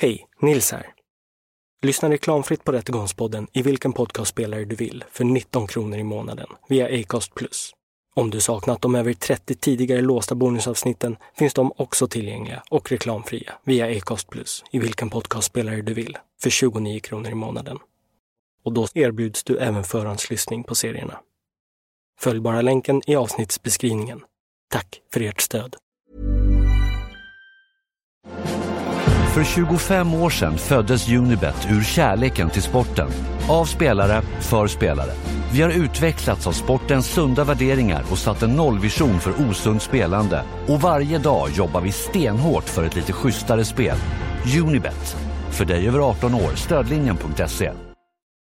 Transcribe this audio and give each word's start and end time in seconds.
Hej, 0.00 0.28
Nils 0.40 0.72
här. 0.72 0.94
Lyssna 1.82 2.10
reklamfritt 2.10 2.64
på 2.64 2.72
Rättegångspodden 2.72 3.46
i 3.52 3.62
vilken 3.62 3.92
podcastspelare 3.92 4.64
du 4.64 4.76
vill 4.76 5.04
för 5.10 5.24
19 5.24 5.66
kronor 5.66 5.98
i 5.98 6.04
månaden 6.04 6.46
via 6.68 7.00
Acast+. 7.00 7.32
Om 8.14 8.30
du 8.30 8.40
saknat 8.40 8.82
de 8.82 8.94
över 8.94 9.12
30 9.12 9.54
tidigare 9.54 10.00
låsta 10.00 10.34
bonusavsnitten 10.34 11.16
finns 11.34 11.54
de 11.54 11.72
också 11.76 12.08
tillgängliga 12.08 12.62
och 12.70 12.90
reklamfria 12.90 13.52
via 13.64 13.98
Acast 13.98 14.28
i 14.70 14.78
vilken 14.78 15.10
podcastspelare 15.10 15.82
du 15.82 15.94
vill 15.94 16.18
för 16.40 16.50
29 16.50 17.00
kronor 17.00 17.30
i 17.30 17.34
månaden. 17.34 17.78
Och 18.64 18.72
då 18.72 18.86
erbjuds 18.94 19.44
du 19.44 19.58
även 19.58 19.84
förhandslyssning 19.84 20.64
på 20.64 20.74
serierna. 20.74 21.20
Följ 22.18 22.40
bara 22.40 22.62
länken 22.62 23.02
i 23.06 23.16
avsnittsbeskrivningen. 23.16 24.24
Tack 24.70 25.00
för 25.12 25.20
ert 25.20 25.40
stöd! 25.40 25.76
För 29.38 29.44
25 29.44 30.14
år 30.14 30.30
sedan 30.30 30.58
föddes 30.58 31.08
Unibet 31.08 31.68
ur 31.70 31.82
kärleken 31.82 32.50
till 32.50 32.62
sporten. 32.62 33.08
Av 33.48 33.64
spelare, 33.64 34.22
för 34.40 34.66
spelare. 34.66 35.12
Vi 35.52 35.62
har 35.62 35.70
utvecklats 35.70 36.46
av 36.46 36.52
sportens 36.52 37.06
sunda 37.06 37.44
värderingar 37.44 38.04
och 38.10 38.18
satt 38.18 38.42
en 38.42 38.50
nollvision 38.50 39.20
för 39.20 39.48
osund 39.50 39.82
spelande. 39.82 40.44
Och 40.68 40.80
varje 40.80 41.18
dag 41.18 41.50
jobbar 41.50 41.80
vi 41.80 41.92
stenhårt 41.92 42.64
för 42.64 42.84
ett 42.84 42.96
lite 42.96 43.12
schysstare 43.12 43.64
spel. 43.64 43.96
Unibet. 44.62 45.16
För 45.50 45.64
dig 45.64 45.88
över 45.88 45.98
18 45.98 46.34
år. 46.34 46.54
Stödlinjen.se. 46.56 47.72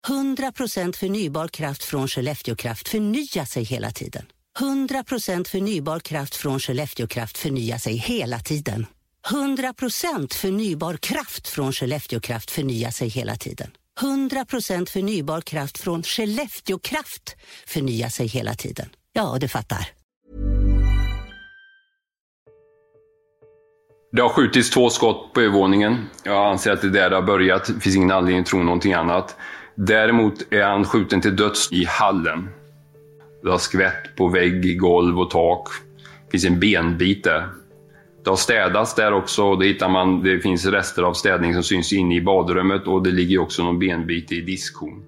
100% 0.08 0.98
förnybar 0.98 1.48
kraft 1.48 1.84
från 1.84 2.08
Skellefteå 2.08 2.56
Kraft 2.56 2.88
förnyar 2.88 3.46
sig 3.46 3.64
hela 3.64 3.92
tiden. 3.92 4.26
100% 4.60 5.48
förnybar 5.48 6.00
kraft 6.00 6.36
från 6.36 6.60
Skellefteå 6.60 7.08
Kraft 7.08 7.38
förnyar 7.38 7.78
sig 7.78 7.96
hela 7.96 8.40
tiden. 8.40 8.86
100% 9.32 10.34
förnybar 10.34 10.98
kraft 10.98 11.48
från 11.48 11.72
Skellefteå 11.72 12.20
Kraft 12.20 12.52
förnyar 12.52 12.92
sig 12.92 13.08
hela 13.08 13.36
tiden. 13.36 13.72
100% 14.02 14.90
förnybar 14.90 15.42
kraft 15.42 15.78
från 15.78 16.04
Skellefteå 16.04 16.80
Kraft 16.80 17.36
förnyar 17.66 18.10
sig 18.10 18.28
hela 18.28 18.54
tiden. 18.54 18.90
Ja, 19.14 19.38
du 19.42 19.48
fattar. 19.48 19.88
Det 24.12 24.22
har 24.22 24.30
skjutits 24.30 24.70
två 24.70 24.90
skott 24.90 25.34
på 25.34 25.42
övervåningen. 25.42 26.06
Jag 26.24 26.52
anser 26.52 26.72
att 26.72 26.82
det 26.82 26.88
är 26.88 26.92
där 26.92 27.10
det 27.10 27.16
har 27.16 27.24
börjat. 27.24 27.66
Det 27.66 27.80
finns 27.80 27.96
ingen 27.96 28.12
anledning 28.12 28.42
att 28.42 28.48
tro 28.48 28.64
någonting 28.64 28.94
annat. 28.94 29.36
Däremot 29.76 30.54
är 30.54 30.64
han 30.64 30.86
skjuten 30.86 31.22
till 31.22 31.36
döds 31.36 31.72
i 31.72 31.86
hallen. 31.86 32.50
Det 33.44 33.50
har 33.50 33.58
skvätt 33.58 34.16
på 34.18 34.28
vägg, 34.28 34.80
golv 34.80 35.20
och 35.20 35.30
tak. 35.30 35.68
Det 36.26 36.32
finns 36.32 36.46
en 36.46 36.60
benbit 36.60 37.24
där. 37.24 37.50
Det 38.28 38.32
har 38.32 38.38
städats 38.38 38.96
där 38.96 39.14
också. 39.14 39.56
Det, 39.56 39.66
hittar 39.66 39.90
man, 39.90 40.24
det 40.24 40.40
finns 40.40 40.66
rester 40.66 41.04
av 41.04 41.14
städning 41.14 41.54
som 41.54 41.64
syns 41.64 41.94
inne 41.94 42.16
i 42.16 42.22
badrummet 42.22 42.88
och 42.88 43.04
det 43.04 43.12
ligger 43.12 43.40
också 43.40 43.64
någon 43.64 43.80
benbit 43.80 44.32
i 44.32 44.42
diskhon. 44.42 45.04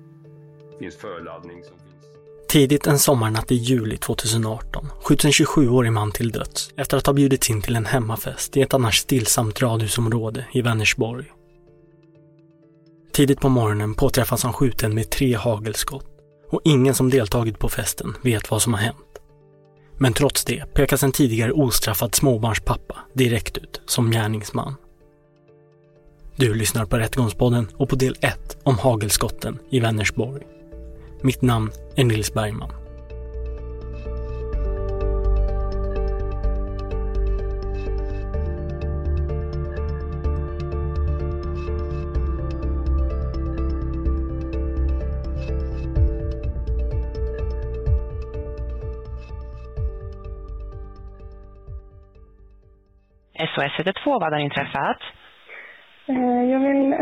Det 0.71 0.83
finns 0.83 0.97
förladdning 0.97 1.63
som 1.63 1.73
finns. 1.79 2.05
Tidigt 2.47 2.87
en 2.87 2.99
sommarnatt 2.99 3.51
i 3.51 3.55
juli 3.55 3.97
2018 3.97 4.87
skjuts 5.03 5.25
en 5.25 5.31
27-årig 5.31 5.91
man 5.91 6.11
till 6.11 6.31
döds 6.31 6.73
efter 6.77 6.97
att 6.97 7.05
ha 7.05 7.13
bjudits 7.13 7.49
in 7.49 7.61
till 7.61 7.75
en 7.75 7.85
hemmafest 7.85 8.57
i 8.57 8.61
ett 8.61 8.73
annars 8.73 8.97
stillsamt 8.97 9.61
radhusområde 9.61 10.45
i 10.51 10.61
Vänersborg. 10.61 11.25
Tidigt 13.13 13.39
på 13.39 13.49
morgonen 13.49 13.93
påträffas 13.93 14.43
han 14.43 14.53
skjuten 14.53 14.95
med 14.95 15.09
tre 15.09 15.35
hagelskott 15.35 16.05
och 16.49 16.61
ingen 16.63 16.93
som 16.93 17.09
deltagit 17.09 17.59
på 17.59 17.69
festen 17.69 18.15
vet 18.23 18.51
vad 18.51 18.61
som 18.61 18.73
har 18.73 18.81
hänt. 18.81 19.08
Men 20.01 20.13
trots 20.13 20.45
det 20.45 20.73
pekas 20.73 21.03
en 21.03 21.11
tidigare 21.11 21.51
ostraffad 21.51 22.15
småbarnspappa 22.15 22.95
direkt 23.13 23.57
ut 23.57 23.81
som 23.85 24.11
gärningsman. 24.11 24.75
Du 26.35 26.53
lyssnar 26.53 26.85
på 26.85 26.97
Rättegångspodden 26.97 27.67
och 27.77 27.89
på 27.89 27.95
del 27.95 28.15
1 28.21 28.57
om 28.63 28.77
hagelskotten 28.77 29.59
i 29.69 29.79
Vänersborg. 29.79 30.43
Mitt 31.21 31.41
namn 31.41 31.71
är 31.95 32.03
Nils 32.03 32.33
Bergman. 32.33 32.71
SOS 53.63 53.79
112, 53.79 54.19
vad 54.21 54.33
har 54.33 54.39
inträffat? 54.39 54.97
Eh, 56.07 56.43
Jag 56.51 56.59
vill 56.59 56.93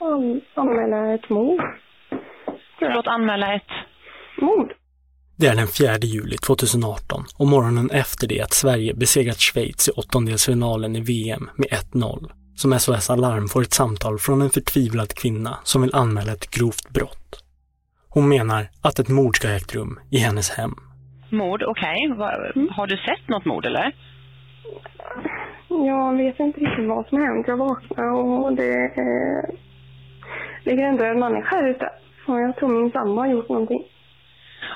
an- 0.00 0.40
anmäla 0.54 1.14
ett 1.14 1.28
mord. 1.30 1.60
Förlåt, 2.78 3.06
anmäla 3.06 3.54
ett... 3.54 3.70
Mord? 4.40 4.72
Det 5.38 5.46
är 5.46 5.56
den 5.56 5.66
4 5.66 5.96
juli 6.02 6.36
2018 6.36 7.24
och 7.38 7.46
morgonen 7.46 7.90
efter 7.90 8.28
det 8.28 8.40
att 8.40 8.52
Sverige 8.52 8.94
besegrat 8.94 9.40
Schweiz 9.40 9.88
i 9.88 9.92
åttondelsfinalen 9.92 10.96
i 10.96 11.00
VM 11.00 11.50
med 11.56 11.68
1-0 11.68 12.30
som 12.54 12.78
SOS 12.78 13.10
Alarm 13.10 13.48
får 13.48 13.62
ett 13.62 13.72
samtal 13.72 14.18
från 14.18 14.42
en 14.42 14.50
förtvivlad 14.50 15.14
kvinna 15.14 15.58
som 15.62 15.82
vill 15.82 15.94
anmäla 15.94 16.32
ett 16.32 16.50
grovt 16.50 16.88
brott. 16.88 17.44
Hon 18.08 18.28
menar 18.28 18.66
att 18.82 18.98
ett 18.98 19.08
mord 19.08 19.36
ska 19.36 19.48
ha 19.48 19.54
ägt 19.54 19.74
rum 19.74 19.98
i 20.10 20.18
hennes 20.18 20.50
hem. 20.50 20.74
Mord, 21.30 21.62
okej. 21.62 22.12
Va- 22.16 22.52
Har 22.76 22.86
du 22.86 22.96
sett 22.96 23.28
något 23.28 23.44
mord 23.44 23.66
eller? 23.66 23.94
Jag 25.68 26.16
vet 26.16 26.40
inte 26.40 26.60
riktigt 26.60 26.88
vad 26.88 27.06
som 27.06 27.18
har 27.18 27.26
hänt. 27.26 27.48
Jag 27.48 27.56
vaknade 27.56 28.10
och 28.10 28.52
det 28.52 28.84
eh, 28.84 29.54
ligger 30.64 30.84
en 30.84 30.96
död 30.96 31.16
människa 31.16 31.56
här 31.56 31.68
ute. 31.68 31.90
Och 32.26 32.40
jag 32.40 32.56
tror 32.56 32.68
min 32.68 32.90
sambo 32.90 33.20
har 33.20 33.26
gjort 33.26 33.48
någonting. 33.48 33.84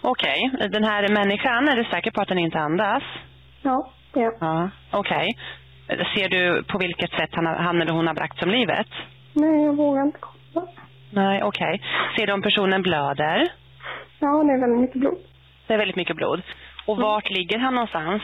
Okej, 0.02 0.50
den 0.70 0.84
här 0.84 1.08
människan, 1.08 1.68
är 1.68 1.76
du 1.76 1.84
säker 1.84 2.10
på 2.10 2.20
att 2.20 2.28
den 2.28 2.38
inte 2.38 2.58
andas? 2.58 3.02
Ja, 3.62 3.90
det 4.12 4.20
är 4.20 4.24
jag. 4.24 4.34
Ja. 4.40 4.70
Okej. 4.90 5.28
Ser 5.86 6.28
du 6.28 6.64
på 6.64 6.78
vilket 6.78 7.10
sätt 7.10 7.30
han, 7.32 7.46
han 7.46 7.82
eller 7.82 7.92
hon 7.92 8.06
har 8.06 8.14
bragt 8.14 8.38
som 8.38 8.50
livet? 8.50 8.86
Nej, 9.32 9.64
jag 9.64 9.76
vågar 9.76 10.02
inte 10.02 10.18
kolla. 10.20 10.66
Nej, 11.10 11.42
okej. 11.42 11.82
Ser 12.18 12.26
du 12.26 12.32
om 12.32 12.42
personen 12.42 12.82
blöder? 12.82 13.52
Ja, 14.18 14.44
det 14.44 14.52
är 14.52 14.60
väldigt 14.60 14.80
mycket 14.80 15.00
blod 15.00 15.18
Det 15.66 15.74
är 15.74 15.78
väldigt 15.78 15.96
mycket 15.96 16.16
blod. 16.16 16.42
Och 16.86 16.96
vart 16.96 17.30
ligger 17.30 17.58
han 17.58 17.74
någonstans? 17.74 18.22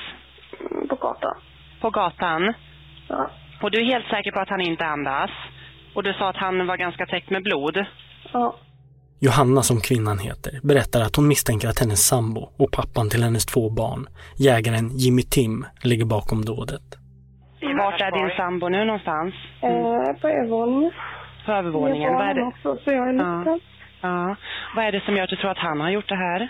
mm, 0.70 0.88
på 0.88 0.94
gatan. 0.94 1.34
På 1.80 1.90
gatan? 1.90 2.54
Ja. 3.08 3.30
Och 3.62 3.70
du 3.70 3.80
är 3.80 3.84
helt 3.84 4.06
säker 4.06 4.32
på 4.32 4.40
att 4.40 4.48
han 4.48 4.60
inte 4.60 4.84
andas? 4.86 5.30
Och 5.94 6.02
du 6.02 6.12
sa 6.12 6.30
att 6.30 6.36
han 6.36 6.66
var 6.66 6.76
ganska 6.76 7.06
täckt 7.06 7.30
med 7.30 7.42
blod? 7.42 7.84
Ja. 8.32 8.56
Johanna, 9.20 9.62
som 9.62 9.80
kvinnan 9.80 10.18
heter, 10.18 10.52
berättar 10.62 11.00
att 11.00 11.16
hon 11.16 11.28
misstänker 11.28 11.68
att 11.68 11.80
hennes 11.80 12.06
sambo 12.06 12.40
och 12.58 12.70
pappan 12.72 13.10
till 13.10 13.22
hennes 13.22 13.46
två 13.46 13.70
barn, 13.70 14.06
jägaren 14.38 14.88
Jimmy 15.02 15.22
Tim, 15.22 15.66
ligger 15.82 16.04
bakom 16.04 16.44
dådet. 16.44 16.86
Vart 17.78 18.00
är 18.00 18.10
din 18.10 18.36
sambo 18.36 18.68
nu 18.68 18.84
någonstans? 18.84 19.34
Eh, 19.62 20.20
på 20.20 20.28
övervåningen. 20.28 20.92
På 21.46 21.52
övervåningen? 21.52 22.02
Jag 22.02 22.18
Vad 22.18 22.28
är 22.28 22.34
det? 22.34 22.40
honom 22.40 22.52
också, 22.52 22.76
så 22.84 22.90
jag 22.90 23.08
är 23.08 23.14
Ja. 23.14 23.58
Ja. 24.00 24.36
Vad 24.76 24.84
är 24.84 24.92
det 24.92 25.00
som 25.04 25.16
gör 25.16 25.24
att 25.24 25.30
du 25.30 25.36
tror 25.36 25.50
att 25.50 25.58
han 25.58 25.80
har 25.80 25.90
gjort 25.90 26.08
det 26.08 26.16
här? 26.16 26.48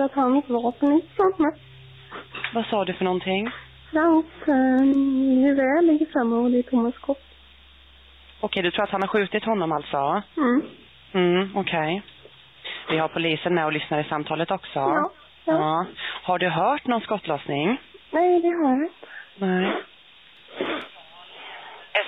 för 0.00 0.04
att 0.04 0.14
hans 0.14 0.48
vapen 0.48 0.92
är 0.92 1.02
framme. 1.16 1.50
Vad 2.54 2.66
sa 2.66 2.84
du 2.84 2.94
för 2.94 3.04
någonting? 3.04 3.50
Hans 3.92 4.26
eh, 4.48 4.84
gevär 5.44 5.82
ligger 5.82 6.06
framme 6.06 6.36
och 6.36 6.50
det 6.50 6.58
är 6.58 6.62
tomma 6.62 6.92
skott. 6.92 7.24
Okej, 8.40 8.62
du 8.62 8.70
tror 8.70 8.84
att 8.84 8.90
han 8.90 9.02
har 9.02 9.08
skjutit 9.08 9.44
honom 9.44 9.72
alltså? 9.72 10.22
Mm. 10.36 10.62
Mm, 11.12 11.56
okej. 11.56 12.02
Vi 12.88 12.98
har 12.98 13.08
polisen 13.08 13.54
med 13.54 13.64
och 13.64 13.72
lyssnar 13.72 14.00
i 14.00 14.04
samtalet 14.04 14.50
också. 14.50 14.78
Ja. 14.78 15.10
ja. 15.44 15.52
Ja. 15.52 15.86
Har 16.22 16.38
du 16.38 16.48
hört 16.48 16.86
någon 16.86 17.00
skottlossning? 17.00 17.80
Nej, 18.10 18.40
det 18.40 18.48
har 18.48 18.70
jag 18.70 18.82
inte. 18.82 19.06
Nej. 19.36 19.82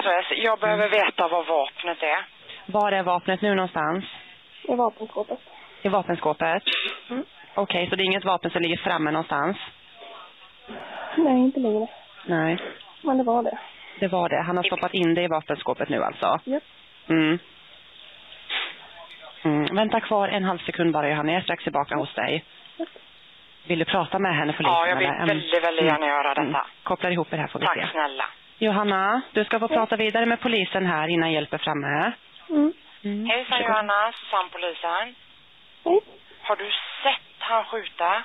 SOS, 0.03 0.39
jag 0.45 0.59
behöver 0.59 0.89
veta 0.89 1.29
vad 1.29 1.47
vapnet 1.47 2.03
är. 2.03 2.27
Var 2.67 2.93
är 2.93 3.03
vapnet 3.03 3.43
nu 3.43 3.55
någonstans? 3.55 4.05
I 4.63 4.75
vapenskåpet. 4.75 5.39
I 5.83 5.89
vapenskåpet? 5.89 6.63
Mm. 7.11 7.25
Okej, 7.55 7.89
så 7.91 7.97
det 7.97 8.03
är 8.03 8.05
inget 8.05 8.25
vapen 8.25 8.51
som 8.51 8.63
ligger 8.63 8.77
framme 8.77 9.11
någonstans? 9.11 9.57
Nej, 11.17 11.39
inte 11.39 11.61
längre. 11.61 11.87
Nej, 12.27 12.59
Men 13.03 13.19
det 13.19 13.25
var 13.25 13.43
det. 13.43 13.59
det 14.01 14.09
var 14.09 14.29
det. 14.29 14.43
Han 14.43 14.57
har 14.57 14.65
stoppat 14.65 14.95
in 14.95 15.15
det 15.15 15.23
i 15.23 15.29
vapenskåpet 15.29 15.89
nu 15.89 16.03
alltså? 16.03 16.39
Japp. 16.45 16.63
Mm. 17.09 17.39
Mm. 19.45 19.77
Vänta 19.77 20.01
kvar 20.01 20.29
en 20.29 20.45
halv 20.45 20.59
sekund 20.59 20.93
bara 20.93 21.09
Johanna, 21.11 21.33
jag 21.33 21.39
är 21.39 21.43
strax 21.43 21.65
tillbaka 21.65 21.97
hos 21.97 22.15
dig. 22.15 22.45
Vill 23.67 23.79
du 23.79 23.85
prata 23.85 24.19
med 24.19 24.37
henne 24.37 24.53
polisen? 24.53 24.73
Ja, 24.73 24.89
jag 24.89 24.97
vill 24.97 25.07
eller? 25.07 25.17
Mm. 25.17 25.29
väldigt, 25.29 25.65
väldigt 25.65 25.85
gärna 25.85 26.07
göra 26.07 26.29
detta. 26.29 26.41
Mm. 26.41 26.61
Kopplar 26.83 27.11
ihop 27.11 27.33
er 27.33 27.37
här 27.37 27.47
får 27.47 27.59
vi 27.61 27.67
se. 27.67 27.81
Tack 27.81 27.91
snälla. 27.91 28.25
Johanna, 28.59 29.23
du 29.33 29.45
ska 29.45 29.59
få 29.59 29.69
prata 29.69 29.97
vidare 29.97 30.27
med 30.27 30.41
polisen 30.41 30.87
här 30.87 31.09
innan 31.09 31.33
hjälp 31.33 31.53
är 31.53 31.59
framme. 31.59 32.13
Mm. 32.51 32.73
Mm. 33.05 33.27
Hejsan 33.27 33.61
Johanna, 33.63 34.13
Susanne-polisen. 34.13 35.15
Hej. 35.85 36.01
Har 36.43 36.57
du 36.57 36.65
sett 37.03 37.39
han 37.39 37.65
skjuta? 37.65 38.23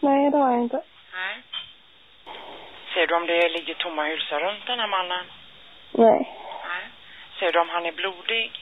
Nej, 0.00 0.30
det 0.30 0.36
har 0.36 0.52
jag 0.52 0.62
inte. 0.62 0.82
Nej. 1.12 1.42
Ser 2.94 3.06
du 3.06 3.14
om 3.14 3.26
det 3.26 3.48
ligger 3.48 3.74
tomma 3.74 4.04
hylsor 4.04 4.40
runt 4.40 4.66
den 4.66 4.80
här 4.80 4.86
mannen? 4.86 5.24
Nej. 5.90 6.36
Nej. 6.68 6.84
ser 7.38 7.52
du 7.52 7.58
om 7.60 7.68
han 7.68 7.86
är 7.86 7.92
blodig? 7.92 8.52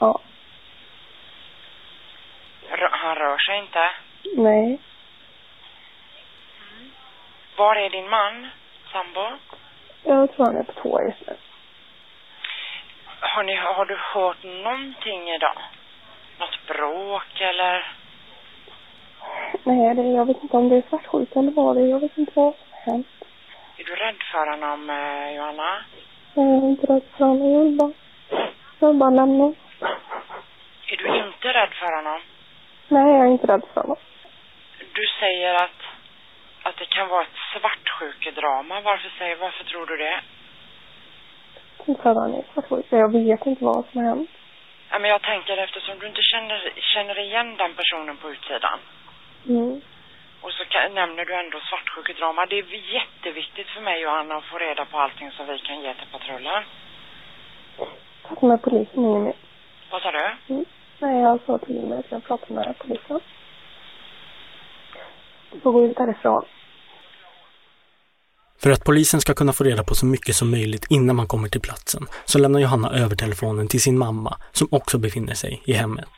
Ja. 0.00 0.20
Rö- 2.70 2.96
han 2.96 3.16
rör 3.16 3.38
sig 3.38 3.58
inte. 3.58 3.90
Nej. 4.36 4.78
Var 7.56 7.76
är 7.76 7.90
din 7.90 8.08
man? 8.08 8.48
Sambo? 8.92 9.30
Jag 10.04 10.32
tror 10.32 10.46
han 10.46 10.56
är 10.56 10.62
på 10.62 10.72
toa 10.72 11.02
just 11.02 11.26
nu. 11.26 11.36
Har, 13.20 13.42
ni, 13.42 13.54
har 13.56 13.84
du 13.84 13.96
hört 14.14 14.42
någonting 14.42 15.30
idag? 15.30 15.58
Något 16.38 16.66
bråk 16.66 17.40
eller? 17.40 17.92
Nej, 19.64 19.94
det, 19.94 20.02
jag 20.02 20.24
vet 20.26 20.42
inte 20.42 20.56
om 20.56 20.68
det 20.68 20.76
är 20.76 20.82
svartsjuka 20.88 21.38
eller 21.38 21.50
vad 21.52 21.76
det 21.76 21.82
är. 21.82 21.86
Jag 21.86 22.00
vet 22.00 22.18
inte 22.18 22.32
vad 22.34 22.54
som 22.54 22.66
har 22.72 22.92
hänt. 22.92 23.15
Är 23.78 23.84
du 23.84 23.94
rädd 23.94 24.22
för 24.32 24.46
honom, 24.50 24.90
eh, 24.90 25.36
Johanna? 25.36 25.84
Jag 26.34 26.44
är 26.44 26.68
inte 26.68 26.86
rädd 26.86 27.02
för 27.16 27.24
honom. 27.24 27.52
Jag 27.52 27.64
vill 27.64 27.76
bara, 27.76 27.92
jag 28.78 28.88
vill 28.88 28.98
bara 28.98 29.10
lämna. 29.10 29.44
Är 30.86 30.96
du 30.96 31.06
inte 31.26 31.48
rädd 31.48 31.72
för 31.80 31.96
honom? 31.96 32.20
Nej, 32.88 33.12
jag 33.12 33.26
är 33.26 33.30
inte 33.30 33.46
rädd 33.46 33.64
för 33.74 33.80
honom. 33.80 33.96
Du 34.92 35.02
säger 35.20 35.54
att, 35.54 35.80
att 36.62 36.76
det 36.76 36.86
kan 36.86 37.08
vara 37.08 37.22
ett 37.22 37.38
svartsjukedrama. 37.52 38.80
Varför, 38.80 39.08
säger, 39.18 39.36
varför 39.36 39.64
tror 39.64 39.86
du 39.86 39.96
det? 39.96 40.20
Inte 41.86 42.02
för 42.02 42.10
att 42.10 42.16
han 42.16 42.34
är 42.34 42.44
svartsjuka. 42.52 42.96
Jag 42.96 43.12
vet 43.12 43.46
inte 43.46 43.64
vad 43.64 43.84
som 43.86 44.00
har 44.00 44.08
hänt. 44.08 44.30
Ja, 44.90 44.98
men 44.98 45.10
jag 45.10 45.22
tänker 45.22 45.56
eftersom 45.56 45.98
du 45.98 46.06
inte 46.06 46.22
känner, 46.22 46.72
känner 46.94 47.18
igen 47.18 47.56
den 47.56 47.74
personen 47.74 48.16
på 48.16 48.30
utsidan. 48.30 48.78
Mm. 49.48 49.80
Och 50.46 50.52
så 50.52 50.64
kan, 50.74 50.94
nämner 50.94 51.24
du 51.24 51.34
ändå 51.44 51.58
svartsjukedrama. 51.68 52.46
Det 52.46 52.58
är 52.58 52.94
jätteviktigt 52.98 53.68
för 53.74 53.80
mig 53.80 54.06
och 54.06 54.12
Anna 54.18 54.34
att 54.36 54.44
få 54.44 54.58
reda 54.58 54.84
på 54.84 54.96
allting 54.98 55.30
som 55.30 55.46
vi 55.46 55.58
kan 55.58 55.80
ge 55.82 55.94
till 55.94 56.10
patrullen. 56.12 56.62
Prata 58.26 58.46
med 58.46 58.62
polisen 58.62 59.04
inget 59.04 59.22
mer. 59.22 59.36
Vad 59.90 60.02
sa 60.02 60.10
du? 60.10 60.54
Mm. 60.54 60.64
Nej, 60.98 61.22
jag 61.22 61.40
sa 61.46 61.58
till 61.58 61.86
mig 61.88 61.98
att 61.98 62.10
jag 62.10 62.24
pratar 62.24 62.54
med 62.54 62.74
polisen. 62.78 63.20
Du 65.52 65.60
får 65.60 65.72
gå 65.72 65.84
ut 65.86 65.96
därifrån. 65.96 66.44
För 68.62 68.70
att 68.70 68.84
polisen 68.84 69.20
ska 69.20 69.34
kunna 69.34 69.52
få 69.52 69.64
reda 69.64 69.84
på 69.84 69.94
så 69.94 70.06
mycket 70.06 70.34
som 70.34 70.50
möjligt 70.50 70.86
innan 70.90 71.16
man 71.16 71.26
kommer 71.26 71.48
till 71.48 71.60
platsen 71.60 72.02
så 72.24 72.38
lämnar 72.38 72.60
Johanna 72.60 72.90
över 72.90 73.16
telefonen 73.16 73.68
till 73.68 73.80
sin 73.80 73.98
mamma 73.98 74.38
som 74.52 74.68
också 74.70 74.98
befinner 74.98 75.34
sig 75.34 75.62
i 75.64 75.72
hemmet. 75.72 76.08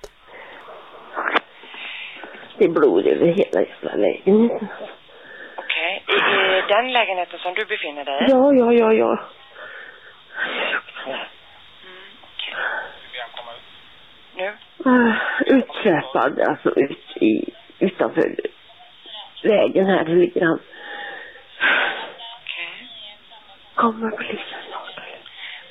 Det 2.59 2.65
är 2.65 2.69
blod 2.69 3.07
över 3.07 3.27
hela 3.27 3.61
jävla 3.61 3.95
lägenheten. 3.95 4.69
Okej. 5.57 6.03
I, 6.09 6.13
I 6.59 6.63
den 6.69 6.93
lägenheten 6.93 7.39
som 7.39 7.55
du 7.55 7.65
befinner 7.65 8.05
dig 8.05 8.25
i? 8.25 8.31
Ja, 8.31 8.53
ja, 8.53 8.73
ja, 8.73 8.93
ja. 8.93 9.19
Nu? 14.37 14.53
Uh, 14.87 15.15
utsläpad, 15.47 16.41
alltså 16.41 16.71
ut 16.81 17.17
i, 17.17 17.45
utanför 17.79 18.37
vägen 19.43 19.87
här 19.87 20.05
ligger 20.05 20.45
han. 20.45 20.61
Okej. 22.43 22.89
Kommer 23.75 24.11
polisen? 24.11 24.59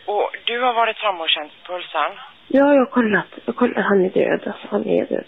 Och 0.06 0.32
du 0.46 0.62
har 0.62 0.74
varit 0.74 0.98
framme 0.98 1.20
och 1.24 1.30
känt 1.30 1.52
pulsen? 1.66 2.12
Ja, 2.48 2.74
jag 2.74 2.80
har 2.80 2.86
kollat. 2.86 3.28
Jag 3.46 3.56
kollat. 3.56 3.86
Han 3.86 4.06
är 4.06 4.10
död. 4.10 4.48
Alltså, 4.48 4.68
han 4.70 4.86
är 4.90 5.06
död. 5.06 5.26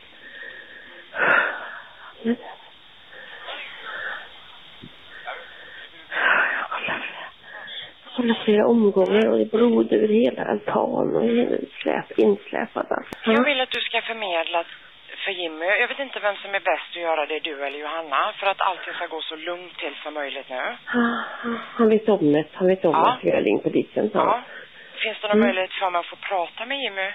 Jag 2.24 2.36
kollat 8.16 8.38
flera- 8.46 8.68
omgångar 8.68 9.30
och 9.30 9.38
det 9.38 9.44
är 9.44 9.58
blod 9.58 9.94
över 9.94 10.08
hela 10.08 10.44
altan 10.46 11.16
och 11.16 11.24
släp, 11.82 12.20
insläpad. 12.20 12.86
Alltså. 12.90 13.32
Jag 13.32 13.44
vill 13.46 13.62
att 13.62 13.70
du 13.72 13.82
ska 13.82 14.02
förmedla 14.02 14.64
för 15.26 15.32
Jimmy. 15.32 15.66
Jag 15.66 15.88
vet 15.88 16.00
inte 16.00 16.20
vem 16.20 16.36
som 16.36 16.50
är 16.56 16.60
bäst 16.60 16.90
att 16.96 17.02
göra 17.02 17.26
det, 17.26 17.40
du 17.40 17.66
eller 17.66 17.80
Johanna. 17.80 18.34
För 18.40 18.48
att 18.48 18.62
allting 18.62 18.94
ska 18.94 19.08
gå 19.08 19.22
så 19.22 19.36
lugnt 19.36 19.78
till 19.78 19.96
som 20.04 20.14
möjligt 20.14 20.50
nu. 20.50 20.62
Han 21.78 21.90
vet 21.90 22.10
om 22.10 22.34
det. 22.34 22.46
Han 22.54 22.68
vet 22.68 22.86
om 22.86 22.92
Ja. 22.92 23.12
att 23.12 23.24
jag 23.24 23.46
ringt 23.46 23.64
polisen. 23.64 24.10
Ja. 24.14 24.42
Finns 25.04 25.18
det 25.22 25.28
någon 25.28 25.38
Mm. 25.38 25.48
möjlighet 25.48 25.72
för 25.74 25.90
mig 25.90 26.00
att 26.00 26.06
få 26.06 26.16
prata 26.16 26.66
med 26.66 26.78
Jimmy? 26.80 27.10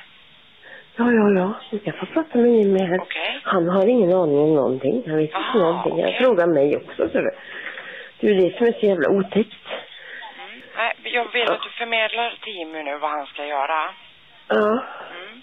Ja, 0.97 1.13
ja, 1.13 1.31
ja. 1.41 1.55
Du 1.71 1.79
kan 1.79 1.93
få 1.93 2.07
prata 2.07 2.39
med 2.39 2.51
Jimmy 2.51 2.79
här. 2.79 3.01
Okej. 3.01 3.41
Han 3.43 3.69
har 3.69 3.87
ingen 3.87 4.13
aning 4.15 4.39
om 4.39 4.55
någonting. 4.55 5.03
Han 5.07 5.17
vet 5.17 5.31
inte 5.31 5.59
någonting. 5.59 5.93
Han 5.93 6.11
okej. 6.11 6.19
frågar 6.21 6.47
mig 6.47 6.77
också. 6.77 7.09
Så 7.09 7.19
det 7.19 7.35
det 8.21 8.31
är 8.31 8.35
det 8.35 8.57
som 8.57 8.67
är 8.67 8.73
så 8.73 8.87
jävla 8.87 9.09
otäckt. 9.09 9.67
Mm. 9.69 10.63
Nej, 10.77 10.93
jag 11.03 11.33
vill 11.33 11.51
att 11.51 11.63
du 11.63 11.71
förmedlar 11.71 12.39
till 12.43 12.53
Jimmy 12.53 12.83
nu 12.83 12.99
vad 12.99 13.11
han 13.11 13.27
ska 13.27 13.47
göra. 13.47 13.95
Ja. 14.49 14.85
Mm. 15.17 15.43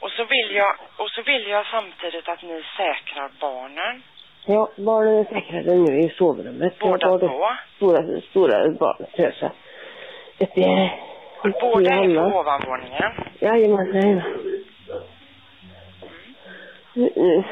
Och 0.00 0.10
så 0.10 0.24
vill 0.24 0.54
jag, 0.54 0.76
och 0.96 1.10
så 1.10 1.22
vill 1.22 1.46
jag 1.48 1.66
samtidigt 1.66 2.28
att 2.28 2.42
ni 2.42 2.62
säkrar 2.76 3.30
barnen. 3.40 4.02
Ja, 4.46 4.70
barnen 4.76 5.18
är 5.18 5.24
säkrade 5.24 5.76
nu 5.76 5.98
i 5.98 6.08
sovrummet. 6.18 6.74
Jag 6.78 6.90
Båda 6.90 7.18
det 7.18 7.28
två. 7.28 7.48
Stora, 7.76 8.20
stora 8.30 8.70
barnet. 8.70 9.10
Så 9.16 9.22
jag 9.22 9.50
Ett 10.38 10.58
är... 10.58 11.11
Båda 11.42 11.90
är 11.94 12.30
på 12.30 12.38
ovanvåningen. 12.38 13.12
Jajamän, 13.40 13.86
jajamän. 13.94 14.22
Nu- 16.94 17.44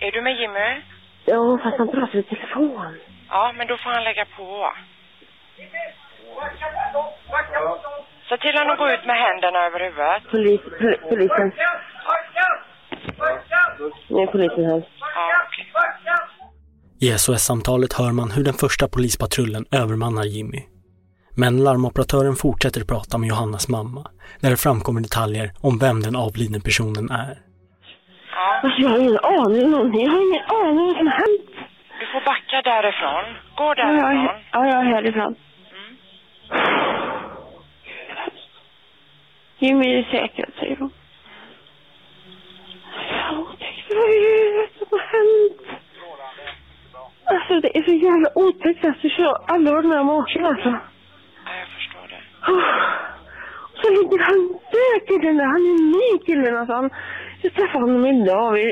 Är 0.00 0.12
du 0.12 0.22
med 0.22 0.36
Jimmy? 0.40 0.82
Ja, 1.24 1.58
fast 1.62 1.78
han 1.78 1.88
pratar 1.88 2.18
i 2.18 2.22
telefon. 2.22 2.98
Ja, 3.28 3.52
men 3.56 3.66
då 3.66 3.76
får 3.76 3.90
han 3.90 4.04
lägga 4.04 4.24
på. 4.36 4.72
Se 8.28 8.36
till 8.38 8.54
honom 8.58 8.70
att 8.72 8.78
gå 8.78 8.90
ut 8.90 9.06
med 9.06 9.16
händerna 9.16 9.58
över 9.66 9.80
huvudet. 9.80 10.22
Polis, 10.30 10.60
pol, 10.78 10.96
polisen. 11.08 11.52
Nu 14.08 14.22
är 14.22 14.26
polisen 14.26 14.64
här. 14.64 14.82
Ja, 15.00 15.46
okej. 15.46 15.66
I 17.00 17.18
SOS-samtalet 17.18 17.92
hör 17.92 18.12
man 18.12 18.30
hur 18.30 18.44
den 18.44 18.54
första 18.54 18.88
polispatrullen 18.88 19.64
övermannar 19.72 20.24
Jimmy. 20.24 20.58
Men 21.36 21.64
larmoperatören 21.64 22.34
fortsätter 22.36 22.84
prata 22.84 23.18
med 23.18 23.28
Johannas 23.28 23.68
mamma, 23.68 24.02
där 24.40 24.50
det 24.50 24.56
framkommer 24.56 25.00
detaljer 25.00 25.50
om 25.60 25.78
vem 25.78 26.00
den 26.02 26.16
avlidne 26.16 26.60
personen 26.60 27.10
är. 27.10 27.38
Ja, 28.36 28.60
Alltså, 28.62 28.82
jag 28.82 28.88
har 28.88 28.98
ingen 28.98 29.18
aning 29.22 29.74
om. 29.74 29.92
Jag 30.00 30.10
har 30.10 30.22
ingen 30.28 30.44
aning 30.60 30.78
om 30.78 30.86
vad 30.86 30.96
som 30.96 31.06
hänt. 31.06 31.50
du 32.00 32.06
får 32.12 32.20
backa 32.30 32.62
därifrån. 32.70 33.24
Gå 33.56 33.64
Ja, 33.64 33.74
jag 33.76 33.96
därifrån. 33.96 34.40
ja, 34.52 34.66
jag 34.66 34.80
är 34.80 34.84
härifrån. 34.94 35.34
Mm. 35.74 35.96
Jimmy 39.58 39.86
är 39.98 40.02
säkrad, 40.02 40.50
säger 40.58 40.76
hon. 40.76 40.90
Fan, 43.10 43.38
otäckt. 43.38 43.86
Vad 43.88 43.98
är 43.98 44.62
det 44.62 44.68
som 44.78 44.86
har 44.90 45.04
hänt? 45.16 45.80
Alltså, 47.24 47.60
det 47.60 47.78
är 47.78 47.82
så 47.82 47.92
jävla 48.06 48.28
otäckt. 48.34 48.84
Alltså, 48.84 49.06
jag 49.08 49.28
har 49.28 49.44
aldrig 49.54 49.74
varit 49.74 49.86
med 49.88 50.00
om 50.00 50.06
maken, 50.06 50.44
alltså. 50.46 50.78
Ja, 51.44 51.50
jag 51.60 51.68
förstår 51.76 52.06
det. 52.12 52.22
Så 53.80 53.90
ligger 53.90 54.18
han 54.28 54.48
död 54.48 55.08
killen 55.08 55.36
där. 55.36 55.44
Han 55.44 55.62
är 55.72 55.78
ny 55.96 56.24
killen 56.26 56.56
alltså. 56.56 56.74
Han, 56.74 56.90
jag 57.42 57.52
träffade 57.54 57.84
honom 57.84 58.06
idag. 58.06 58.52
Vi, 58.52 58.64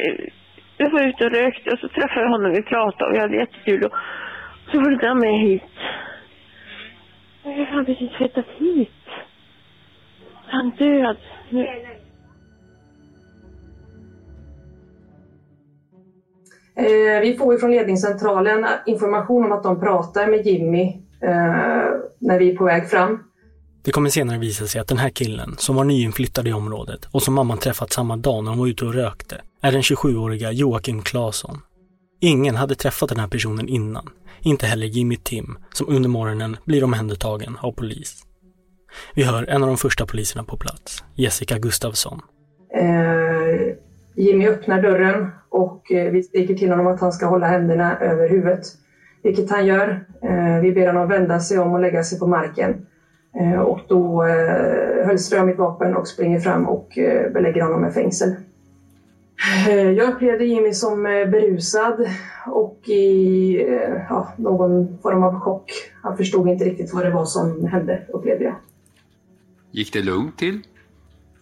jag 0.76 0.90
var 0.90 1.08
ute 1.08 1.24
och 1.24 1.30
rökte 1.30 1.70
och 1.70 1.78
så 1.78 1.88
träffade 1.88 2.20
jag 2.20 2.30
honom. 2.30 2.52
Vi 2.52 2.62
pratade 2.62 3.04
och 3.04 3.14
vi 3.14 3.18
hade 3.20 3.36
jättekul. 3.36 3.84
Och 3.84 3.92
så 4.72 4.80
följde 4.84 5.08
han 5.08 5.18
med 5.18 5.40
hit. 5.40 5.62
Jag 7.44 7.66
har 7.66 7.84
precis 7.84 8.12
flyttat 8.12 8.46
hit. 8.58 8.88
Han 10.46 10.66
är 10.66 10.76
död. 10.76 11.16
Nu. 11.50 11.66
Eh, 16.76 17.20
vi 17.20 17.36
får 17.38 17.52
ju 17.54 17.58
från 17.58 17.70
ledningscentralen 17.70 18.66
information 18.86 19.44
om 19.44 19.52
att 19.52 19.62
de 19.62 19.80
pratar 19.80 20.26
med 20.26 20.46
Jimmy 20.46 21.02
när 22.18 22.38
vi 22.38 22.52
är 22.52 22.56
på 22.56 22.64
väg 22.64 22.90
fram. 22.90 23.18
Det 23.84 23.92
kommer 23.92 24.10
senare 24.10 24.38
visa 24.38 24.66
sig 24.66 24.80
att 24.80 24.88
den 24.88 24.98
här 24.98 25.10
killen, 25.10 25.54
som 25.58 25.76
var 25.76 25.84
nyinflyttad 25.84 26.48
i 26.48 26.52
området 26.52 27.08
och 27.10 27.22
som 27.22 27.34
mamman 27.34 27.58
träffat 27.58 27.92
samma 27.92 28.16
dag 28.16 28.44
när 28.44 28.50
hon 28.50 28.58
var 28.58 28.66
ute 28.66 28.84
och 28.84 28.94
rökte, 28.94 29.40
är 29.62 29.72
den 29.72 29.82
27-åriga 29.82 30.52
Joakim 30.52 31.02
Claesson. 31.02 31.60
Ingen 32.20 32.56
hade 32.56 32.74
träffat 32.74 33.08
den 33.08 33.18
här 33.18 33.28
personen 33.28 33.68
innan, 33.68 34.08
inte 34.42 34.66
heller 34.66 34.86
Jimmy 34.86 35.16
Tim, 35.16 35.58
som 35.72 35.88
under 35.88 36.08
morgonen 36.08 36.56
blir 36.64 36.84
omhändertagen 36.84 37.56
av 37.60 37.72
polis. 37.72 38.22
Vi 39.14 39.22
hör 39.22 39.44
en 39.48 39.62
av 39.62 39.68
de 39.68 39.76
första 39.76 40.06
poliserna 40.06 40.44
på 40.44 40.56
plats, 40.56 41.04
Jessica 41.14 41.58
Gustafsson. 41.58 42.20
Eh, 42.74 43.76
Jimmy 44.16 44.48
öppnar 44.48 44.82
dörren 44.82 45.30
och 45.48 45.92
eh, 45.92 46.12
vi 46.12 46.22
skriker 46.22 46.54
till 46.54 46.70
honom 46.70 46.86
att 46.86 47.00
han 47.00 47.12
ska 47.12 47.26
hålla 47.26 47.46
händerna 47.46 47.98
över 47.98 48.28
huvudet. 48.28 48.64
Vilket 49.22 49.50
han 49.50 49.66
gör. 49.66 50.04
Eh, 50.22 50.60
vi 50.62 50.72
ber 50.72 50.86
honom 50.86 51.08
vända 51.08 51.40
sig 51.40 51.58
om 51.58 51.72
och 51.72 51.80
lägga 51.80 52.02
sig 52.02 52.18
på 52.18 52.26
marken. 52.26 52.86
Eh, 53.40 53.60
och 53.60 53.80
då 53.88 54.24
eh, 54.24 55.06
hölstrar 55.06 55.38
jag 55.38 55.46
mitt 55.46 55.58
vapen 55.58 55.96
och 55.96 56.08
springer 56.08 56.40
fram 56.40 56.68
och 56.68 56.98
belägger 57.32 57.62
honom 57.62 57.80
med 57.80 57.94
fängsel. 57.94 58.34
Jag 59.96 60.08
upplevde 60.14 60.44
Jimmy 60.44 60.72
som 60.72 61.02
berusad 61.02 62.08
och 62.46 62.88
i 62.88 63.56
ja, 64.08 64.32
någon 64.36 64.98
form 65.02 65.22
av 65.22 65.40
chock. 65.40 65.72
Han 66.02 66.16
förstod 66.16 66.48
inte 66.48 66.64
riktigt 66.64 66.94
vad 66.94 67.04
det 67.04 67.10
var 67.10 67.24
som 67.24 67.66
hände, 67.66 68.02
upplevde 68.08 68.44
jag. 68.44 68.54
Gick 69.70 69.92
det 69.92 70.02
lugnt 70.02 70.38
till? 70.38 70.60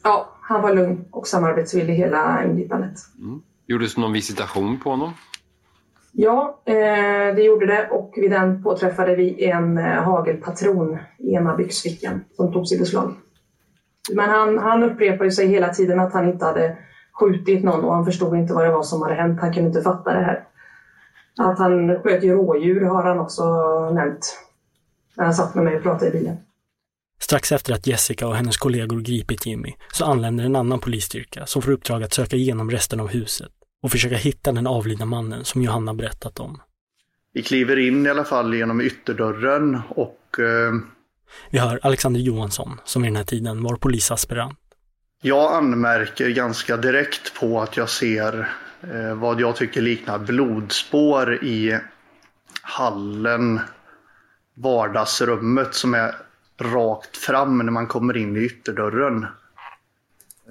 Ja, 0.03 0.37
han 0.41 0.63
var 0.63 0.75
lugn 0.75 1.05
och 1.11 1.27
samarbetsvillig 1.27 1.95
hela 1.95 2.45
ingripandet. 2.45 2.95
Gjordes 3.67 3.95
det 3.95 4.01
någon 4.01 4.13
visitation 4.13 4.81
på 4.81 4.91
honom? 4.91 5.13
Ja, 6.13 6.63
eh, 6.65 7.35
det 7.35 7.43
gjorde 7.43 7.67
det 7.67 7.89
och 7.91 8.15
vid 8.17 8.31
den 8.31 8.63
påträffade 8.63 9.17
vi 9.17 9.45
en 9.45 9.79
eh, 9.79 9.85
hagelpatron 9.85 10.99
i 11.19 11.33
ena 11.35 11.57
byxfickan 11.57 12.25
som 12.37 12.53
togs 12.53 12.73
i 12.73 12.79
beslag. 12.79 13.15
Men 14.13 14.31
han, 14.31 14.59
han 14.59 14.83
upprepade 14.83 15.25
ju 15.25 15.31
sig 15.31 15.47
hela 15.47 15.69
tiden 15.69 16.01
att 16.01 16.13
han 16.13 16.29
inte 16.29 16.45
hade 16.45 16.77
skjutit 17.21 17.65
någon 17.65 17.85
och 17.85 17.95
han 17.95 18.05
förstod 18.05 18.37
inte 18.37 18.55
vad 18.55 18.65
det 18.65 18.73
var 18.73 18.83
som 18.83 19.03
hade 19.03 19.15
hänt. 19.15 19.41
Han 19.41 19.53
kunde 19.53 19.69
inte 19.69 19.83
fatta 19.83 20.13
det 20.13 20.25
här. 20.25 20.45
Att 21.39 21.59
han 21.59 22.03
sköt 22.03 22.25
ju 22.25 22.35
rådjur 22.35 22.81
har 22.81 23.03
han 23.03 23.19
också 23.19 23.45
nämnt. 23.91 24.39
När 25.17 25.25
han 25.25 25.35
satt 25.35 25.55
med 25.55 25.65
mig 25.65 25.77
och 25.77 25.83
pratade 25.83 26.11
i 26.11 26.13
bilen. 26.13 26.37
Strax 27.21 27.53
efter 27.53 27.75
att 27.75 27.87
Jessica 27.87 28.29
och 28.29 28.35
hennes 28.35 28.57
kollegor 28.57 29.01
gripit 29.01 29.47
Jimmy 29.47 29.75
så 29.93 30.05
anländer 30.05 30.45
en 30.45 30.57
annan 30.57 30.81
polisstyrka 30.81 31.47
som 31.47 31.63
får 31.63 31.73
uppdrag 31.73 32.03
att 32.03 32.13
söka 32.13 32.37
igenom 32.37 32.71
resten 32.71 33.01
av 33.01 33.09
huset 33.09 33.51
och 33.83 33.91
försöka 33.91 34.17
hitta 34.17 34.53
den 34.53 34.67
avlidna 34.67 35.05
mannen 35.05 35.45
som 35.45 35.63
Johanna 35.63 35.95
berättat 35.95 36.41
om. 36.41 36.61
Vi 37.33 37.43
kliver 37.43 37.79
in 37.79 38.07
i 38.07 38.11
alla 38.11 38.25
fall 38.25 38.55
genom 38.55 38.81
ytterdörren 38.81 39.81
och 39.89 40.39
eh, 40.39 40.73
Vi 41.51 41.59
hör 41.59 41.81
Alexander 41.83 42.21
Johansson, 42.21 42.81
som 42.85 43.05
i 43.05 43.09
den 43.09 43.17
här 43.17 43.25
tiden 43.25 43.63
var 43.63 43.77
polisaspirant. 43.77 44.59
jag 45.23 45.53
anmärker 45.53 46.29
ganska 46.29 46.77
direkt 46.77 47.35
på 47.41 47.61
att 47.61 47.77
jag 47.77 47.89
ser 47.89 48.49
eh, 48.83 49.15
vad 49.15 49.41
jag 49.41 49.57
tycker 49.57 49.81
liknar 49.83 50.19
blodspår 50.19 51.45
i 51.45 51.79
hallen, 52.63 53.61
vardagsrummet 54.55 55.75
som 55.75 55.95
är 55.95 56.15
rakt 56.61 57.17
fram 57.17 57.59
när 57.59 57.73
man 57.73 57.87
kommer 57.87 58.17
in 58.17 58.37
i 58.37 58.41
ytterdörren. 58.41 59.27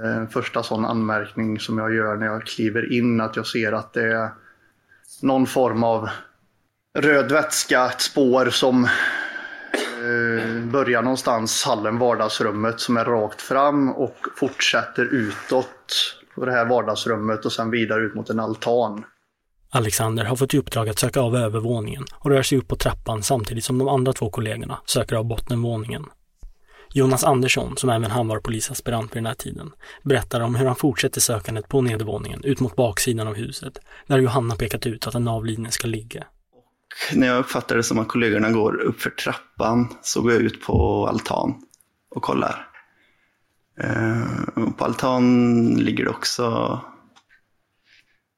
En 0.04 0.28
första 0.28 0.64
sån 0.64 0.86
anmärkning 0.86 1.60
som 1.60 1.78
jag 1.78 1.96
gör 1.96 2.16
när 2.16 2.26
jag 2.26 2.44
kliver 2.44 2.94
in, 2.94 3.22
att 3.22 3.36
jag 3.36 3.48
ser 3.48 3.72
att 3.72 3.94
det 3.94 4.14
är 4.14 4.30
någon 5.22 5.46
form 5.46 5.84
av 5.84 6.10
röd 6.98 7.32
vätska, 7.32 7.86
ett 7.86 8.02
spår 8.02 8.50
som 8.50 8.84
eh, 8.84 10.64
börjar 10.64 11.02
någonstans 11.02 11.64
hallen, 11.64 12.00
vardagsrummet 12.00 12.80
som 12.80 12.98
är 12.98 13.06
rakt 13.06 13.42
fram 13.42 13.92
och 13.92 14.18
fortsätter 14.36 15.06
utåt 15.06 16.16
på 16.36 16.46
det 16.46 16.52
här 16.52 16.66
vardagsrummet 16.66 17.46
och 17.46 17.52
sen 17.52 17.72
vidare 17.72 18.02
ut 18.02 18.16
mot 18.16 18.30
en 18.30 18.40
altan. 18.40 19.04
Alexander 19.72 20.26
har 20.26 20.36
fått 20.36 20.54
i 20.54 20.58
uppdrag 20.58 20.90
att 20.90 21.00
söka 21.00 21.22
av 21.22 21.36
övervåningen 21.36 22.06
och 22.14 22.30
rör 22.30 22.44
sig 22.44 22.58
upp 22.58 22.68
på 22.68 22.76
trappan 22.76 23.24
samtidigt 23.24 23.64
som 23.64 23.78
de 23.78 23.88
andra 23.88 24.14
två 24.14 24.30
kollegorna 24.30 24.80
söker 24.86 25.16
av 25.16 25.26
bottenvåningen. 25.26 26.06
Jonas 26.94 27.24
Andersson, 27.24 27.78
som 27.78 27.90
även 27.90 28.12
han 28.12 28.28
var 28.28 28.40
polisaspirant 28.40 29.12
vid 29.12 29.18
den 29.18 29.26
här 29.26 29.34
tiden, 29.34 29.72
berättar 30.04 30.42
om 30.42 30.56
hur 30.56 30.66
han 30.66 30.76
fortsätter 30.76 31.22
sökandet 31.22 31.68
på 31.68 31.82
nedervåningen 31.82 32.44
ut 32.44 32.60
mot 32.60 32.76
baksidan 32.76 33.28
av 33.28 33.36
huset, 33.36 33.80
där 34.08 34.18
Johanna 34.18 34.56
pekat 34.56 34.86
ut 34.86 35.08
att 35.08 35.14
den 35.14 35.28
avlidne 35.28 35.72
ska 35.72 35.88
ligga. 35.88 36.24
När 37.14 37.28
jag 37.28 37.40
uppfattar 37.40 37.76
det 37.76 37.84
som 37.84 38.00
att 38.00 38.08
kollegorna 38.08 38.52
går 38.52 38.82
upp 38.82 39.02
för 39.02 39.10
trappan 39.10 39.88
så 40.02 40.22
går 40.22 40.32
jag 40.32 40.42
ut 40.42 40.66
på 40.66 41.08
altan 41.08 41.62
och 42.16 42.22
kollar. 42.22 42.68
Eh, 43.82 44.70
på 44.78 44.86
altan 44.86 45.66
ligger 45.76 46.04
det 46.04 46.10
också 46.10 46.80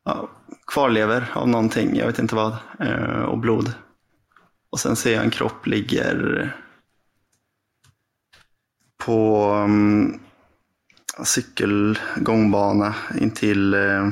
ja, 0.05 0.29
kvarlever 0.67 1.31
av 1.33 1.47
någonting, 1.47 1.95
jag 1.95 2.07
vet 2.07 2.19
inte 2.19 2.35
vad, 2.35 2.55
eh, 2.79 3.21
och 3.21 3.37
blod. 3.37 3.73
Och 4.69 4.79
sen 4.79 4.95
ser 4.95 5.13
jag 5.13 5.23
en 5.23 5.31
kropp 5.31 5.67
ligger 5.67 6.55
på 9.05 9.49
um, 9.53 10.19
cykelgångbana 11.23 12.95
intill 13.19 13.73
uh, 13.73 13.81
eh, 13.81 14.09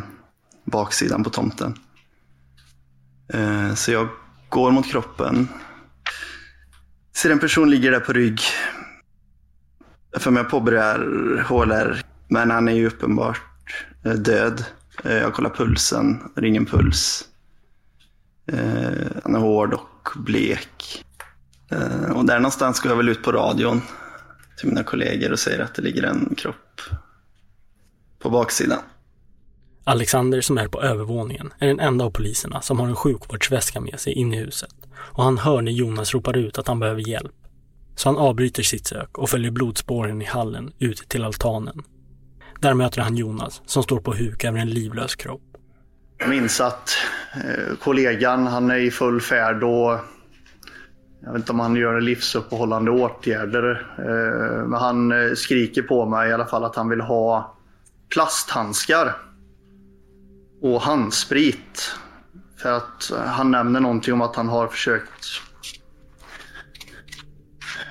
baksidan 0.65 1.23
på 1.23 1.29
tomten. 1.29 1.73
Uh, 3.33 3.73
så 3.73 3.91
jag 3.91 4.07
går 4.49 4.71
mot 4.71 4.91
kroppen. 4.91 5.47
Ser 7.15 7.29
en 7.29 7.39
person 7.39 7.69
ligger 7.69 7.91
där 7.91 7.99
på 7.99 8.13
rygg. 8.13 8.41
För 10.17 10.31
mig 10.31 10.43
påbörjar 10.43 10.97
HLR, 11.47 12.01
men 12.27 12.51
han 12.51 12.67
är 12.67 12.71
ju 12.71 12.87
uppenbart 12.87 13.41
eh, 14.05 14.13
död. 14.13 14.65
Jag 15.03 15.33
kollar 15.33 15.49
pulsen, 15.49 16.19
ringer 16.35 16.65
puls. 16.65 17.25
Han 19.23 19.35
är 19.35 19.39
hård 19.39 19.73
och 19.73 20.09
blek. 20.15 21.05
Och 22.13 22.25
där 22.25 22.39
någonstans 22.39 22.79
går 22.79 22.91
jag 22.91 22.97
väl 22.97 23.09
ut 23.09 23.23
på 23.23 23.31
radion 23.31 23.81
till 24.59 24.67
mina 24.67 24.83
kollegor 24.83 25.31
och 25.31 25.39
säger 25.39 25.59
att 25.59 25.75
det 25.75 25.81
ligger 25.81 26.03
en 26.03 26.35
kropp 26.37 26.81
på 28.19 28.29
baksidan. 28.29 28.79
Alexander, 29.83 30.41
som 30.41 30.57
är 30.57 30.67
på 30.67 30.81
övervåningen, 30.81 31.53
är 31.59 31.67
den 31.67 31.79
enda 31.79 32.05
av 32.05 32.11
poliserna 32.11 32.61
som 32.61 32.79
har 32.79 32.87
en 32.87 32.95
sjukvårdsväska 32.95 33.81
med 33.81 33.99
sig 33.99 34.13
in 34.13 34.33
i 34.33 34.37
huset 34.37 34.75
och 34.95 35.23
han 35.23 35.37
hör 35.37 35.61
när 35.61 35.71
Jonas 35.71 36.13
ropar 36.13 36.37
ut 36.37 36.57
att 36.57 36.67
han 36.67 36.79
behöver 36.79 37.09
hjälp. 37.09 37.35
Så 37.95 38.09
han 38.09 38.17
avbryter 38.17 38.63
sitt 38.63 38.87
sök 38.87 39.17
och 39.17 39.29
följer 39.29 39.51
blodspåren 39.51 40.21
i 40.21 40.25
hallen 40.25 40.73
ut 40.79 41.09
till 41.09 41.23
altanen. 41.23 41.83
Där 42.59 42.73
möter 42.73 43.01
han 43.01 43.17
Jonas, 43.17 43.61
som 43.65 43.83
står 43.83 43.99
på 43.99 44.13
huk 44.13 44.43
över 44.43 44.59
en 44.59 44.69
livlös 44.69 45.15
kropp. 45.15 45.41
Jag 46.17 46.29
minns 46.29 46.61
att 46.61 46.97
eh, 47.33 47.75
kollegan, 47.83 48.47
han 48.47 48.71
är 48.71 48.77
i 48.77 48.91
full 48.91 49.21
färd 49.21 49.63
och 49.63 49.99
jag 51.21 51.31
vet 51.31 51.39
inte 51.39 51.51
om 51.51 51.59
han 51.59 51.75
gör 51.75 52.01
livsuppehållande 52.01 52.91
åtgärder. 52.91 53.87
Eh, 53.97 54.67
men 54.67 54.79
han 54.79 55.11
eh, 55.11 55.33
skriker 55.35 55.81
på 55.81 56.05
mig 56.05 56.29
i 56.29 56.33
alla 56.33 56.45
fall 56.45 56.63
att 56.63 56.75
han 56.75 56.89
vill 56.89 57.01
ha 57.01 57.57
plasthandskar. 58.13 59.17
Och 60.61 60.81
handsprit. 60.81 61.95
För 62.57 62.71
att 62.71 63.11
eh, 63.11 63.23
han 63.23 63.51
nämner 63.51 63.79
någonting 63.79 64.13
om 64.13 64.21
att 64.21 64.35
han 64.35 64.49
har 64.49 64.67
försökt 64.67 65.25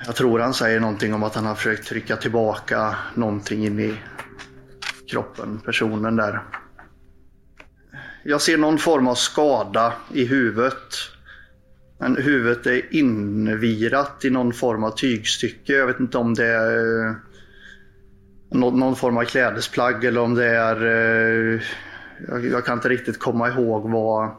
jag 0.05 0.15
tror 0.15 0.39
han 0.39 0.53
säger 0.53 0.79
någonting 0.79 1.13
om 1.13 1.23
att 1.23 1.35
han 1.35 1.45
har 1.45 1.55
försökt 1.55 1.87
trycka 1.87 2.15
tillbaka 2.15 2.95
någonting 3.13 3.65
in 3.65 3.79
i 3.79 3.95
kroppen, 5.11 5.59
personen 5.65 6.15
där. 6.15 6.43
Jag 8.23 8.41
ser 8.41 8.57
någon 8.57 8.77
form 8.77 9.07
av 9.07 9.15
skada 9.15 9.93
i 10.13 10.25
huvudet. 10.25 10.93
Men 12.01 12.15
huvudet 12.17 12.65
är 12.65 12.95
invirat 12.95 14.25
i 14.25 14.29
någon 14.29 14.53
form 14.53 14.83
av 14.83 14.91
tygstycke. 14.91 15.73
Jag 15.73 15.87
vet 15.87 15.99
inte 15.99 16.17
om 16.17 16.33
det 16.33 16.45
är 16.45 17.07
eh, 17.07 17.15
någon, 18.49 18.95
form 18.95 19.17
av 19.17 19.23
klädesplagg 19.23 20.03
eller 20.03 20.21
om 20.21 20.35
det 20.35 20.45
är... 20.45 20.85
Eh, 20.85 21.61
jag, 22.51 22.65
kan 22.65 22.77
inte 22.77 22.89
riktigt 22.89 23.19
komma 23.19 23.49
ihåg 23.49 23.91
vad... 23.91 24.31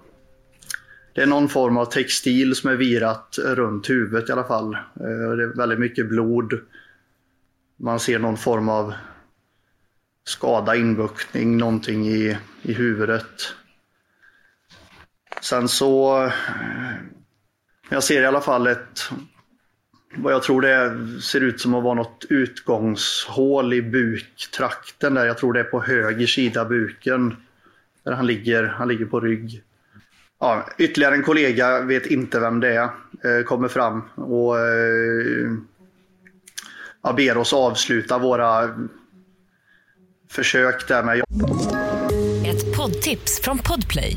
Det 1.14 1.22
är 1.22 1.26
någon 1.26 1.48
form 1.48 1.76
av 1.76 1.84
textil 1.84 2.54
som 2.54 2.70
är 2.70 2.76
virat 2.76 3.38
runt 3.38 3.90
huvudet 3.90 4.28
i 4.28 4.32
alla 4.32 4.44
fall. 4.44 4.74
Eh, 4.74 5.30
det 5.36 5.42
är 5.42 5.56
väldigt 5.56 5.78
mycket 5.80 6.08
blod. 6.08 6.60
Man 7.76 8.00
ser 8.00 8.18
någon 8.18 8.36
form 8.36 8.68
av 8.68 8.94
skada, 10.24 10.76
inbuktning, 10.76 11.56
någonting 11.56 12.08
i, 12.08 12.38
i 12.62 12.72
huvudet. 12.72 13.54
Sen 15.40 15.68
så... 15.68 16.30
Jag 17.92 18.04
ser 18.04 18.22
i 18.22 18.26
alla 18.26 18.40
fall 18.40 18.66
ett... 18.66 19.10
Vad 20.16 20.32
jag 20.32 20.42
tror 20.42 20.62
det 20.62 20.70
är, 20.70 21.20
ser 21.20 21.40
ut 21.40 21.60
som 21.60 21.74
att 21.74 21.84
vara 21.84 21.94
något 21.94 22.24
utgångshål 22.28 23.72
i 23.74 23.82
buktrakten 23.82 25.14
där. 25.14 25.26
Jag 25.26 25.38
tror 25.38 25.52
det 25.52 25.60
är 25.60 25.64
på 25.64 25.82
höger 25.82 26.26
sida 26.26 26.64
buken. 26.64 27.36
Där 28.04 28.12
han 28.12 28.26
ligger, 28.26 28.64
han 28.64 28.88
ligger 28.88 29.04
på 29.04 29.20
rygg. 29.20 29.62
Ja, 30.40 30.66
ytterligare 30.78 31.14
en 31.14 31.22
kollega, 31.22 31.80
vet 31.80 32.06
inte 32.06 32.40
vem 32.40 32.60
det 32.60 32.68
är, 32.68 32.82
eh, 33.38 33.44
kommer 33.44 33.68
fram 33.68 34.02
och 34.14 34.58
eh, 34.58 35.50
ja, 37.02 37.12
ber 37.12 37.36
oss 37.36 37.52
avsluta 37.52 38.18
våra 38.18 38.78
försök 40.30 40.88
där 40.88 41.02
med 41.02 41.18
Ett 42.46 42.76
poddtips 42.76 43.40
från 43.40 43.58
Podplay. 43.58 44.16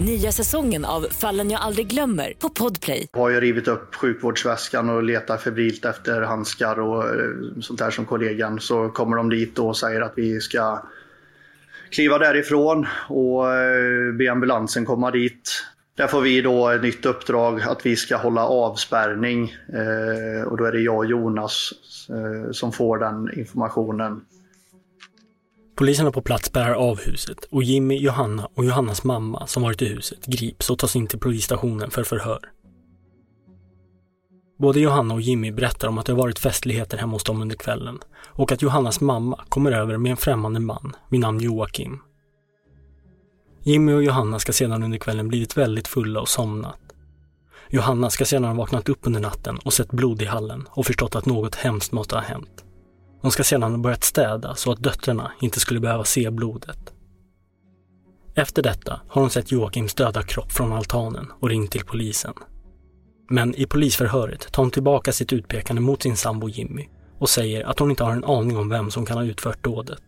Nya 0.00 0.32
säsongen 0.32 0.84
av 0.84 1.06
Fallen 1.10 1.50
jag 1.50 1.60
aldrig 1.60 1.86
glömmer 1.86 2.32
på 2.38 2.48
Podplay. 2.48 3.08
Jag 3.12 3.20
har 3.20 3.30
ju 3.30 3.40
rivit 3.40 3.68
upp 3.68 3.94
sjukvårdsväskan 3.94 4.90
och 4.90 5.02
letar 5.02 5.36
febrilt 5.36 5.84
efter 5.84 6.22
handskar 6.22 6.80
och 6.80 7.04
eh, 7.04 7.60
sånt 7.60 7.78
där 7.78 7.90
som 7.90 8.04
kollegan. 8.04 8.60
Så 8.60 8.88
kommer 8.88 9.16
de 9.16 9.30
dit 9.30 9.58
och 9.58 9.76
säger 9.76 10.00
att 10.00 10.12
vi 10.16 10.40
ska 10.40 10.82
kliva 11.90 12.18
därifrån 12.18 12.86
och 13.08 13.54
eh, 13.54 14.12
be 14.12 14.32
ambulansen 14.32 14.84
komma 14.84 15.10
dit. 15.10 15.64
Där 15.94 16.06
får 16.06 16.20
vi 16.20 16.40
då 16.40 16.68
ett 16.68 16.82
nytt 16.82 17.06
uppdrag 17.06 17.62
att 17.62 17.86
vi 17.86 17.96
ska 17.96 18.16
hålla 18.16 18.46
avspärrning 18.46 19.56
eh, 19.68 20.48
och 20.48 20.56
då 20.56 20.64
är 20.64 20.72
det 20.72 20.80
jag 20.80 20.96
och 20.96 21.06
Jonas 21.06 21.72
som 22.52 22.72
får 22.72 22.98
den 22.98 23.38
informationen. 23.38 24.20
Poliserna 25.76 26.12
på 26.12 26.22
plats 26.22 26.52
bär 26.52 26.72
av 26.72 27.00
huset 27.00 27.44
och 27.50 27.62
Jimmy, 27.62 27.98
Johanna 27.98 28.48
och 28.54 28.64
Johannas 28.64 29.04
mamma 29.04 29.46
som 29.46 29.62
varit 29.62 29.82
i 29.82 29.86
huset 29.86 30.26
grips 30.26 30.70
och 30.70 30.78
tas 30.78 30.96
in 30.96 31.06
till 31.06 31.18
polisstationen 31.18 31.90
för 31.90 32.04
förhör. 32.04 32.40
Både 34.58 34.80
Johanna 34.80 35.14
och 35.14 35.20
Jimmy 35.20 35.52
berättar 35.52 35.88
om 35.88 35.98
att 35.98 36.06
det 36.06 36.12
har 36.12 36.18
varit 36.18 36.38
festligheter 36.38 36.98
hemma 36.98 37.12
hos 37.12 37.24
dem 37.24 37.42
under 37.42 37.56
kvällen 37.56 37.98
och 38.26 38.52
att 38.52 38.62
Johannas 38.62 39.00
mamma 39.00 39.44
kommer 39.48 39.72
över 39.72 39.96
med 39.96 40.10
en 40.10 40.16
främmande 40.16 40.60
man 40.60 40.92
vid 41.08 41.20
namn 41.20 41.40
Joakim. 41.40 41.98
Jimmy 43.62 43.92
och 43.92 44.02
Johanna 44.02 44.38
ska 44.38 44.52
sedan 44.52 44.82
under 44.82 44.98
kvällen 44.98 45.28
blivit 45.28 45.56
väldigt 45.56 45.88
fulla 45.88 46.20
och 46.20 46.28
somnat. 46.28 46.80
Johanna 47.70 48.10
ska 48.10 48.24
sedan 48.24 48.44
ha 48.44 48.54
vaknat 48.54 48.88
upp 48.88 49.00
under 49.02 49.20
natten 49.20 49.58
och 49.58 49.72
sett 49.72 49.90
blod 49.90 50.22
i 50.22 50.24
hallen 50.24 50.68
och 50.70 50.86
förstått 50.86 51.16
att 51.16 51.26
något 51.26 51.54
hemskt 51.54 51.92
måste 51.92 52.14
ha 52.14 52.22
hänt. 52.22 52.65
Hon 53.26 53.32
ska 53.32 53.44
sedan 53.44 53.62
ha 53.62 53.78
börjat 53.78 54.04
städa 54.04 54.54
så 54.54 54.72
att 54.72 54.82
döttrarna 54.82 55.32
inte 55.40 55.60
skulle 55.60 55.80
behöva 55.80 56.04
se 56.04 56.30
blodet. 56.30 56.94
Efter 58.34 58.62
detta 58.62 59.00
har 59.08 59.20
hon 59.22 59.30
sett 59.30 59.52
Joakims 59.52 59.94
döda 59.94 60.22
kropp 60.22 60.52
från 60.52 60.72
altanen 60.72 61.32
och 61.40 61.48
ringt 61.48 61.70
till 61.70 61.84
polisen. 61.84 62.34
Men 63.30 63.54
i 63.54 63.66
polisförhöret 63.66 64.52
tar 64.52 64.62
hon 64.62 64.70
tillbaka 64.70 65.12
sitt 65.12 65.32
utpekande 65.32 65.82
mot 65.82 66.02
sin 66.02 66.16
sambo 66.16 66.48
Jimmy 66.48 66.88
och 67.18 67.28
säger 67.28 67.64
att 67.64 67.78
hon 67.78 67.90
inte 67.90 68.04
har 68.04 68.12
en 68.12 68.24
aning 68.24 68.56
om 68.56 68.68
vem 68.68 68.90
som 68.90 69.06
kan 69.06 69.16
ha 69.16 69.24
utfört 69.24 69.64
dådet. 69.64 70.02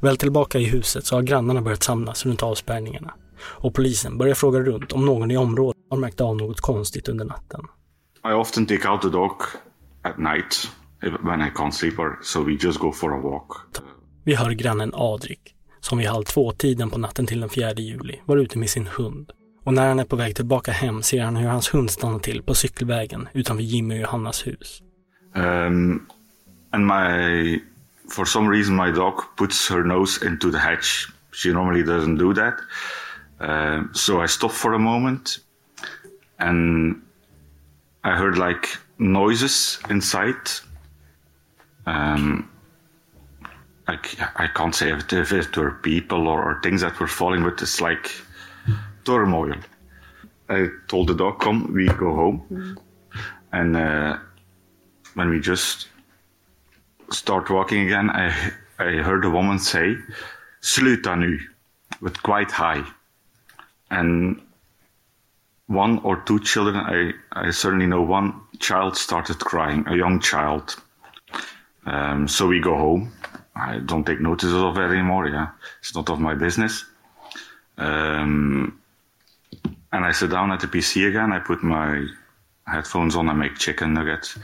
Väl 0.00 0.16
tillbaka 0.16 0.58
i 0.58 0.64
huset 0.64 1.06
så 1.06 1.14
har 1.14 1.22
grannarna 1.22 1.62
börjat 1.62 1.82
samlas 1.82 2.26
runt 2.26 2.42
avspärrningarna 2.42 3.14
och 3.44 3.74
polisen 3.74 4.18
börjar 4.18 4.34
fråga 4.34 4.60
runt 4.60 4.92
om 4.92 5.06
någon 5.06 5.30
i 5.30 5.36
området 5.36 5.82
har 5.90 5.96
märkt 5.96 6.20
av 6.20 6.36
något 6.36 6.60
konstigt 6.60 7.08
under 7.08 7.24
natten. 7.24 7.60
I 8.24 8.32
often 8.32 8.66
take 8.66 8.88
out 8.88 9.02
the 9.02 9.08
dog 9.08 9.42
at 10.02 10.18
night 10.18 10.68
when 11.02 11.42
I 11.42 11.50
can't 11.50 11.74
sleep, 11.74 11.98
or 11.98 12.18
so 12.22 12.42
we 12.42 12.52
just 12.52 12.78
go 12.78 12.92
for 12.92 13.12
a 13.12 13.20
walk. 13.20 13.56
Vi 14.24 14.34
hör 14.34 14.50
grannen 14.50 14.90
Adrik, 14.94 15.54
som 15.80 15.98
vid 15.98 16.08
halv 16.08 16.24
två-tiden 16.24 16.90
på 16.90 16.98
natten 16.98 17.26
till 17.26 17.40
den 17.40 17.50
4 17.50 17.72
juli 17.72 18.20
var 18.24 18.36
ute 18.36 18.58
med 18.58 18.70
sin 18.70 18.86
hund. 18.86 19.32
Och 19.64 19.74
när 19.74 19.88
han 19.88 19.98
är 19.98 20.04
på 20.04 20.16
väg 20.16 20.36
tillbaka 20.36 20.72
hem 20.72 21.02
ser 21.02 21.22
han 21.22 21.36
hur 21.36 21.48
hans 21.48 21.74
hund 21.74 21.90
stannar 21.90 22.18
till 22.18 22.42
på 22.42 22.54
cykelvägen 22.54 23.28
utanför 23.32 23.62
Jimmy 23.62 23.94
och 23.94 24.00
Johannas 24.00 24.46
hus. 24.46 24.82
Um, 25.34 26.06
and 26.70 26.86
my, 26.86 27.60
for 28.10 28.24
some 28.24 28.50
reason, 28.50 28.76
my 28.76 28.90
dog 28.92 29.14
puts 29.36 29.70
her 29.70 29.84
nose 29.84 30.26
into 30.26 30.50
the 30.50 30.58
hatch. 30.58 31.08
She 31.32 31.52
normally 31.52 31.82
doesn't 31.82 32.18
do 32.18 32.34
that. 32.34 32.54
Uh, 33.40 33.84
so 33.92 34.24
I 34.24 34.28
stop 34.28 34.52
for 34.52 34.74
a 34.74 34.78
moment, 34.78 35.40
and 36.38 36.96
I 38.04 38.10
heard 38.10 38.36
like 38.38 38.68
noises 38.98 39.80
inside. 39.90 40.50
Um, 41.86 42.48
I, 43.88 43.98
I 44.36 44.46
can't 44.46 44.74
say 44.74 44.92
if 44.92 45.32
it, 45.32 45.56
were 45.56 45.72
people 45.72 46.28
or, 46.28 46.42
or 46.42 46.60
things 46.62 46.82
that 46.82 46.98
were 47.00 47.08
falling, 47.08 47.42
but 47.42 47.60
it's 47.60 47.80
like 47.80 48.10
turmoil. 49.04 49.54
I 50.48 50.68
told 50.88 51.08
the 51.08 51.14
dog, 51.14 51.40
"Come, 51.40 51.72
we 51.72 51.86
go 51.86 52.14
home," 52.14 52.78
and 53.52 53.76
uh, 53.76 54.18
when 55.14 55.30
we 55.30 55.40
just 55.40 55.88
start 57.10 57.50
walking 57.50 57.86
again, 57.86 58.10
I 58.10 58.52
I 58.78 59.02
heard 59.02 59.24
a 59.24 59.30
woman 59.30 59.58
say, 59.58 59.96
"Sluta 60.60 61.18
nu," 61.18 61.38
with 62.00 62.22
quite 62.22 62.50
high, 62.50 62.84
and 63.90 64.40
one 65.66 65.98
or 66.04 66.16
two 66.22 66.38
children, 66.40 66.76
I 66.76 67.12
I 67.32 67.50
certainly 67.50 67.86
know 67.86 68.02
one 68.02 68.40
child 68.58 68.96
started 68.96 69.38
crying, 69.40 69.84
a 69.88 69.96
young 69.96 70.20
child. 70.20 70.76
Um, 71.86 72.28
so 72.28 72.46
we 72.46 72.60
go 72.60 72.76
home. 72.76 73.12
I 73.54 73.78
don't 73.78 74.04
take 74.04 74.20
notice 74.20 74.52
of 74.52 74.78
it 74.78 74.90
anymore. 74.90 75.28
Yeah, 75.28 75.48
it's 75.80 75.94
not 75.94 76.10
of 76.10 76.20
my 76.20 76.34
business. 76.34 76.84
Um, 77.76 78.78
and 79.92 80.04
I 80.04 80.12
sit 80.12 80.30
down 80.30 80.52
at 80.52 80.60
the 80.60 80.66
PC 80.66 81.08
again. 81.08 81.32
I 81.32 81.38
put 81.38 81.62
my 81.62 82.06
headphones 82.66 83.16
on. 83.16 83.28
I 83.28 83.34
make 83.34 83.58
chicken 83.58 83.94
nuggets. 83.94 84.38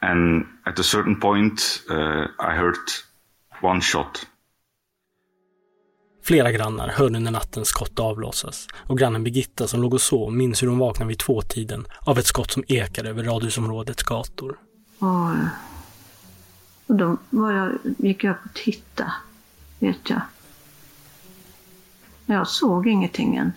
And 0.00 0.46
at 0.64 0.78
a 0.78 0.82
certain 0.82 1.20
point, 1.20 1.82
uh, 1.90 2.26
I 2.38 2.54
heard 2.54 2.76
one 3.60 3.80
shot. 3.80 4.26
Flera 6.22 6.52
grannar 6.52 6.88
hörde 6.88 7.16
under 7.16 7.32
natten 7.32 7.64
skott 7.64 7.98
avlossas 7.98 8.68
och 8.86 8.98
grannen 8.98 9.24
Birgitta 9.24 9.66
som 9.66 9.82
låg 9.82 9.94
och 9.94 10.00
sov 10.00 10.32
minns 10.32 10.62
hur 10.62 10.68
hon 10.68 10.78
vaknade 10.78 11.08
vid 11.08 11.18
tvåtiden 11.18 11.86
av 12.00 12.18
ett 12.18 12.26
skott 12.26 12.50
som 12.50 12.64
ekade 12.68 13.08
över 13.10 13.24
radhusområdets 13.24 14.02
gator. 14.02 14.58
Och, 14.98 15.36
och 16.86 16.94
då 16.94 17.16
var 17.30 17.52
jag, 17.52 17.78
gick 17.98 18.24
jag 18.24 18.30
upp 18.30 18.44
och 18.44 18.54
tittade, 18.54 19.12
vet 19.78 20.10
jag. 20.10 20.20
Jag 22.26 22.48
såg 22.48 22.86
ingenting 22.86 23.36
än. 23.36 23.52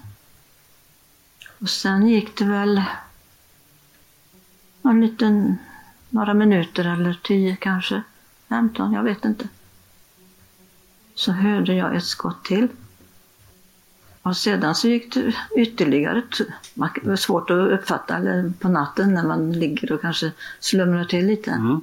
Och 1.59 1.69
sen 1.69 2.07
gick 2.07 2.37
det 2.37 2.45
väl 2.45 2.83
en 4.81 5.01
liten, 5.01 5.57
några 6.09 6.33
minuter 6.33 6.85
eller 6.85 7.19
tio 7.23 7.55
kanske, 7.55 8.03
15, 8.49 8.93
jag 8.93 9.03
vet 9.03 9.25
inte. 9.25 9.47
Så 11.15 11.31
hörde 11.31 11.73
jag 11.73 11.95
ett 11.95 12.03
skott 12.03 12.45
till. 12.45 12.67
Och 14.21 14.37
sedan 14.37 14.75
så 14.75 14.87
gick 14.87 15.13
det 15.13 15.35
ytterligare, 15.55 16.23
det 16.73 17.07
var 17.07 17.15
svårt 17.15 17.49
att 17.49 17.71
uppfatta 17.71 18.17
eller 18.17 18.53
på 18.59 18.69
natten 18.69 19.13
när 19.13 19.23
man 19.23 19.51
ligger 19.51 19.91
och 19.91 20.01
kanske 20.01 20.31
slumrar 20.59 21.05
till 21.05 21.25
lite. 21.25 21.51
Mm. 21.51 21.81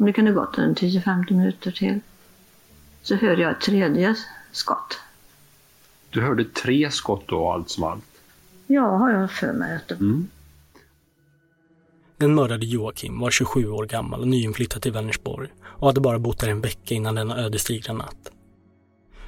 Om 0.00 0.06
det 0.06 0.12
kunde 0.12 0.32
gått 0.32 0.58
en 0.58 0.74
10-15 0.74 1.32
minuter 1.32 1.70
till. 1.70 2.00
Så 3.02 3.14
hörde 3.14 3.42
jag 3.42 3.50
ett 3.50 3.60
tredje 3.60 4.14
skott. 4.52 4.98
Du 6.10 6.20
hörde 6.20 6.44
tre 6.44 6.90
skott 6.90 7.22
då 7.26 7.50
allt 7.50 7.70
som 7.70 7.84
allt? 7.84 8.04
Ja, 8.66 8.96
har 8.96 9.10
jag 9.10 9.30
för 9.30 9.52
mig 9.52 9.76
att 9.76 9.88
det 9.88 9.94
Mm. 9.94 10.28
Den 12.16 12.34
mördade 12.34 12.66
Joakim 12.66 13.20
var 13.20 13.30
27 13.30 13.70
år 13.70 13.86
gammal 13.86 14.20
och 14.20 14.28
nyinflyttad 14.28 14.82
till 14.82 14.92
Vänersborg 14.92 15.48
och 15.64 15.86
hade 15.86 16.00
bara 16.00 16.18
bott 16.18 16.38
där 16.40 16.48
en 16.48 16.60
vecka 16.60 16.94
innan 16.94 17.14
denna 17.14 17.38
ödesdigra 17.38 17.92
natt. 17.92 18.32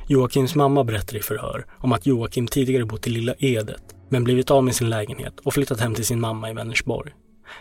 Joakims 0.06 0.54
mamma 0.54 0.84
berättar 0.84 1.16
i 1.16 1.20
förhör 1.20 1.66
om 1.78 1.92
att 1.92 2.06
Joakim 2.06 2.46
tidigare 2.46 2.84
bott 2.84 3.06
i 3.06 3.10
Lilla 3.10 3.34
Edet 3.38 3.94
men 4.08 4.24
blivit 4.24 4.50
av 4.50 4.64
med 4.64 4.74
sin 4.74 4.90
lägenhet 4.90 5.40
och 5.40 5.54
flyttat 5.54 5.80
hem 5.80 5.94
till 5.94 6.06
sin 6.06 6.20
mamma 6.20 6.50
i 6.50 6.54
Vänersborg. 6.54 7.12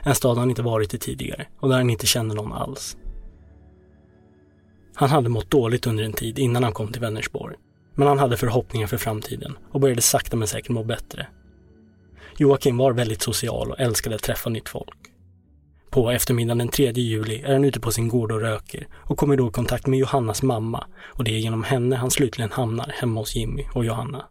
En 0.03 0.15
stad 0.15 0.37
han 0.37 0.49
inte 0.49 0.61
varit 0.61 0.93
i 0.93 0.97
tidigare 0.97 1.47
och 1.59 1.69
där 1.69 1.77
han 1.77 1.89
inte 1.89 2.07
kände 2.07 2.35
någon 2.35 2.53
alls. 2.53 2.97
Han 4.93 5.09
hade 5.09 5.29
mått 5.29 5.51
dåligt 5.51 5.87
under 5.87 6.03
en 6.03 6.13
tid 6.13 6.39
innan 6.39 6.63
han 6.63 6.73
kom 6.73 6.91
till 6.91 7.01
Vänersborg. 7.01 7.55
Men 7.95 8.07
han 8.07 8.19
hade 8.19 8.37
förhoppningar 8.37 8.87
för 8.87 8.97
framtiden 8.97 9.57
och 9.71 9.79
började 9.79 10.01
sakta 10.01 10.37
men 10.37 10.47
säkert 10.47 10.69
må 10.69 10.83
bättre. 10.83 11.27
Joakim 12.37 12.77
var 12.77 12.93
väldigt 12.93 13.21
social 13.21 13.71
och 13.71 13.79
älskade 13.79 14.15
att 14.15 14.23
träffa 14.23 14.49
nytt 14.49 14.69
folk. 14.69 14.97
På 15.89 16.11
eftermiddagen 16.11 16.57
den 16.57 16.67
3 16.67 16.91
juli 16.91 17.41
är 17.41 17.53
han 17.53 17.65
ute 17.65 17.79
på 17.79 17.91
sin 17.91 18.07
gård 18.07 18.31
och 18.31 18.41
röker 18.41 18.87
och 18.93 19.17
kommer 19.17 19.37
då 19.37 19.47
i 19.47 19.51
kontakt 19.51 19.87
med 19.87 19.99
Johannas 19.99 20.43
mamma 20.43 20.87
och 21.03 21.23
det 21.23 21.31
är 21.31 21.39
genom 21.39 21.63
henne 21.63 21.95
han 21.95 22.11
slutligen 22.11 22.51
hamnar 22.51 22.93
hemma 22.95 23.19
hos 23.19 23.35
Jimmy 23.35 23.65
och 23.73 23.85
Johanna. 23.85 24.25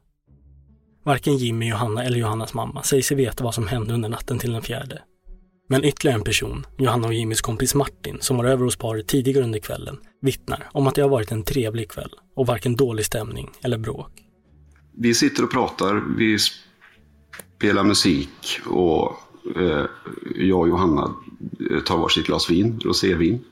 Varken 1.05 1.37
Jimmy, 1.37 1.69
Johanna 1.69 2.05
eller 2.05 2.19
Johannas 2.19 2.55
mamma 2.55 2.83
säger 2.83 3.03
sig 3.03 3.17
veta 3.17 3.45
vad 3.45 3.55
som 3.55 3.69
hände 3.69 3.95
under 3.95 4.09
natten 4.09 4.39
till 4.39 4.53
den 4.53 4.63
fjärde. 4.63 5.03
Men 5.73 5.85
ytterligare 5.85 6.19
en 6.19 6.25
person, 6.25 6.67
Johanna 6.79 7.07
och 7.07 7.15
Jimmys 7.15 7.41
kompis 7.41 7.75
Martin, 7.75 8.19
som 8.21 8.37
var 8.37 8.45
över 8.45 8.65
hos 8.65 8.77
paret 8.77 9.07
tidigare 9.07 9.45
under 9.45 9.59
kvällen, 9.59 9.99
vittnar 10.21 10.69
om 10.73 10.87
att 10.87 10.95
det 10.95 11.03
har 11.03 11.09
varit 11.09 11.33
en 11.33 11.43
trevlig 11.43 11.91
kväll 11.91 12.11
och 12.35 12.47
varken 12.47 12.77
dålig 12.77 13.07
stämning 13.07 13.51
eller 13.63 13.79
bråk. 13.79 14.11
Vi 14.93 15.15
sitter 15.15 15.45
och 15.45 15.51
pratar, 15.51 16.03
vi 16.17 16.39
spelar 17.59 17.85
musik 17.85 18.61
och 18.67 19.17
eh, 19.57 19.85
jag 20.37 20.61
och 20.61 20.69
Johanna 20.69 21.15
tar 21.87 21.99
varsitt 21.99 22.27
glas 22.27 22.51
vin, 22.51 22.81
rosévin, 22.85 23.45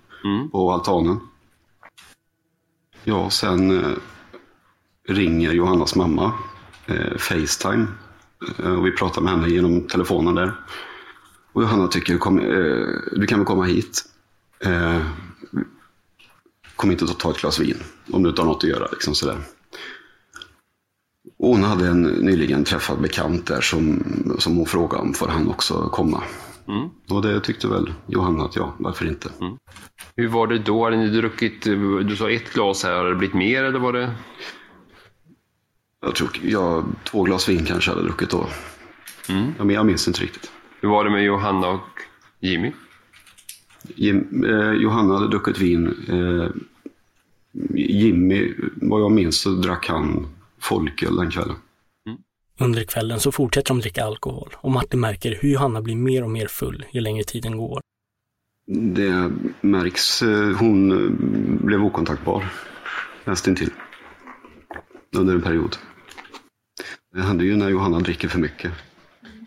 på 0.53 0.73
altanen. 0.73 1.21
Ja, 3.05 3.31
sen 3.31 3.85
eh, 3.85 3.97
ringer 5.09 5.53
Johannas 5.53 5.97
mamma, 5.97 6.33
eh, 6.87 7.17
Facetime, 7.19 7.87
eh, 8.59 8.73
och 8.73 8.87
vi 8.87 8.91
pratar 8.91 9.23
med 9.23 9.33
henne 9.33 9.49
genom 9.49 9.89
telefonen 9.89 10.35
där. 10.35 10.53
Och 11.53 11.63
Johanna 11.63 11.89
tycker, 11.89 12.19
kom, 12.19 12.39
eh, 12.39 12.87
du 13.13 13.27
kan 13.27 13.39
väl 13.39 13.47
komma 13.47 13.65
hit. 13.65 14.05
Eh, 14.61 15.01
kom 16.77 16.91
hit 16.91 17.03
och 17.03 17.19
ta 17.19 17.31
ett 17.31 17.41
glas 17.41 17.61
vin, 17.61 17.77
om 18.13 18.23
du 18.23 18.29
inte 18.29 18.43
har 18.43 18.47
något 18.47 18.65
att 18.65 18.71
göra. 18.71 18.89
Liksom 18.93 19.15
sådär. 19.15 19.39
hon 21.39 21.63
hade 21.63 21.87
en 21.87 22.03
nyligen 22.03 22.65
träffad 22.65 23.01
bekant 23.01 23.47
där 23.47 23.61
som, 23.61 24.03
som 24.39 24.57
hon 24.57 24.67
frågade 24.67 25.03
om 25.03 25.15
får 25.15 25.29
han 25.29 25.49
också 25.49 25.89
komma. 25.89 26.23
Mm. 26.69 26.89
Och 27.11 27.23
det 27.23 27.41
tyckte 27.41 27.69
väl 27.69 27.93
Johanna 28.07 28.45
att 28.45 28.57
ja, 28.57 28.75
varför 28.79 29.09
inte? 29.09 29.31
Hur 30.17 30.29
var 30.29 30.47
det 30.47 30.59
då? 30.59 30.85
Hade 30.85 30.97
ni 30.97 31.09
druckit, 31.09 31.63
du 31.63 32.17
sa 32.19 32.31
ett 32.31 32.53
glas 32.53 32.85
här, 32.85 32.93
har 32.93 33.09
det 33.09 33.15
blivit 33.15 33.35
mer 33.35 33.65
eller 33.65 33.79
var 33.79 33.93
det? 33.93 34.15
Jag 36.01 36.15
tror 36.15 36.31
jag, 36.43 36.85
två 37.05 37.23
glas 37.23 37.49
vin 37.49 37.65
kanske 37.65 37.91
hade 37.91 38.03
druckit 38.03 38.31
då. 38.31 38.47
Mm. 39.29 39.53
Ja, 39.59 39.65
men 39.65 39.75
jag 39.75 39.87
minns 39.87 40.09
inte 40.09 40.21
riktigt. 40.21 40.51
Hur 40.81 40.89
var 40.89 41.05
det 41.05 41.11
med 41.11 41.25
Johanna 41.25 41.69
och 41.69 42.01
Jimmy? 42.41 42.73
Jim, 43.95 44.45
eh, 44.45 44.73
Johanna 44.73 45.15
hade 45.15 45.29
druckit 45.29 45.59
vin. 45.59 45.87
Eh, 46.09 46.51
Jimmy, 47.75 48.55
vad 48.77 49.01
jag 49.01 49.13
minns 49.13 49.41
så 49.41 49.51
drack 49.51 49.89
han 49.89 50.27
folköl 50.61 51.17
den 51.17 51.31
kvällen. 51.31 51.57
Under 52.61 52.85
kvällen 52.85 53.21
så 53.21 53.33
fortsätter 53.33 53.75
de 53.75 53.81
dricka 53.81 54.05
alkohol 54.05 54.57
och 54.57 54.71
Martin 54.71 55.01
märker 55.01 55.39
hur 55.41 55.49
Johanna 55.53 55.83
blir 55.83 55.97
mer 55.97 56.23
och 56.25 56.31
mer 56.31 56.47
full 56.47 56.85
ju 56.93 57.01
längre 57.01 57.25
tiden 57.25 57.57
går. 57.57 57.81
Det 58.67 59.31
märks. 59.61 60.23
eh, 60.23 60.57
Hon 60.57 60.93
eh, 60.93 61.11
blev 61.67 61.85
okontaktbar. 61.85 62.45
Nästintill. 63.25 63.71
Under 65.17 65.35
en 65.35 65.43
period. 65.43 65.77
Det 67.15 67.23
händer 67.23 67.45
ju 67.45 67.57
när 67.57 67.69
Johanna 67.69 67.99
dricker 68.01 68.29
för 68.29 68.39
mycket. 68.39 68.73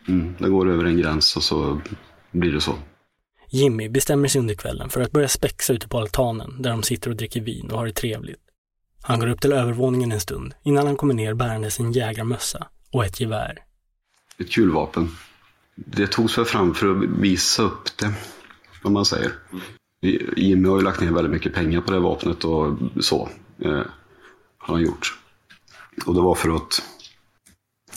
Mm, 0.08 0.36
det 0.40 0.50
går 0.50 0.70
över 0.70 0.86
en 0.86 0.98
gräns 0.98 1.36
och 1.36 1.44
så 1.44 1.82
blir 2.32 2.52
det 2.52 2.62
så. 2.62 2.76
Jimmy 3.50 3.90
bestämmer 3.90 4.28
sig 4.28 4.40
under 4.40 4.56
kvällen 4.56 4.90
för 4.90 5.02
att 5.02 5.12
börja 5.12 5.28
spexa 5.28 5.74
ute 5.74 5.88
på 5.88 6.00
altanen 6.00 6.62
där 6.62 6.72
de 6.72 6.84
sitter 6.84 7.10
och 7.10 7.16
dricker 7.16 7.42
vin 7.42 7.72
och 7.72 7.78
har 7.78 7.86
det 7.86 7.94
trevligt. 7.94 8.42
Han 9.04 9.20
går 9.20 9.28
upp 9.28 9.42
till 9.42 9.52
övervåningen 9.54 10.12
en 10.12 10.20
stund 10.20 10.54
innan 10.64 10.88
han 10.88 10.96
kommer 10.96 11.14
ner 11.14 11.34
bärande 11.34 11.72
sin 11.72 11.92
jägarmössa 11.92 12.68
och 12.92 13.06
ett 13.06 13.20
gevär. 13.20 13.58
Ett 14.38 14.52
kulvapen. 14.52 15.10
Det 15.76 16.08
togs 16.08 16.38
väl 16.38 16.46
fram 16.46 16.74
för 16.74 16.92
att 16.92 17.10
visa 17.20 17.64
upp 17.64 17.98
det, 17.98 18.14
om 18.84 18.94
man 18.94 19.06
säger. 19.06 19.32
Jimmy 20.38 20.70
har 20.70 20.78
ju 20.78 20.84
lagt 20.84 21.02
ner 21.02 21.12
väldigt 21.12 21.32
mycket 21.32 21.54
pengar 21.54 21.82
på 21.82 21.92
det 21.92 22.00
vapnet 22.00 22.44
och 22.44 22.78
så. 23.00 23.30
Eh, 23.60 23.82
har 24.58 24.74
han 24.76 24.82
gjort. 24.82 25.20
Och 26.06 26.14
det 26.14 26.22
var 26.22 26.36
för 26.36 26.56
att 26.56 26.84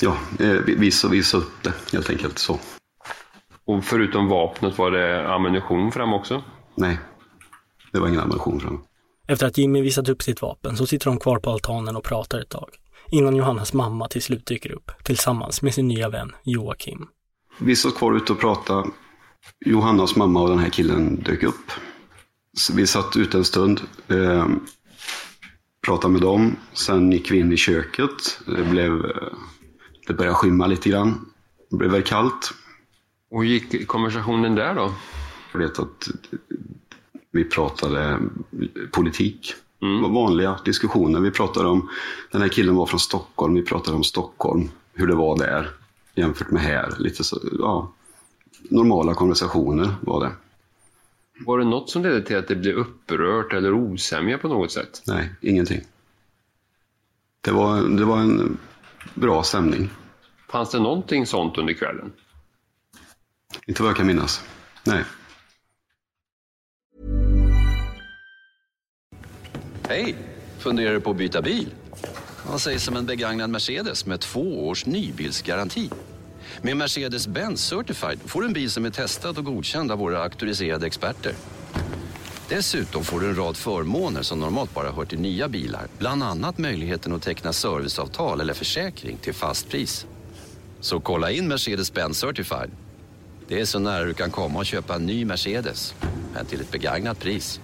ja, 0.00 0.16
eh, 0.38 0.52
visa, 0.52 1.09
visa 1.09 1.37
upp 1.37 1.62
det 1.62 1.72
helt 1.92 2.11
enkelt. 2.11 2.38
så. 2.38 2.59
Och 3.66 3.85
förutom 3.85 4.28
vapnet, 4.28 4.78
var 4.78 4.90
det 4.90 5.35
ammunition 5.35 5.92
fram 5.92 6.12
också? 6.12 6.42
Nej, 6.74 6.98
det 7.92 8.00
var 8.00 8.09
ingen 8.09 8.20
ammunition 8.20 8.61
fram. 8.61 8.80
Efter 9.28 9.46
att 9.46 9.59
Jimmy 9.59 9.83
visat 9.83 10.09
upp 10.09 10.22
sitt 10.22 10.42
vapen 10.42 10.76
så 10.76 10.87
sitter 10.87 11.07
de 11.07 11.18
kvar 11.18 11.38
på 11.38 11.50
altanen 11.50 11.96
och 11.96 12.04
pratar 12.04 12.40
ett 12.40 12.48
tag. 12.48 12.68
Innan 13.11 13.37
Johannas 13.37 13.72
mamma 13.72 14.09
till 14.09 14.22
slut 14.22 14.46
dyker 14.46 14.72
upp, 14.72 14.90
tillsammans 15.02 15.62
med 15.62 15.74
sin 15.74 15.88
nya 15.88 16.09
vän 16.09 16.33
Joakim. 16.44 17.07
Vi 17.61 17.76
satt 17.76 17.94
kvar 17.94 18.16
ute 18.16 18.33
och 18.33 18.40
pratade. 18.40 18.88
Johannas 19.66 20.16
mamma 20.16 20.42
och 20.42 20.48
den 20.48 20.59
här 20.59 20.70
killen 20.70 21.22
dök 21.22 21.42
upp. 21.42 21.72
Så 22.57 22.74
vi 22.74 22.87
satt 22.87 23.16
ute 23.16 23.37
en 23.37 23.44
stund, 23.44 23.80
eh, 24.09 24.46
pratade 25.87 26.12
med 26.12 26.22
dem. 26.22 26.57
Sen 26.72 27.12
gick 27.12 27.30
vi 27.30 27.38
in 27.38 27.52
i 27.52 27.57
köket. 27.57 28.40
Det, 28.46 28.64
blev, 28.64 28.92
eh, 29.04 29.28
det 30.06 30.14
började 30.14 30.34
skymma 30.34 30.66
lite 30.66 30.88
grann. 30.88 31.26
Det 31.70 31.76
blev 31.76 31.90
väl 31.90 32.02
kallt. 32.02 32.54
Och 33.30 33.42
hur 33.42 33.50
gick 33.50 33.86
konversationen 33.86 34.54
där 34.54 34.74
då? 34.74 34.94
Jag 35.52 35.58
vet 35.58 35.78
att 35.78 36.08
vi 37.30 37.44
pratade 37.44 38.18
politik. 38.92 39.54
Vanliga 40.08 40.58
diskussioner. 40.64 41.20
Vi 41.20 41.30
pratade 41.30 41.68
om, 41.68 41.88
den 42.32 42.42
här 42.42 42.48
killen 42.48 42.74
var 42.74 42.86
från 42.86 43.00
Stockholm, 43.00 43.54
vi 43.54 43.62
pratade 43.62 43.96
om 43.96 44.04
Stockholm, 44.04 44.70
hur 44.92 45.06
det 45.06 45.14
var 45.14 45.38
där 45.38 45.70
jämfört 46.14 46.50
med 46.50 46.62
här. 46.62 46.94
Lite 46.98 47.24
så, 47.24 47.40
ja, 47.58 47.92
normala 48.70 49.14
konversationer 49.14 49.94
var 50.00 50.24
det. 50.24 50.32
Var 51.46 51.58
det 51.58 51.64
något 51.64 51.90
som 51.90 52.02
ledde 52.02 52.22
till 52.22 52.36
att 52.36 52.48
det 52.48 52.56
blev 52.56 52.76
upprört 52.76 53.52
eller 53.52 53.72
osämja 53.72 54.38
på 54.38 54.48
något 54.48 54.72
sätt? 54.72 55.02
Nej, 55.06 55.30
ingenting. 55.40 55.80
Det 57.40 57.50
var, 57.50 57.82
det 57.82 58.04
var 58.04 58.18
en 58.18 58.58
bra 59.14 59.42
stämning. 59.42 59.90
Fanns 60.50 60.70
det 60.70 60.78
någonting 60.78 61.26
sånt 61.26 61.58
under 61.58 61.74
kvällen? 61.74 62.12
Inte 63.66 63.82
vad 63.82 63.88
jag 63.88 63.96
kan 63.96 64.06
minnas. 64.06 64.44
Nej. 64.84 65.04
Hej! 69.88 70.16
Funderar 70.58 70.92
du 70.92 71.00
på 71.00 71.10
att 71.10 71.16
byta 71.16 71.42
bil? 71.42 71.74
Vad 72.50 72.60
sägs 72.60 72.88
om 72.88 72.96
en 72.96 73.06
begagnad 73.06 73.50
Mercedes 73.50 74.06
med 74.06 74.20
två 74.20 74.68
års 74.68 74.86
nybilsgaranti? 74.86 75.90
Med 76.62 76.76
Mercedes-Benz 76.76 77.56
Certified 77.56 78.20
får 78.24 78.40
du 78.40 78.46
en 78.46 78.52
bil 78.52 78.70
som 78.70 78.84
är 78.84 78.90
testad 78.90 79.38
och 79.38 79.44
godkänd 79.44 79.92
av 79.92 79.98
våra 79.98 80.22
auktoriserade 80.22 80.86
experter. 80.86 81.32
Dessutom 82.54 83.04
får 83.04 83.20
du 83.20 83.28
en 83.28 83.36
rad 83.36 83.56
förmåner 83.56 84.22
som 84.22 84.40
normalt 84.40 84.74
bara 84.74 84.92
hör 84.92 85.04
till 85.04 85.20
nya 85.20 85.48
bilar. 85.48 85.86
Bland 85.98 86.22
annat 86.22 86.58
möjligheten 86.58 87.12
att 87.12 87.22
teckna 87.22 87.52
serviceavtal 87.52 88.40
eller 88.40 88.54
försäkring 88.54 89.16
till 89.16 89.34
fast 89.34 89.68
pris. 89.68 90.06
Så 90.80 91.00
kolla 91.00 91.30
in 91.30 91.52
Mercedes-Benz 91.52 92.14
Certified. 92.14 92.70
Det 93.48 93.60
är 93.60 93.64
så 93.64 93.78
nära 93.78 94.04
du 94.04 94.14
kan 94.14 94.30
komma 94.30 94.58
och 94.58 94.66
köpa 94.66 94.94
en 94.94 95.06
ny 95.06 95.24
Mercedes, 95.24 95.94
men 96.34 96.46
till 96.46 96.60
ett 96.60 96.70
begagnat 96.70 97.20
pris. 97.20 97.60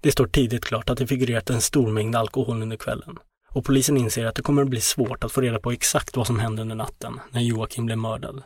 Det 0.00 0.12
står 0.12 0.26
tidigt 0.26 0.64
klart 0.64 0.90
att 0.90 0.98
det 0.98 1.06
figurerat 1.06 1.50
en 1.50 1.60
stor 1.60 1.90
mängd 1.90 2.16
alkohol 2.16 2.62
under 2.62 2.76
kvällen 2.76 3.18
och 3.48 3.64
polisen 3.64 3.96
inser 3.96 4.26
att 4.26 4.34
det 4.34 4.42
kommer 4.42 4.62
att 4.62 4.68
bli 4.68 4.80
svårt 4.80 5.24
att 5.24 5.32
få 5.32 5.40
reda 5.40 5.58
på 5.58 5.72
exakt 5.72 6.16
vad 6.16 6.26
som 6.26 6.38
hände 6.38 6.62
under 6.62 6.76
natten 6.76 7.20
när 7.30 7.40
Joakim 7.40 7.86
blev 7.86 7.98
mördad. 7.98 8.42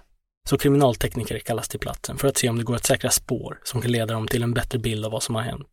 Så 0.48 0.58
kriminaltekniker 0.58 1.38
kallas 1.38 1.68
till 1.68 1.80
platsen 1.80 2.18
för 2.18 2.28
att 2.28 2.36
se 2.36 2.48
om 2.48 2.58
det 2.58 2.64
går 2.64 2.74
att 2.74 2.86
säkra 2.86 3.10
spår 3.10 3.58
som 3.64 3.82
kan 3.82 3.92
leda 3.92 4.14
dem 4.14 4.28
till 4.28 4.42
en 4.42 4.54
bättre 4.54 4.78
bild 4.78 5.04
av 5.04 5.12
vad 5.12 5.22
som 5.22 5.34
har 5.34 5.42
hänt. 5.42 5.66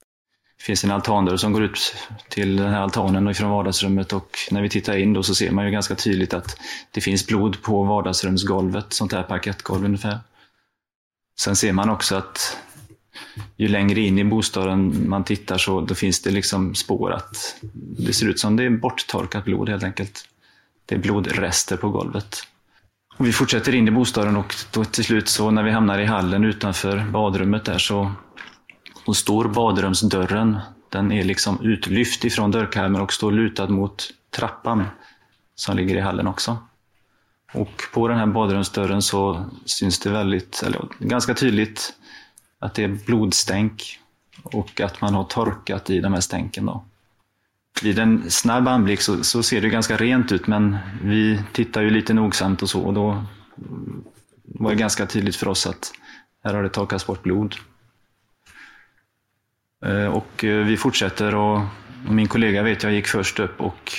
Det 0.58 0.64
finns 0.64 0.84
en 0.84 0.92
altandörr 0.92 1.38
som 1.38 1.54
går 1.54 1.64
ut 1.64 1.96
till 2.30 2.56
den 2.56 2.70
här 2.70 2.82
altanen 2.82 3.28
och 3.28 3.32
ifrån 3.32 3.50
vardagsrummet 3.50 4.14
och 4.14 4.38
när 4.52 4.62
vi 4.62 4.70
tittar 4.70 4.98
in 4.98 5.14
då 5.14 5.24
så 5.24 5.36
ser 5.36 5.52
man 5.52 5.66
ju 5.66 5.72
ganska 5.72 5.96
tydligt 5.96 6.34
att 6.34 6.58
det 6.92 7.02
finns 7.02 7.28
blod 7.28 7.62
på 7.62 7.84
vardagsrumsgolvet, 7.84 8.94
sånt 8.94 9.14
här 9.14 9.24
parkettgolv 9.24 9.86
ungefär. 9.86 10.20
Sen 11.40 11.56
ser 11.56 11.74
man 11.74 11.90
också 11.90 12.16
att 12.16 12.58
ju 13.58 13.68
längre 13.68 14.02
in 14.02 14.20
i 14.20 14.24
bostaden 14.24 15.10
man 15.10 15.24
tittar 15.24 15.58
så 15.58 15.82
då 15.82 15.96
finns 15.96 16.22
det 16.22 16.32
liksom 16.32 16.76
spår 16.76 17.12
att 17.12 17.56
det 17.98 18.14
ser 18.14 18.28
ut 18.28 18.40
som 18.40 18.56
det 18.56 18.64
är 18.64 18.70
borttorkat 18.70 19.46
blod 19.46 19.70
helt 19.70 19.84
enkelt. 19.84 20.28
Det 20.86 20.96
är 20.96 21.00
blodrester 21.00 21.78
på 21.78 21.90
golvet. 21.90 22.48
Och 23.22 23.28
vi 23.28 23.34
fortsätter 23.34 23.76
in 23.76 23.88
i 23.88 23.92
bostaden 23.92 24.38
och 24.38 24.56
då 24.72 24.86
till 24.86 25.04
slut 25.04 25.30
så 25.30 25.52
när 25.52 25.64
vi 25.64 25.72
hamnar 25.72 26.00
i 26.00 26.06
hallen 26.06 26.44
utanför 26.44 27.06
badrummet 27.12 27.66
där 27.66 27.78
så 27.78 28.12
och 29.06 29.18
står 29.18 29.48
badrumsdörren. 29.48 30.60
Den 30.90 31.12
är 31.12 31.24
liksom 31.24 31.62
utlyft 31.62 32.26
ifrån 32.26 32.52
dörrkarmen 32.52 33.02
och 33.02 33.14
står 33.14 33.32
lutad 33.32 33.68
mot 33.68 34.10
trappan 34.30 34.86
som 35.56 35.78
ligger 35.78 35.96
i 35.96 36.00
hallen 36.00 36.28
också. 36.28 36.58
Och 37.54 37.82
på 37.94 38.08
den 38.08 38.18
här 38.18 38.26
badrumsdörren 38.26 39.02
så 39.02 39.46
syns 39.66 40.00
det 40.00 40.10
väldigt, 40.10 40.64
eller 40.66 40.82
ganska 41.00 41.34
tydligt 41.34 41.94
att 42.60 42.74
det 42.74 42.84
är 42.84 43.00
blodstänk 43.06 44.00
och 44.44 44.82
att 44.82 45.02
man 45.02 45.14
har 45.14 45.24
torkat 45.24 45.90
i 45.90 46.00
de 46.00 46.14
här 46.14 46.22
stänken. 46.22 46.66
Då. 46.66 46.84
Vid 47.84 48.00
en 48.00 48.32
snabb 48.32 48.68
anblick 48.68 49.02
så, 49.02 49.24
så 49.24 49.44
ser 49.44 49.62
det 49.62 49.70
ganska 49.70 49.98
rent 49.98 50.32
ut 50.32 50.48
men 50.48 50.78
vi 51.04 51.44
tittar 51.52 51.82
ju 51.82 51.90
lite 51.90 52.14
nogsamt 52.14 52.62
och 52.62 52.70
så 52.70 52.82
och 52.82 52.94
då 52.94 53.24
var 54.44 54.70
det 54.70 54.78
ganska 54.78 55.06
tydligt 55.06 55.36
för 55.36 55.48
oss 55.48 55.68
att 55.68 55.92
här 56.44 56.54
har 56.54 56.64
det 56.64 56.70
torkats 56.70 57.08
bort 57.08 57.24
blod. 57.24 57.56
Eh, 59.86 60.06
och 60.06 60.44
eh, 60.44 60.66
vi 60.66 60.78
fortsätter 60.78 61.36
och 61.36 61.62
och 62.08 62.14
min 62.14 62.28
kollega 62.28 62.64
vet 62.64 62.84
jag 62.84 62.94
gick 62.94 63.08
först 63.08 63.40
upp 63.40 63.62
och 63.62 63.92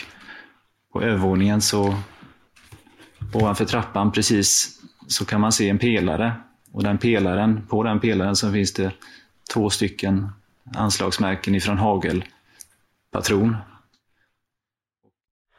på 0.92 1.02
övervåningen 1.02 1.60
så 1.60 1.96
ovanför 3.32 3.64
trappan 3.64 4.12
precis 4.12 4.80
så 5.08 5.24
kan 5.24 5.40
man 5.40 5.52
se 5.52 5.68
en 5.68 5.78
pelare 5.78 6.32
och 6.72 6.82
den 6.82 6.98
pelaren, 6.98 7.66
på 7.66 7.82
den 7.82 8.00
pelaren 8.00 8.36
så 8.36 8.52
finns 8.52 8.72
det 8.72 8.92
två 9.52 9.70
stycken 9.70 10.28
anslagsmärken 10.74 11.54
ifrån 11.54 11.78
Hagel 11.78 12.24
hagelpatron. 13.12 13.56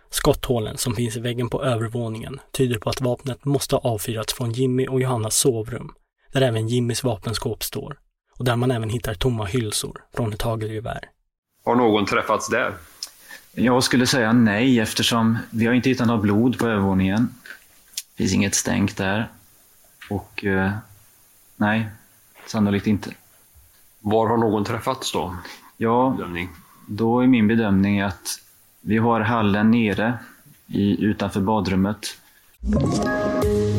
Skotthålen 0.09 0.77
som 0.77 0.95
finns 0.95 1.17
i 1.17 1.19
väggen 1.19 1.49
på 1.49 1.63
övervåningen 1.63 2.39
tyder 2.51 2.79
på 2.79 2.89
att 2.89 3.01
vapnet 3.01 3.45
måste 3.45 3.75
ha 3.75 3.89
avfyrats 3.91 4.33
från 4.33 4.51
Jimmy 4.51 4.87
och 4.87 5.01
Johannas 5.01 5.35
sovrum, 5.35 5.93
där 6.31 6.41
även 6.41 6.67
Jimmys 6.67 7.03
vapenskåp 7.03 7.63
står 7.63 7.99
och 8.37 8.45
där 8.45 8.55
man 8.55 8.71
även 8.71 8.89
hittar 8.89 9.13
tomma 9.13 9.45
hylsor 9.45 10.03
från 10.15 10.33
ett 10.33 10.41
hagelgevär. 10.41 11.09
Har 11.65 11.75
någon 11.75 12.05
träffats 12.05 12.49
där? 12.49 12.73
Jag 13.51 13.83
skulle 13.83 14.07
säga 14.07 14.33
nej 14.33 14.79
eftersom 14.79 15.37
vi 15.51 15.65
har 15.65 15.73
inte 15.73 15.89
hittat 15.89 16.07
något 16.07 16.21
blod 16.21 16.59
på 16.59 16.67
övervåningen. 16.67 17.29
Det 17.95 18.17
finns 18.17 18.33
inget 18.33 18.55
stänk 18.55 18.97
där. 18.97 19.31
Och 20.09 20.45
eh, 20.45 20.71
nej, 21.55 21.87
sannolikt 22.47 22.87
inte. 22.87 23.13
Var 23.99 24.27
har 24.27 24.37
någon 24.37 24.65
träffats 24.65 25.11
då? 25.11 25.35
Ja, 25.77 26.15
Bedömning. 26.17 26.49
Då 26.87 27.19
är 27.19 27.27
min 27.27 27.47
bedömning 27.47 28.01
att 28.01 28.39
vi 28.81 28.97
har 28.97 29.21
hallen 29.21 29.71
nere 29.71 30.19
i, 30.67 31.05
utanför 31.05 31.41
badrummet. 31.41 31.97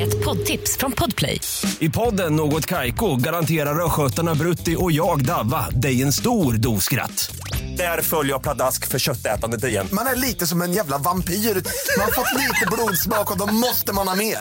Ett 0.01 0.25
poddtips 0.25 0.77
från 0.77 0.93
Podplay. 0.93 1.41
I 1.79 1.91
podden 1.91 2.37
Något 2.37 2.67
Kaiko 2.67 3.17
garanterar 3.17 3.87
östgötarna 3.87 4.35
Brutti 4.35 4.77
och 4.79 4.93
jag, 4.93 5.25
Davva, 5.25 5.71
dig 5.71 6.03
en 6.03 6.13
stor 6.13 6.53
dos 6.53 6.85
skratt. 6.85 7.37
Där 7.77 8.03
följer 8.03 8.33
jag 8.33 8.43
pladask 8.43 8.89
för 8.89 8.99
köttätandet 8.99 9.65
igen. 9.65 9.87
Man 9.93 10.07
är 10.07 10.17
lite 10.17 10.47
som 10.47 10.63
en 10.63 10.73
jävla 10.73 10.99
vampyr. 10.99 11.35
Man 11.35 12.05
har 12.05 12.13
fått 12.13 12.33
lite 12.35 12.67
blodsmak 12.73 13.31
och 13.31 13.39
då 13.39 13.55
måste 13.55 13.93
man 13.93 14.09
ha 14.09 14.17
mer. 14.17 14.39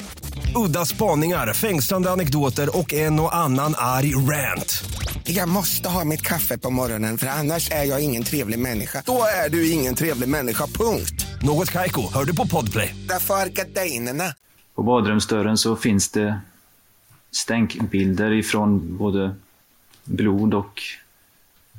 Udda 0.56 0.86
spaningar, 0.86 1.54
fängslande 1.54 2.12
anekdoter 2.12 2.78
och 2.78 2.94
en 2.94 3.20
och 3.20 3.36
annan 3.36 3.76
arg 3.78 4.16
rant. 4.16 4.84
Jag 5.24 5.50
måste 5.50 5.90
ha 5.90 6.06
mitt 6.06 6.22
kaffe 6.22 6.58
på 6.58 6.70
morgonen 6.70 7.18
för 7.18 7.28
annars 7.28 7.72
är 7.72 7.84
jag 7.84 8.04
ingen 8.04 8.24
trevlig 8.24 8.60
människa. 8.60 9.04
Då 9.06 9.24
är 9.46 9.50
du 9.50 9.72
ingen 9.72 9.96
trevlig 9.96 10.30
människa, 10.30 10.68
punkt. 10.68 11.26
Något 11.42 11.72
Kaiko, 11.72 12.14
hör 12.14 12.26
du 12.26 12.36
på 12.36 12.48
Podplay. 12.48 12.96
Därför 13.10 13.34
är 13.34 13.50
gardinerna. 13.50 14.34
På 14.76 14.84
badrumsdörren 14.84 15.58
så 15.58 15.76
finns 15.76 16.10
det 16.10 16.40
stänkbilder 17.32 18.32
ifrån 18.32 18.98
både 18.98 19.36
blod 20.04 20.54
och 20.54 20.82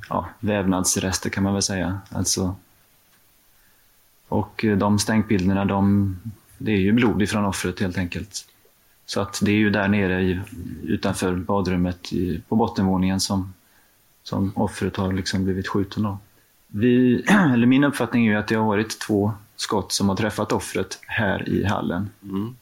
ja, 0.09 0.29
vävnadsrester 0.39 1.29
kan 1.29 1.43
man 1.43 1.53
väl 1.53 1.61
säga. 1.61 1.99
Alltså, 2.09 2.55
och 4.27 4.65
de 4.77 4.99
stänkbilderna, 4.99 5.65
de, 5.65 6.17
det 6.57 6.71
är 6.71 6.77
ju 6.77 6.91
blod 6.91 7.21
ifrån 7.21 7.45
offret 7.45 7.79
helt 7.79 7.97
enkelt. 7.97 8.45
Så 9.05 9.21
att 9.21 9.39
det 9.41 9.51
är 9.51 9.55
ju 9.55 9.69
där 9.69 9.87
nere 9.87 10.21
i, 10.21 10.39
utanför 10.83 11.35
badrummet 11.35 12.13
i, 12.13 12.41
på 12.47 12.55
bottenvåningen 12.55 13.19
som, 13.19 13.53
som 14.23 14.51
offret 14.55 14.95
har 14.95 15.13
liksom 15.13 15.43
blivit 15.43 15.67
skjuten 15.67 16.05
av. 16.05 16.17
Vi, 16.67 17.21
eller 17.53 17.67
min 17.67 17.83
uppfattning 17.83 18.27
är 18.27 18.37
att 18.37 18.47
det 18.47 18.55
har 18.55 18.65
varit 18.65 18.99
två 18.99 19.33
skott 19.55 19.91
som 19.91 20.09
har 20.09 20.15
träffat 20.15 20.51
offret 20.51 20.99
här 21.01 21.49
i 21.49 21.65
hallen. 21.65 22.09
Mm. 22.23 22.55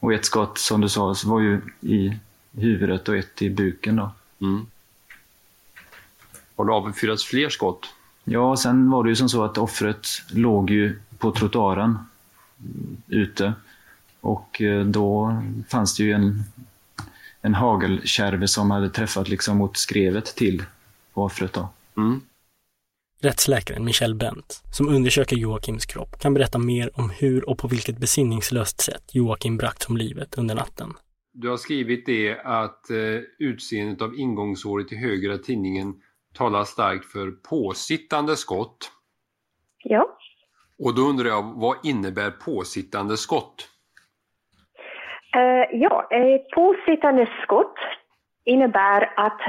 Och 0.00 0.12
ett 0.12 0.24
skott, 0.24 0.58
som 0.58 0.80
du 0.80 0.88
sa, 0.88 1.14
var 1.24 1.40
ju 1.40 1.60
i 1.80 2.16
huvudet 2.52 3.08
och 3.08 3.16
ett 3.16 3.42
i 3.42 3.50
buken. 3.50 3.96
Då. 3.96 4.10
Mm. 4.40 4.66
Har 6.56 6.64
det 6.64 6.72
avfyrats 6.72 7.24
fler 7.24 7.48
skott? 7.48 7.94
Ja, 8.24 8.56
sen 8.56 8.90
var 8.90 9.04
det 9.04 9.10
ju 9.10 9.16
som 9.16 9.28
så 9.28 9.44
att 9.44 9.58
offret 9.58 10.06
låg 10.30 10.70
ju 10.70 10.98
på 11.18 11.32
trottoaren 11.32 11.98
ute. 13.08 13.54
Och 14.20 14.62
eh, 14.62 14.84
då 14.84 15.42
fanns 15.68 15.96
det 15.96 16.02
ju 16.02 16.12
en, 16.12 16.42
en 17.42 17.54
hagelkärve 17.54 18.48
som 18.48 18.70
hade 18.70 18.90
träffat 18.90 19.28
liksom 19.28 19.56
mot 19.56 19.76
skrevet 19.76 20.24
till 20.24 20.62
offret. 21.14 21.52
Då. 21.52 21.68
Mm. 21.96 22.20
Rättsläkaren 23.22 23.84
Michel 23.84 24.14
Bent, 24.14 24.62
som 24.72 24.88
undersöker 24.88 25.36
Joakims 25.36 25.86
kropp, 25.86 26.20
kan 26.20 26.34
berätta 26.34 26.58
mer 26.58 26.90
om 26.94 27.10
hur 27.10 27.48
och 27.48 27.58
på 27.58 27.68
vilket 27.68 27.98
besinningslöst 27.98 28.80
sätt 28.80 29.04
Joakim 29.12 29.56
bragt 29.56 29.84
om 29.90 29.96
livet 29.96 30.38
under 30.38 30.54
natten. 30.54 30.94
Du 31.32 31.48
har 31.48 31.56
skrivit 31.56 32.06
det 32.06 32.40
att 32.40 32.90
eh, 32.90 32.96
utseendet 33.38 34.02
av 34.02 34.14
ingångsåret 34.14 34.92
i 34.92 34.96
högra 34.96 35.38
tidningen 35.38 35.94
talar 36.34 36.64
starkt 36.64 37.04
för 37.04 37.30
påsittande 37.30 38.36
skott. 38.36 38.92
Ja. 39.84 40.18
Och 40.78 40.94
då 40.94 41.02
undrar 41.02 41.28
jag, 41.28 41.42
vad 41.42 41.76
innebär 41.84 42.30
påsittande 42.30 43.16
skott? 43.16 43.69
Eh, 45.36 45.78
ja, 45.80 46.08
ett 46.10 46.50
påsittande 46.50 47.28
skott 47.42 47.78
innebär 48.44 49.12
att 49.16 49.40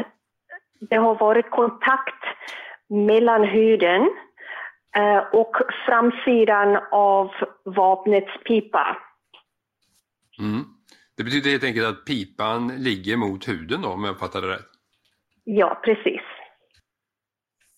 det 0.80 0.96
har 0.96 1.16
varit 1.16 1.50
kontakt 1.50 2.24
mellan 2.90 3.44
huden 3.44 4.10
eh, 4.98 5.18
och 5.18 5.56
framsidan 5.86 6.80
av 6.92 7.32
vapnets 7.66 8.44
pipa. 8.46 8.98
Mm. 10.40 10.64
Det 11.18 11.24
betyder 11.24 11.50
helt 11.50 11.64
enkelt 11.64 11.88
att 11.88 12.06
pipan 12.06 12.68
ligger 12.68 13.18
mot 13.18 13.48
huden 13.48 13.82
då, 13.82 13.90
om 13.90 14.04
jag 14.04 14.20
fattar 14.20 14.42
det 14.42 14.48
rätt? 14.48 14.70
Ja, 15.44 15.82
precis. 15.84 16.22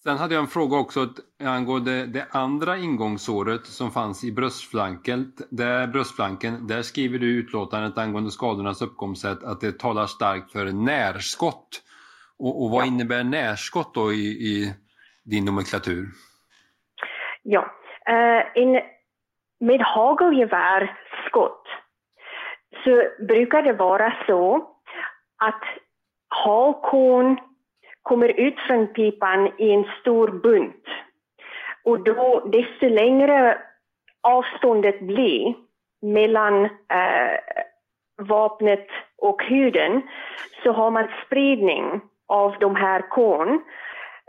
Sen 0.04 0.18
hade 0.18 0.34
jag 0.34 0.42
en 0.42 0.48
fråga 0.48 0.78
också 0.78 1.08
angående 1.44 2.06
det 2.06 2.28
andra 2.32 2.78
ingångsåret 2.78 3.66
som 3.66 3.92
fanns 3.92 4.24
i 4.24 4.32
bröstflanken. 4.32 5.32
Där, 5.52 5.88
bröstflanken, 5.88 6.68
där 6.68 6.82
skriver 6.82 7.20
du 7.20 7.36
i 7.36 7.40
utlåtandet 7.40 7.98
angående 7.98 8.32
skadornas 8.32 8.82
uppkomstsätt 8.82 9.44
att 9.44 9.62
det 9.62 9.80
talar 9.80 10.06
starkt 10.06 10.52
för 10.52 10.66
närskott. 10.66 11.82
Och, 12.40 12.64
och 12.64 12.70
vad 12.70 12.88
innebär 12.88 13.24
närskott 13.24 13.94
då 13.94 14.14
i, 14.14 14.26
i 14.26 14.74
din 15.24 15.46
nomenklatur? 15.46 16.08
Ja, 17.44 17.72
eh, 18.08 18.62
in, 18.62 18.82
med 19.60 19.82
hagelgevärsskott 19.82 21.68
så 22.84 23.04
brukar 23.28 23.62
det 23.62 23.74
vara 23.74 24.14
så 24.28 24.56
att 25.38 25.64
halkon 26.28 27.53
kommer 28.04 28.40
ut 28.40 28.60
från 28.60 28.88
pipan 28.88 29.52
i 29.58 29.72
en 29.72 29.86
stor 30.02 30.28
bunt. 30.28 30.86
Och 31.84 32.04
då, 32.04 32.40
desto 32.46 32.90
längre 32.90 33.58
avståndet 34.22 35.00
blir 35.00 35.54
mellan 36.02 36.66
eh, 36.66 37.40
vapnet 38.22 38.88
och 39.18 39.44
huden 39.44 40.02
så 40.64 40.72
har 40.72 40.92
man 40.92 41.08
spridning 41.26 42.02
av 42.28 42.56
de 42.60 42.76
här 42.76 43.10
korn. 43.10 43.62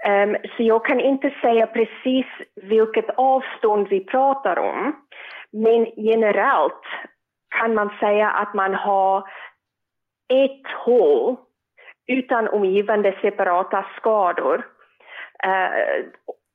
Um, 0.07 0.37
så 0.57 0.63
jag 0.63 0.85
kan 0.85 1.01
inte 1.01 1.31
säga 1.43 1.67
precis 1.67 2.27
vilket 2.55 3.11
avstånd 3.17 3.89
vi 3.89 4.05
pratar 4.05 4.59
om. 4.59 4.97
Men 5.53 5.87
generellt 5.97 6.83
kan 7.61 7.75
man 7.75 7.91
säga 8.01 8.31
att 8.31 8.55
man 8.55 8.75
har 8.75 9.29
ett 10.33 10.67
hål 10.85 11.37
utan 12.07 12.49
omgivande 12.49 13.19
separata 13.23 13.87
skador 13.99 14.67
eh, 15.45 16.05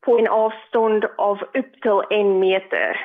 på 0.05 0.19
en 0.19 0.27
avstånd 0.27 1.05
av 1.17 1.41
upp 1.41 1.81
till 1.81 2.17
en 2.17 2.39
meter. 2.39 2.97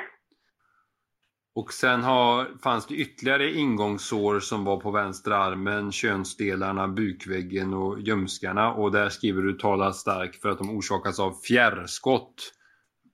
Och 1.56 1.72
sen 1.72 2.02
har, 2.02 2.46
fanns 2.62 2.86
det 2.86 2.94
ytterligare 2.94 3.50
ingångssår 3.50 4.40
som 4.40 4.64
var 4.64 4.76
på 4.76 4.90
vänstra 4.90 5.36
armen, 5.36 5.92
könsdelarna, 5.92 6.88
bukväggen 6.88 7.74
och 7.74 8.00
ljumskarna 8.00 8.72
och 8.72 8.92
där 8.92 9.08
skriver 9.08 9.42
du 9.42 9.52
talar 9.52 9.90
starkt 9.90 10.42
för 10.42 10.48
att 10.48 10.58
de 10.58 10.76
orsakas 10.78 11.20
av 11.20 11.32
fjärrskott. 11.48 12.34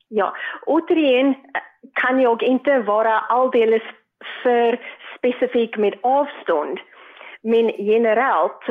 Ja, 0.09 0.35
återigen 0.66 1.35
kan 1.95 2.21
jag 2.21 2.43
inte 2.43 2.79
vara 2.79 3.21
alldeles 3.21 3.83
för 4.43 4.81
specifik 5.19 5.77
med 5.77 5.95
avstånd. 6.03 6.79
Men 7.43 7.71
generellt 7.79 8.62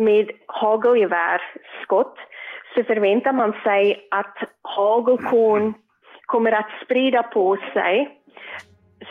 med 0.00 0.30
hagelgevärsskott 0.46 2.16
så 2.74 2.84
förväntar 2.84 3.32
man 3.32 3.52
sig 3.64 4.08
att 4.10 4.36
hagelkorn 4.62 5.74
kommer 6.26 6.52
att 6.52 6.70
sprida 6.84 7.22
på 7.22 7.56
sig 7.72 8.20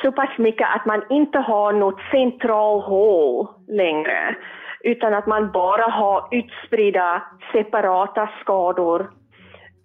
så 0.02 0.12
pass 0.12 0.38
mycket 0.38 0.68
att 0.76 0.86
man 0.86 1.04
inte 1.10 1.40
har 1.40 1.74
något 1.74 2.02
central 2.12 2.82
hål 2.82 3.48
längre 3.68 4.36
utan 4.84 5.14
att 5.14 5.28
man 5.28 5.52
bara 5.52 5.92
har 5.92 6.28
utspridda 6.32 7.24
separata 7.52 8.30
skador 8.42 9.10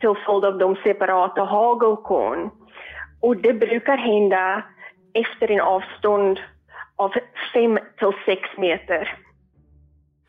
till 0.01 0.14
följd 0.27 0.45
av 0.45 0.59
de 0.59 0.77
separata 0.77 1.45
hagelkorn. 1.45 2.51
Och 3.23 3.37
det 3.37 3.53
brukar 3.53 3.97
hända 3.97 4.62
efter 5.14 5.51
en 5.51 5.61
avstånd 5.61 6.40
av 6.97 7.12
5 7.55 7.79
till 7.99 8.12
6 8.27 8.49
meter. 8.57 9.23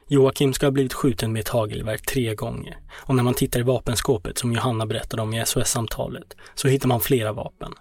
Joakim 0.09 0.53
ska 0.53 0.65
ha 0.65 0.71
blivit 0.71 0.93
skjuten 0.93 1.33
med 1.33 1.39
ett 1.39 1.49
hagelgevär 1.49 1.97
tre 1.97 2.35
gånger 2.35 2.77
och 2.91 3.15
när 3.15 3.23
man 3.23 3.33
tittar 3.33 3.59
i 3.59 3.63
vapenskåpet 3.63 4.37
som 4.37 4.53
Johanna 4.53 4.85
berättade 4.85 5.21
om 5.21 5.33
i 5.33 5.45
SOS-samtalet 5.45 6.35
så 6.55 6.67
hittar 6.67 6.87
man 6.87 6.99
flera 6.99 7.33
vapen. 7.33 7.73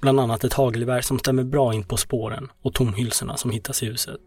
Bland 0.00 0.20
annat 0.20 0.44
ett 0.44 0.52
hagelgevär 0.52 1.00
som 1.00 1.18
stämmer 1.18 1.44
bra 1.44 1.74
in 1.74 1.84
på 1.84 1.96
spåren 1.96 2.48
och 2.62 2.74
tomhylsorna 2.74 3.36
som 3.36 3.50
hittas 3.50 3.82
i 3.82 3.86
huset. 3.86 4.20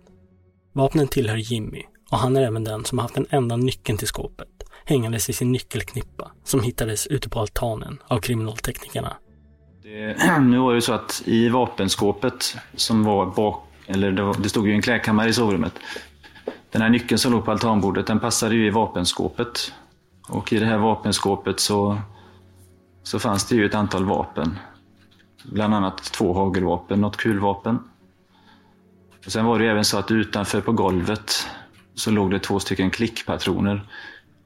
Vapnen 0.74 1.08
tillhör 1.08 1.38
Jimmy 1.38 1.84
och 2.12 2.18
han 2.18 2.36
är 2.36 2.42
även 2.42 2.64
den 2.64 2.86
som 2.86 3.00
haft 3.00 3.16
den 3.16 3.28
enda 3.30 3.56
nyckeln 3.56 3.98
till 3.98 4.08
skåpet 4.08 4.56
hängandes 4.86 5.30
i 5.30 5.34
sin 5.34 5.52
nyckelknippa 5.52 6.32
som 6.44 6.64
hittades 6.64 7.08
ute 7.08 7.30
på 7.30 7.40
altanen 7.40 7.98
av 8.08 8.20
kriminalteknikerna. 8.20 9.18
Det, 9.84 10.40
nu 10.42 10.58
var 10.58 10.74
det 10.74 10.82
så 10.82 10.94
att 10.94 11.24
i 11.26 11.50
vapenskåpet 11.50 12.58
som 12.76 13.04
var 13.04 13.26
bak, 13.26 13.64
eller 13.88 14.12
det, 14.12 14.24
var, 14.24 14.36
det 14.40 14.50
stod 14.50 14.68
ju 14.68 14.74
en 14.74 14.82
klädkammare 14.82 15.30
i 15.30 15.34
sovrummet. 15.34 15.74
Den 16.76 16.82
här 16.82 16.90
nyckeln 16.90 17.20
som 17.20 17.32
låg 17.32 17.46
på 17.46 17.52
altanbordet, 17.52 18.08
den 18.08 18.20
passade 18.20 18.56
ju 18.56 18.68
i 18.68 18.70
vapenskåpet. 18.70 19.74
Och 20.30 20.54
i 20.54 20.60
det 20.60 20.66
här 20.66 20.78
vapenskåpet 20.78 21.60
så, 21.60 21.98
så 23.04 23.20
fanns 23.20 23.46
det 23.46 23.56
ju 23.56 23.66
ett 23.66 23.76
antal 23.76 24.06
vapen. 24.06 24.60
Bland 25.44 25.76
annat 25.76 26.04
två 26.04 26.34
hagelvapen, 26.34 27.02
något 27.02 27.18
kulvapen. 27.18 27.80
Och 29.26 29.32
sen 29.32 29.46
var 29.46 29.60
det 29.60 29.66
ju 29.66 29.72
även 29.72 29.86
så 29.86 29.98
att 29.98 30.12
utanför 30.12 30.62
på 30.62 30.72
golvet 30.72 31.48
så 31.94 32.12
låg 32.12 32.32
det 32.32 32.40
två 32.40 32.60
stycken 32.60 32.92
klickpatroner. 32.92 33.90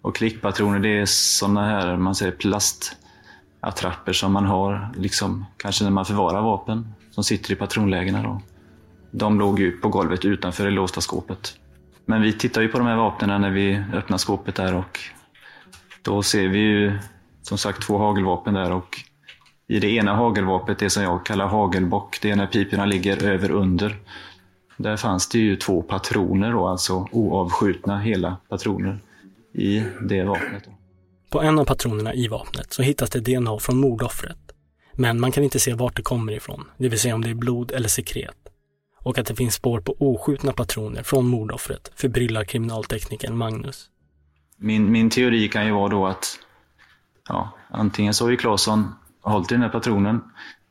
Och 0.01 0.15
klickpatroner 0.15 0.79
det 0.79 0.99
är 0.99 1.05
sådana 1.05 1.65
här, 1.65 1.97
man 1.97 2.15
säger 2.15 2.31
plastattrapper 2.31 4.13
som 4.13 4.33
man 4.33 4.45
har, 4.45 4.89
liksom, 4.97 5.45
kanske 5.57 5.83
när 5.83 5.91
man 5.91 6.05
förvarar 6.05 6.41
vapen, 6.41 6.93
som 7.11 7.23
sitter 7.23 7.51
i 7.51 7.55
patronlägena. 7.55 8.23
Då. 8.23 8.41
De 9.11 9.39
låg 9.39 9.59
ju 9.59 9.71
på 9.71 9.89
golvet 9.89 10.25
utanför 10.25 10.65
det 10.65 10.71
låsta 10.71 11.01
skåpet. 11.01 11.58
Men 12.09 12.21
vi 12.21 12.33
tittar 12.33 12.61
ju 12.61 12.67
på 12.67 12.77
de 12.77 12.87
här 12.87 12.95
vapnen 12.95 13.41
när 13.41 13.51
vi 13.51 13.83
öppnar 13.93 14.17
skåpet 14.17 14.55
där 14.55 14.75
och 14.75 14.99
då 16.01 16.23
ser 16.23 16.47
vi 16.47 16.59
ju 16.59 16.99
som 17.41 17.57
sagt 17.57 17.81
två 17.81 17.97
hagelvapen 17.97 18.53
där 18.53 18.71
och 18.71 18.97
i 19.67 19.79
det 19.79 19.89
ena 19.89 20.15
hagelvapnet, 20.15 20.79
det 20.79 20.89
som 20.89 21.03
jag 21.03 21.25
kallar 21.25 21.47
hagelbock, 21.47 22.19
det 22.21 22.31
är 22.31 22.35
när 22.35 22.47
piporna 22.47 22.85
ligger 22.85 23.23
över 23.23 23.51
under. 23.51 23.97
Där 24.77 24.97
fanns 24.97 25.29
det 25.29 25.39
ju 25.39 25.55
två 25.55 25.81
patroner 25.81 26.51
då, 26.51 26.67
alltså 26.67 27.07
oavskjutna 27.11 27.99
hela 27.99 28.37
patroner 28.49 28.99
i 29.53 29.83
det 30.01 30.23
vapnet. 30.23 30.63
Då. 30.65 30.71
På 31.29 31.41
en 31.41 31.59
av 31.59 31.65
patronerna 31.65 32.13
i 32.13 32.27
vapnet 32.27 32.73
så 32.73 32.81
hittas 32.81 33.09
det 33.09 33.19
DNA 33.19 33.59
från 33.59 33.77
mordoffret. 33.77 34.51
Men 34.93 35.19
man 35.19 35.31
kan 35.31 35.43
inte 35.43 35.59
se 35.59 35.73
vart 35.73 35.95
det 35.95 36.01
kommer 36.01 36.33
ifrån, 36.33 36.65
det 36.77 36.89
vill 36.89 36.99
säga 36.99 37.15
om 37.15 37.21
det 37.21 37.29
är 37.29 37.33
blod 37.33 37.71
eller 37.71 37.89
sekret. 37.89 38.48
Och 39.03 39.17
att 39.17 39.25
det 39.25 39.35
finns 39.35 39.55
spår 39.55 39.79
på 39.79 39.95
oskjutna 39.99 40.51
patroner 40.51 41.03
från 41.03 41.27
mordoffret 41.27 41.91
förbryllar 41.95 42.43
kriminalteknikern 42.43 43.37
Magnus. 43.37 43.89
Min, 44.57 44.91
min 44.91 45.09
teori 45.09 45.47
kan 45.47 45.65
ju 45.65 45.71
vara 45.71 45.89
då 45.89 46.07
att 46.07 46.39
ja, 47.27 47.51
antingen 47.69 48.13
så 48.13 48.25
har 48.25 48.31
ju 48.31 48.37
Claesson 48.37 48.95
hållit 49.21 49.51
i 49.51 49.55
den 49.55 49.61
här 49.61 49.69
patronen 49.69 50.21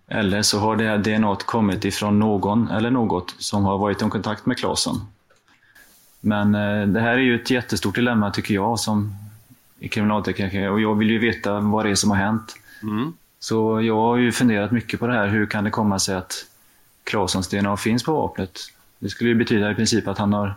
eller 0.09 0.43
så 0.43 0.59
har 0.59 0.77
det 0.77 0.85
här 0.85 0.99
DNA 0.99 1.37
kommit 1.37 1.85
ifrån 1.85 2.19
någon 2.19 2.69
eller 2.69 2.91
något 2.91 3.35
som 3.39 3.65
har 3.65 3.79
varit 3.79 4.03
i 4.03 4.11
kontakt 4.11 4.47
med 4.47 4.59
Claesson. 4.59 5.01
Men 6.21 6.55
eh, 6.55 6.87
det 6.87 7.01
här 7.01 7.13
är 7.13 7.19
ju 7.19 7.35
ett 7.35 7.51
jättestort 7.51 7.95
dilemma 7.95 8.31
tycker 8.31 8.55
jag 8.55 8.81
som 8.81 9.15
kriminaltekniker 9.91 10.71
och 10.71 10.81
jag 10.81 10.95
vill 10.95 11.11
ju 11.11 11.19
veta 11.19 11.61
vad 11.61 11.85
det 11.85 11.91
är 11.91 11.95
som 11.95 12.11
har 12.11 12.17
hänt. 12.17 12.57
Mm. 12.83 13.13
Så 13.39 13.81
jag 13.83 13.97
har 13.97 14.17
ju 14.17 14.33
funderat 14.33 14.71
mycket 14.71 15.01
på 15.01 15.07
det 15.07 15.13
här. 15.13 15.29
Hur 15.29 15.47
kan 15.47 15.65
det 15.65 15.71
komma 15.71 15.99
sig 15.99 16.17
att 16.17 16.45
Claessons 17.09 17.49
DNA 17.49 17.77
finns 17.77 18.03
på 18.03 18.13
vapnet? 18.13 18.59
Det 18.99 19.09
skulle 19.09 19.31
ju 19.31 19.37
betyda 19.37 19.71
i 19.71 19.75
princip 19.75 20.09
att 20.09 20.19
han 20.19 20.33
har 20.33 20.55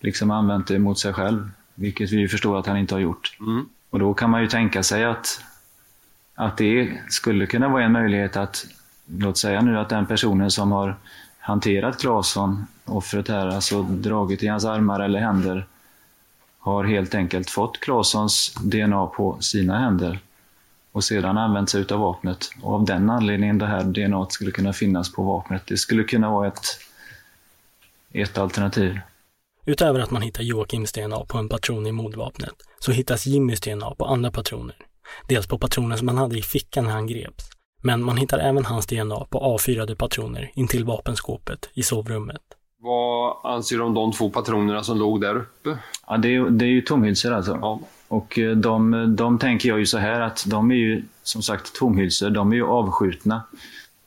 liksom 0.00 0.30
använt 0.30 0.66
det 0.66 0.78
mot 0.78 0.98
sig 0.98 1.12
själv, 1.12 1.50
vilket 1.74 2.10
vi 2.10 2.28
förstår 2.28 2.58
att 2.58 2.66
han 2.66 2.76
inte 2.76 2.94
har 2.94 3.00
gjort. 3.00 3.36
Mm. 3.40 3.68
Och 3.90 3.98
då 3.98 4.14
kan 4.14 4.30
man 4.30 4.42
ju 4.42 4.48
tänka 4.48 4.82
sig 4.82 5.04
att, 5.04 5.40
att 6.34 6.56
det 6.56 6.98
skulle 7.08 7.46
kunna 7.46 7.68
vara 7.68 7.84
en 7.84 7.92
möjlighet 7.92 8.36
att, 8.36 8.66
låt 9.06 9.38
säga 9.38 9.62
nu 9.62 9.78
att 9.78 9.88
den 9.88 10.06
personen 10.06 10.50
som 10.50 10.72
har 10.72 10.96
hanterat 11.38 12.00
Claesson, 12.00 12.66
offret 12.84 13.28
här, 13.28 13.46
alltså 13.46 13.82
dragit 13.82 14.42
i 14.42 14.46
hans 14.46 14.64
armar 14.64 15.00
eller 15.00 15.20
händer, 15.20 15.66
har 16.58 16.84
helt 16.84 17.14
enkelt 17.14 17.50
fått 17.50 17.80
Claessons 17.80 18.54
DNA 18.54 19.06
på 19.06 19.36
sina 19.40 19.78
händer 19.78 20.18
och 20.92 21.04
sedan 21.04 21.38
använt 21.38 21.70
sig 21.70 21.84
av 21.90 22.00
vapnet. 22.00 22.50
Och 22.62 22.74
av 22.74 22.84
den 22.84 23.10
anledningen 23.10 23.58
det 23.58 23.66
här 23.66 23.84
DNA 23.84 24.26
skulle 24.30 24.50
kunna 24.50 24.72
finnas 24.72 25.12
på 25.12 25.22
vapnet. 25.22 25.62
Det 25.66 25.76
skulle 25.76 26.04
kunna 26.04 26.30
vara 26.30 26.48
ett, 26.48 26.64
ett 28.12 28.38
alternativ. 28.38 29.00
Utöver 29.66 30.00
att 30.00 30.10
man 30.10 30.22
hittar 30.22 30.42
Joakims 30.42 30.92
DNA 30.92 31.24
på 31.24 31.38
en 31.38 31.48
patron 31.48 31.86
i 31.86 31.92
mordvapnet 31.92 32.54
så 32.78 32.92
hittas 32.92 33.26
Jimmys 33.26 33.60
DNA 33.60 33.94
på 33.94 34.04
andra 34.04 34.30
patroner. 34.30 34.76
Dels 35.28 35.46
på 35.46 35.58
patroner 35.58 35.96
som 35.96 36.08
han 36.08 36.18
hade 36.18 36.38
i 36.38 36.42
fickan 36.42 36.84
när 36.84 36.92
han 36.92 37.06
greps. 37.06 37.50
Men 37.82 38.04
man 38.04 38.16
hittar 38.16 38.38
även 38.38 38.64
hans 38.64 38.86
DNA 38.86 39.26
på 39.30 39.38
avfyrade 39.38 39.96
patroner 39.96 40.50
intill 40.54 40.84
vapenskåpet 40.84 41.70
i 41.74 41.82
sovrummet. 41.82 42.42
Vad 42.78 43.36
anser 43.52 43.76
du 43.76 43.82
om 43.82 43.94
de 43.94 44.12
två 44.12 44.30
patronerna 44.30 44.82
som 44.82 44.98
låg 44.98 45.20
där 45.20 45.36
uppe? 45.36 45.78
Ja, 46.06 46.16
det, 46.16 46.34
är, 46.34 46.50
det 46.50 46.64
är 46.64 46.68
ju 46.68 46.80
tomhylsor 46.80 47.32
alltså. 47.32 47.58
Ja. 47.60 47.80
Och 48.12 48.38
eh, 48.38 48.56
de, 48.56 49.06
de 49.16 49.38
tänker 49.38 49.68
jag 49.68 49.78
ju 49.78 49.86
så 49.86 49.98
här 49.98 50.20
att 50.20 50.44
de 50.48 50.70
är 50.70 50.74
ju 50.74 51.02
som 51.22 51.42
sagt 51.42 51.74
tomhylsor, 51.74 52.30
de 52.30 52.52
är 52.52 52.56
ju 52.56 52.66
avskjutna. 52.66 53.42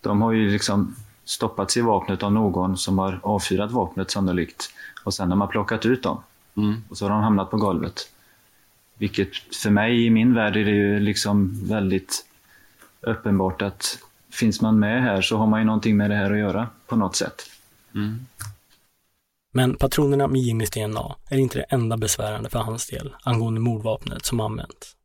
De 0.01 0.21
har 0.21 0.31
ju 0.31 0.49
liksom 0.49 0.95
stoppats 1.23 1.77
i 1.77 1.81
vapnet 1.81 2.23
av 2.23 2.31
någon 2.31 2.77
som 2.77 2.99
har 2.99 3.19
avfyrat 3.23 3.71
vapnet 3.71 4.11
sannolikt. 4.11 4.69
Och 5.03 5.13
sen 5.13 5.29
har 5.29 5.37
man 5.37 5.47
plockat 5.47 5.85
ut 5.85 6.03
dem. 6.03 6.17
Mm. 6.57 6.83
Och 6.89 6.97
så 6.97 7.05
har 7.05 7.09
de 7.09 7.21
hamnat 7.21 7.51
på 7.51 7.57
golvet. 7.57 8.11
Vilket 8.97 9.29
för 9.63 9.69
mig 9.69 10.05
i 10.05 10.09
min 10.09 10.33
värld 10.33 10.57
är 10.57 10.65
det 10.65 10.71
ju 10.71 10.99
liksom 10.99 11.67
väldigt 11.67 12.25
uppenbart 13.01 13.61
att 13.61 13.97
finns 14.31 14.61
man 14.61 14.79
med 14.79 15.03
här 15.03 15.21
så 15.21 15.37
har 15.37 15.47
man 15.47 15.59
ju 15.59 15.65
någonting 15.65 15.97
med 15.97 16.09
det 16.09 16.15
här 16.15 16.31
att 16.31 16.37
göra 16.37 16.67
på 16.87 16.95
något 16.95 17.15
sätt. 17.15 17.41
Mm. 17.95 18.25
Men 19.57 19.75
patronerna 19.75 20.27
med 20.27 20.41
Jimmys 20.41 20.69
DNA 20.69 21.15
är 21.29 21.37
inte 21.37 21.57
det 21.57 21.63
enda 21.69 21.97
besvärande 21.97 22.49
för 22.49 22.59
hans 22.59 22.87
del 22.87 23.15
angående 23.23 23.61
mordvapnet 23.61 24.25
som 24.25 24.39
använts. 24.39 24.95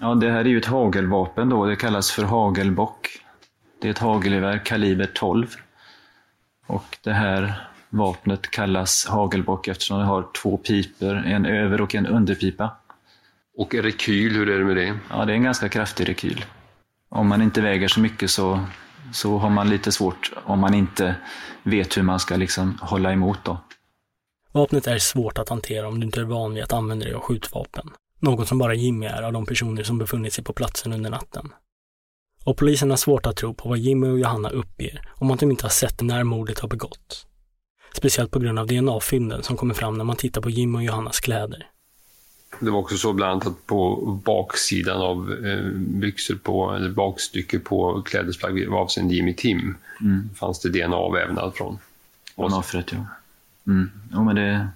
Ja, 0.00 0.14
det 0.14 0.30
här 0.30 0.40
är 0.40 0.44
ju 0.44 0.58
ett 0.58 0.66
hagelvapen 0.66 1.48
då. 1.48 1.66
Det 1.66 1.76
kallas 1.76 2.10
för 2.10 2.22
hagelbock. 2.22 3.08
Det 3.80 3.88
är 3.88 3.90
ett 3.90 3.98
hagelgevär 3.98 4.64
kaliber 4.64 5.10
12. 5.14 5.46
Och 6.66 6.98
det 7.02 7.12
här 7.12 7.68
vapnet 7.90 8.50
kallas 8.50 9.06
hagelbock 9.06 9.68
eftersom 9.68 9.98
det 9.98 10.04
har 10.04 10.26
två 10.42 10.56
piper, 10.56 11.14
en 11.14 11.46
över 11.46 11.80
och 11.80 11.94
en 11.94 12.06
underpipa. 12.06 12.76
Och 13.56 13.74
rekyl, 13.74 14.32
hur 14.32 14.50
är 14.50 14.58
det 14.58 14.64
med 14.64 14.76
det? 14.76 14.98
Ja, 15.10 15.24
det 15.24 15.32
är 15.32 15.36
en 15.36 15.42
ganska 15.42 15.68
kraftig 15.68 16.08
rekyl. 16.08 16.44
Om 17.08 17.28
man 17.28 17.42
inte 17.42 17.60
väger 17.60 17.88
så 17.88 18.00
mycket 18.00 18.30
så, 18.30 18.60
så 19.12 19.38
har 19.38 19.50
man 19.50 19.68
lite 19.68 19.92
svårt 19.92 20.32
om 20.44 20.60
man 20.60 20.74
inte 20.74 21.14
vet 21.62 21.96
hur 21.96 22.02
man 22.02 22.20
ska 22.20 22.36
liksom 22.36 22.78
hålla 22.82 23.12
emot. 23.12 23.38
Då. 23.44 23.58
Vapnet 24.54 24.86
är 24.86 24.98
svårt 24.98 25.38
att 25.38 25.48
hantera 25.48 25.88
om 25.88 26.00
du 26.00 26.06
inte 26.06 26.20
är 26.20 26.24
van 26.24 26.54
vid 26.54 26.62
att 26.62 26.72
använda 26.72 27.04
dig 27.04 27.14
av 27.14 27.20
skjutvapen. 27.20 27.90
Något 28.18 28.48
som 28.48 28.58
bara 28.58 28.74
Jimmy 28.74 29.06
är 29.06 29.22
av 29.22 29.32
de 29.32 29.46
personer 29.46 29.82
som 29.82 29.98
befunnit 29.98 30.32
sig 30.32 30.44
på 30.44 30.52
platsen 30.52 30.92
under 30.92 31.10
natten. 31.10 31.52
Och 32.44 32.56
polisen 32.56 32.90
har 32.90 32.96
svårt 32.96 33.26
att 33.26 33.36
tro 33.36 33.54
på 33.54 33.68
vad 33.68 33.78
Jimmy 33.78 34.08
och 34.08 34.18
Johanna 34.18 34.50
uppger 34.50 35.08
om 35.14 35.30
att 35.30 35.40
de 35.40 35.50
inte 35.50 35.64
har 35.64 35.70
sett 35.70 36.00
när 36.02 36.24
mordet 36.24 36.58
har 36.58 36.68
begåtts. 36.68 37.26
Speciellt 37.94 38.30
på 38.30 38.38
grund 38.38 38.58
av 38.58 38.66
DNA-fynden 38.66 39.42
som 39.42 39.56
kommer 39.56 39.74
fram 39.74 39.98
när 39.98 40.04
man 40.04 40.16
tittar 40.16 40.40
på 40.40 40.50
Jimmy 40.50 40.78
och 40.78 40.82
Johannas 40.84 41.20
kläder. 41.20 41.66
Det 42.60 42.70
var 42.70 42.78
också 42.78 42.96
så 42.96 43.12
bland 43.12 43.32
annat 43.32 43.46
att 43.46 43.66
på 43.66 43.96
baksidan 44.24 45.00
av 45.00 45.32
eh, 45.46 45.70
byxor 45.74 46.34
på, 46.34 46.72
eller 46.72 46.90
bakstycke 46.90 47.58
på 47.58 48.02
klädesplagg 48.02 48.68
avseende 48.68 49.14
Jimmy 49.14 49.34
Tim 49.34 49.76
Mm. 50.00 50.30
fanns 50.34 50.60
det 50.60 50.68
DNA-vävnad 50.68 51.54
från. 51.54 51.78
Från 52.36 52.52
offret, 52.54 52.92
ja. 52.92 52.98
Mm. 53.66 53.90
Jo, 54.12 54.24
men 54.24 54.36
det... 54.36 54.68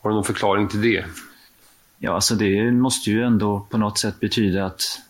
Har 0.00 0.10
du 0.10 0.14
någon 0.14 0.24
förklaring 0.24 0.68
till 0.68 0.82
det? 0.82 1.04
Ja, 1.98 2.14
alltså 2.14 2.34
det 2.34 2.72
måste 2.72 3.10
ju 3.10 3.24
ändå 3.24 3.60
på 3.70 3.78
något 3.78 3.98
sätt 3.98 4.20
betyda 4.20 4.66
att 4.66 5.00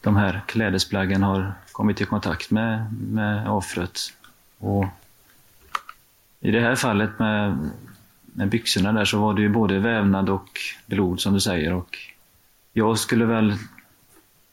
de 0.00 0.16
här 0.16 0.42
klädesplaggen 0.46 1.22
har 1.22 1.52
kommit 1.72 2.00
i 2.00 2.04
kontakt 2.04 2.50
med, 2.50 2.92
med 2.92 3.50
offret. 3.50 4.00
Och 4.58 4.86
I 6.40 6.50
det 6.50 6.60
här 6.60 6.76
fallet 6.76 7.18
med, 7.18 7.70
med 8.22 8.48
byxorna 8.48 8.92
där 8.92 9.04
så 9.04 9.20
var 9.20 9.34
det 9.34 9.42
ju 9.42 9.48
både 9.48 9.78
vävnad 9.78 10.28
och 10.28 10.48
blod 10.86 11.20
som 11.20 11.34
du 11.34 11.40
säger. 11.40 11.72
Och 11.72 11.98
jag 12.72 12.98
skulle 12.98 13.24
väl 13.24 13.56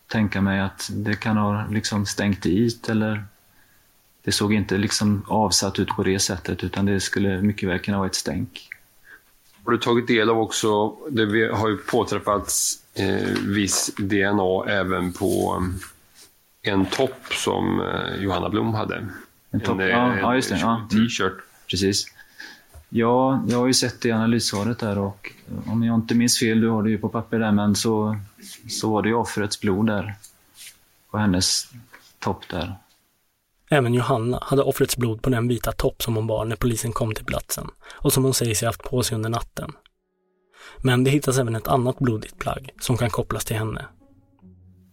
tänka 0.07 0.41
mig 0.41 0.59
att 0.59 0.89
det 0.93 1.15
kan 1.15 1.37
ha 1.37 1.67
liksom 1.67 2.05
stängt 2.05 2.43
dit 2.43 2.89
eller 2.89 3.25
det 4.25 4.31
såg 4.31 4.53
inte 4.53 4.77
liksom 4.77 5.25
avsatt 5.27 5.79
ut 5.79 5.87
på 5.87 6.03
det 6.03 6.19
sättet 6.19 6.63
utan 6.63 6.85
det 6.85 6.99
skulle 6.99 7.41
mycket 7.41 7.69
väl 7.69 7.79
kunna 7.79 7.97
vara 7.97 8.07
ett 8.07 8.15
stänk. 8.15 8.69
Har 9.65 9.71
du 9.71 9.77
tagit 9.77 10.07
del 10.07 10.29
av 10.29 10.39
också, 10.39 10.95
det 11.09 11.51
har 11.53 11.69
ju 11.69 11.77
påträffats 11.77 12.79
eh, 12.93 13.29
viss 13.43 13.91
DNA 13.97 14.65
även 14.67 15.13
på 15.13 15.61
eh, 16.63 16.73
en 16.73 16.85
topp 16.85 17.21
som 17.31 17.81
eh, 17.81 18.23
Johanna 18.23 18.49
Blom 18.49 18.73
hade. 18.73 19.07
En 19.51 19.59
topp? 19.59 19.79
eh, 19.79 19.87
Ja, 19.87 20.17
ja, 20.17 20.35
just 20.35 20.49
det. 20.49 20.59
Ja. 20.59 20.75
Mm. 20.75 20.89
T-shirt. 20.89 21.33
Precis. 21.69 22.05
Ja, 22.89 23.43
jag 23.47 23.57
har 23.57 23.67
ju 23.67 23.73
sett 23.73 24.01
det 24.01 24.09
i 24.09 24.11
analyssvaret 24.11 24.79
där 24.79 24.97
och 24.97 25.31
om 25.65 25.83
jag 25.83 25.95
inte 25.95 26.15
minns 26.15 26.39
fel, 26.39 26.61
du 26.61 26.69
har 26.69 26.83
det 26.83 26.89
ju 26.89 26.97
på 26.97 27.09
papper 27.09 27.39
där, 27.39 27.51
men 27.51 27.75
så, 27.75 28.17
så 28.69 28.89
var 28.91 29.01
det 29.01 29.09
ju 29.09 29.15
offrets 29.15 29.61
blod 29.61 29.87
där. 29.87 30.15
På 31.11 31.17
hennes 31.17 31.67
topp 32.19 32.47
där. 32.49 32.75
Även 33.69 33.93
Johanna 33.93 34.39
hade 34.41 34.61
offrets 34.61 34.97
blod 34.97 35.21
på 35.21 35.29
den 35.29 35.47
vita 35.47 35.71
topp 35.71 36.01
som 36.03 36.15
hon 36.15 36.27
bar 36.27 36.45
när 36.45 36.55
polisen 36.55 36.91
kom 36.91 37.13
till 37.13 37.25
platsen 37.25 37.67
och 37.91 38.13
som 38.13 38.23
hon 38.23 38.33
säger 38.33 38.55
sig 38.55 38.65
haft 38.65 38.83
på 38.83 39.03
sig 39.03 39.15
under 39.15 39.29
natten. 39.29 39.71
Men 40.81 41.03
det 41.03 41.11
hittas 41.11 41.37
även 41.37 41.55
ett 41.55 41.67
annat 41.67 41.99
blodigt 41.99 42.39
plagg 42.39 42.69
som 42.81 42.97
kan 42.97 43.09
kopplas 43.09 43.45
till 43.45 43.55
henne. 43.55 43.85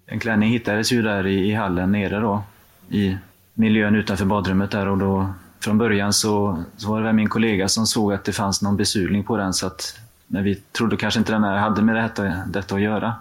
En 0.07 0.20
klänning 0.20 0.51
hittades 0.51 0.92
ju 0.92 1.03
där 1.03 1.26
i, 1.26 1.51
i 1.51 1.55
hallen 1.55 1.92
nere 1.92 2.20
då, 2.20 2.42
i 2.88 3.16
miljön 3.55 3.94
utanför 3.94 4.24
badrummet 4.24 4.70
där 4.70 4.88
och 4.88 4.99
då 4.99 5.32
från 5.61 5.78
början 5.78 6.12
så, 6.12 6.64
så 6.76 6.88
var 6.88 6.99
det 6.99 7.05
väl 7.05 7.14
min 7.14 7.28
kollega 7.28 7.68
som 7.68 7.86
såg 7.86 8.12
att 8.12 8.24
det 8.24 8.32
fanns 8.32 8.62
någon 8.62 8.76
besudling 8.76 9.24
på 9.24 9.36
den 9.36 9.55
så 9.55 9.66
att 9.66 9.99
men 10.26 10.44
vi 10.44 10.55
trodde 10.55 10.96
kanske 10.96 11.20
inte 11.20 11.32
den 11.32 11.44
här 11.44 11.57
hade 11.57 11.82
med 11.82 11.96
detta, 11.96 12.22
detta 12.46 12.74
att 12.74 12.80
göra. 12.80 13.14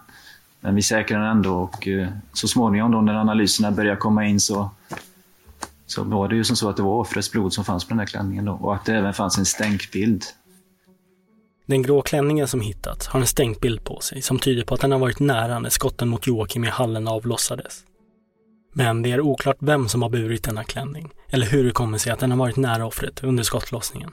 Men 0.59 0.75
vi 0.75 0.81
säkrade 0.81 1.23
den 1.23 1.31
ändå 1.31 1.57
och 1.57 1.87
eh, 1.87 2.07
så 2.33 2.47
småningom 2.47 2.91
då 2.91 3.01
när 3.01 3.13
analyserna 3.15 3.71
började 3.71 3.97
komma 3.97 4.25
in 4.25 4.39
så, 4.39 4.69
så 5.91 6.03
var 6.03 6.27
det 6.27 6.35
ju 6.35 6.43
som 6.43 6.55
så 6.55 6.69
att 6.69 6.77
det 6.77 6.83
var 6.83 6.99
offrets 6.99 7.31
blod 7.31 7.53
som 7.53 7.65
fanns 7.65 7.85
på 7.85 7.89
den 7.89 7.99
här 7.99 8.05
klänningen 8.05 8.45
då 8.45 8.53
och 8.53 8.75
att 8.75 8.85
det 8.85 8.95
även 8.95 9.13
fanns 9.13 9.37
en 9.37 9.45
stänkbild. 9.45 10.23
Den 11.65 11.81
grå 11.81 12.01
klänningen 12.01 12.47
som 12.47 12.61
hittats 12.61 13.07
har 13.07 13.19
en 13.19 13.27
stänkbild 13.27 13.83
på 13.83 13.99
sig 13.99 14.21
som 14.21 14.39
tyder 14.39 14.63
på 14.63 14.73
att 14.73 14.81
den 14.81 14.91
har 14.91 14.99
varit 14.99 15.19
nära 15.19 15.59
när 15.59 15.69
skotten 15.69 16.09
mot 16.09 16.27
Joakim 16.27 16.63
i 16.63 16.67
hallen 16.67 17.07
avlossades. 17.07 17.83
Men 18.73 19.01
det 19.01 19.11
är 19.11 19.21
oklart 19.21 19.57
vem 19.59 19.87
som 19.87 20.01
har 20.01 20.09
burit 20.09 20.43
denna 20.43 20.63
klänning 20.63 21.09
eller 21.29 21.45
hur 21.45 21.63
det 21.63 21.71
kommer 21.71 21.97
sig 21.97 22.11
att 22.11 22.19
den 22.19 22.31
har 22.31 22.37
varit 22.37 22.57
nära 22.57 22.85
offret 22.85 23.23
under 23.23 23.43
skottlossningen. 23.43 24.11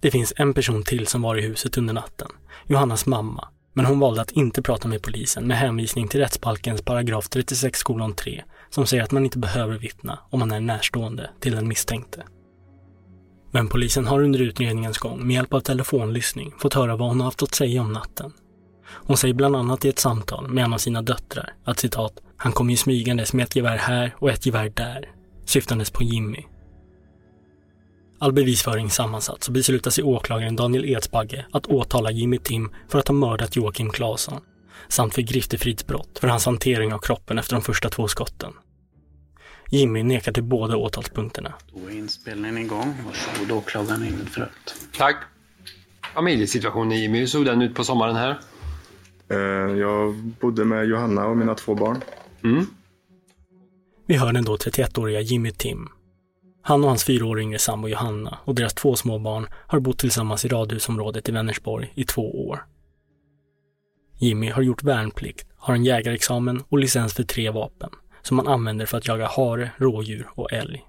Det 0.00 0.10
finns 0.10 0.32
en 0.36 0.54
person 0.54 0.82
till 0.82 1.06
som 1.06 1.22
var 1.22 1.36
i 1.36 1.40
huset 1.40 1.78
under 1.78 1.94
natten, 1.94 2.28
Johannas 2.66 3.06
mamma, 3.06 3.48
men 3.72 3.86
hon 3.86 3.98
valde 3.98 4.22
att 4.22 4.30
inte 4.30 4.62
prata 4.62 4.88
med 4.88 5.02
polisen 5.02 5.46
med 5.46 5.56
hänvisning 5.56 6.08
till 6.08 6.20
rättsbalkens 6.20 6.82
paragraf 6.82 7.28
36 7.28 7.82
3 8.16 8.44
som 8.70 8.86
säger 8.86 9.02
att 9.02 9.12
man 9.12 9.24
inte 9.24 9.38
behöver 9.38 9.78
vittna 9.78 10.18
om 10.30 10.38
man 10.38 10.52
är 10.52 10.60
närstående 10.60 11.30
till 11.40 11.54
den 11.54 11.68
misstänkte. 11.68 12.22
Men 13.50 13.68
polisen 13.68 14.06
har 14.06 14.22
under 14.22 14.40
utredningens 14.40 14.98
gång 14.98 15.26
med 15.26 15.34
hjälp 15.34 15.54
av 15.54 15.60
telefonlyssning 15.60 16.54
fått 16.58 16.74
höra 16.74 16.96
vad 16.96 17.08
hon 17.08 17.20
har 17.20 17.24
haft 17.24 17.42
att 17.42 17.54
säga 17.54 17.80
om 17.80 17.92
natten. 17.92 18.32
Hon 18.88 19.16
säger 19.16 19.34
bland 19.34 19.56
annat 19.56 19.84
i 19.84 19.88
ett 19.88 19.98
samtal 19.98 20.48
med 20.48 20.64
en 20.64 20.72
av 20.72 20.78
sina 20.78 21.02
döttrar 21.02 21.54
att 21.64 21.78
citat, 21.78 22.12
han 22.36 22.52
kom 22.52 22.70
ju 22.70 22.76
smygandes 22.76 23.32
med 23.32 23.44
ett 23.44 23.56
gevär 23.56 23.76
här 23.76 24.14
och 24.18 24.30
ett 24.30 24.46
gevär 24.46 24.72
där, 24.74 25.10
syftandes 25.44 25.90
på 25.90 26.02
Jimmy. 26.02 26.44
All 28.18 28.32
bevisföring 28.32 28.90
sammansatt 28.90 29.42
så 29.42 29.52
beslutar 29.52 29.90
sig 29.90 30.04
åklagaren 30.04 30.56
Daniel 30.56 30.84
Edsbagge 30.84 31.46
att 31.52 31.66
åtala 31.66 32.10
Jimmy 32.10 32.38
Tim 32.38 32.70
för 32.88 32.98
att 32.98 33.08
ha 33.08 33.14
mördat 33.14 33.56
Joakim 33.56 33.90
Claesson 33.90 34.40
samt 34.88 35.14
för 35.14 35.22
griftefridsbrott 35.22 36.18
för 36.18 36.28
hans 36.28 36.46
hantering 36.46 36.92
av 36.94 36.98
kroppen 36.98 37.38
efter 37.38 37.54
de 37.54 37.62
första 37.62 37.88
två 37.88 38.08
skotten. 38.08 38.52
Jimmy 39.70 40.02
nekar 40.02 40.32
till 40.32 40.42
båda 40.42 40.76
åtalspunkterna. 40.76 41.54
Då 41.72 41.88
är 41.88 41.92
inspelningen 41.94 42.58
igång. 42.58 42.94
Varsågod 43.06 43.52
åklagaren 43.58 44.04
in 44.04 44.26
för 44.26 44.42
att... 44.42 44.74
Tack. 44.96 45.16
Familjesituationen 46.14 46.92
i 46.92 47.00
Jimmy, 47.00 47.18
hur 47.18 47.26
såg 47.26 47.44
den 47.44 47.62
ut 47.62 47.74
på 47.74 47.84
sommaren 47.84 48.16
här? 48.16 48.38
Eh, 49.28 49.36
Jag 49.78 50.14
bodde 50.14 50.64
med 50.64 50.86
Johanna 50.86 51.26
och 51.26 51.36
mina 51.36 51.54
två 51.54 51.74
barn. 51.74 52.00
Mm. 52.44 52.66
Vi 54.06 54.16
hör 54.16 54.32
den 54.32 54.44
då 54.44 54.56
31-åriga 54.56 55.20
Jimmy 55.20 55.50
Tim. 55.52 55.88
Han 56.62 56.82
och 56.84 56.88
hans 56.88 57.04
fyra 57.04 57.26
år 57.26 57.40
yngre 57.40 57.58
sambo 57.58 57.88
Johanna 57.88 58.38
och 58.44 58.54
deras 58.54 58.74
två 58.74 58.96
små 58.96 59.18
barn 59.18 59.46
har 59.52 59.80
bott 59.80 59.98
tillsammans 59.98 60.44
i 60.44 60.48
radhusområdet 60.48 61.28
i 61.28 61.32
Vänersborg 61.32 61.92
i 61.94 62.04
två 62.04 62.48
år. 62.48 62.64
Jimmy 64.18 64.50
har 64.50 64.62
gjort 64.62 64.82
värnplikt, 64.82 65.46
har 65.56 65.74
en 65.74 65.84
jägarexamen 65.84 66.64
och 66.68 66.78
licens 66.78 67.14
för 67.14 67.22
tre 67.22 67.50
vapen 67.50 67.90
som 68.22 68.38
han 68.38 68.48
använder 68.48 68.86
för 68.86 68.98
att 68.98 69.08
jaga 69.08 69.26
hare, 69.26 69.70
rådjur 69.76 70.28
och 70.34 70.52
älg. 70.52 70.86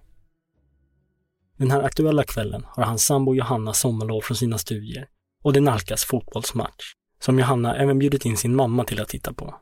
Den 1.57 1.71
här 1.71 1.83
aktuella 1.83 2.23
kvällen 2.23 2.65
har 2.67 2.83
hans 2.83 3.05
sambo 3.05 3.35
Johanna 3.35 3.73
sommarlov 3.73 4.21
från 4.21 4.37
sina 4.37 4.57
studier 4.57 5.07
och 5.43 5.53
det 5.53 5.59
nalkas 5.59 6.05
fotbollsmatch, 6.05 6.93
som 7.19 7.39
Johanna 7.39 7.75
även 7.75 7.99
bjudit 7.99 8.25
in 8.25 8.37
sin 8.37 8.55
mamma 8.55 8.83
till 8.83 9.01
att 9.01 9.09
titta 9.09 9.33
på. 9.33 9.55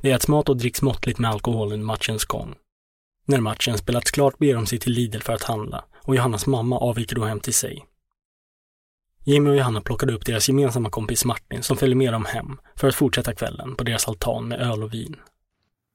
Det 0.00 0.10
äts 0.10 0.28
mat 0.28 0.48
och 0.48 0.56
dricks 0.56 0.82
måttligt 0.82 1.18
med 1.18 1.30
alkohol 1.30 1.72
under 1.72 1.86
matchens 1.86 2.24
gång. 2.24 2.54
När 3.26 3.40
matchen 3.40 3.78
spelats 3.78 4.10
klart 4.10 4.38
beger 4.38 4.54
de 4.54 4.66
sig 4.66 4.78
till 4.78 4.92
Lidl 4.92 5.18
för 5.18 5.32
att 5.32 5.42
handla 5.42 5.84
och 6.02 6.16
Johannas 6.16 6.46
mamma 6.46 6.78
avviker 6.78 7.16
då 7.16 7.24
hem 7.24 7.40
till 7.40 7.54
sig. 7.54 7.84
Jimmy 9.26 9.50
och 9.50 9.56
Johanna 9.56 9.80
plockade 9.80 10.12
upp 10.12 10.26
deras 10.26 10.48
gemensamma 10.48 10.90
kompis 10.90 11.24
Martin 11.24 11.62
som 11.62 11.76
följde 11.76 11.96
med 11.96 12.12
dem 12.12 12.24
hem 12.24 12.58
för 12.76 12.88
att 12.88 12.94
fortsätta 12.94 13.34
kvällen 13.34 13.76
på 13.76 13.84
deras 13.84 14.08
altan 14.08 14.48
med 14.48 14.60
öl 14.60 14.82
och 14.82 14.94
vin. 14.94 15.16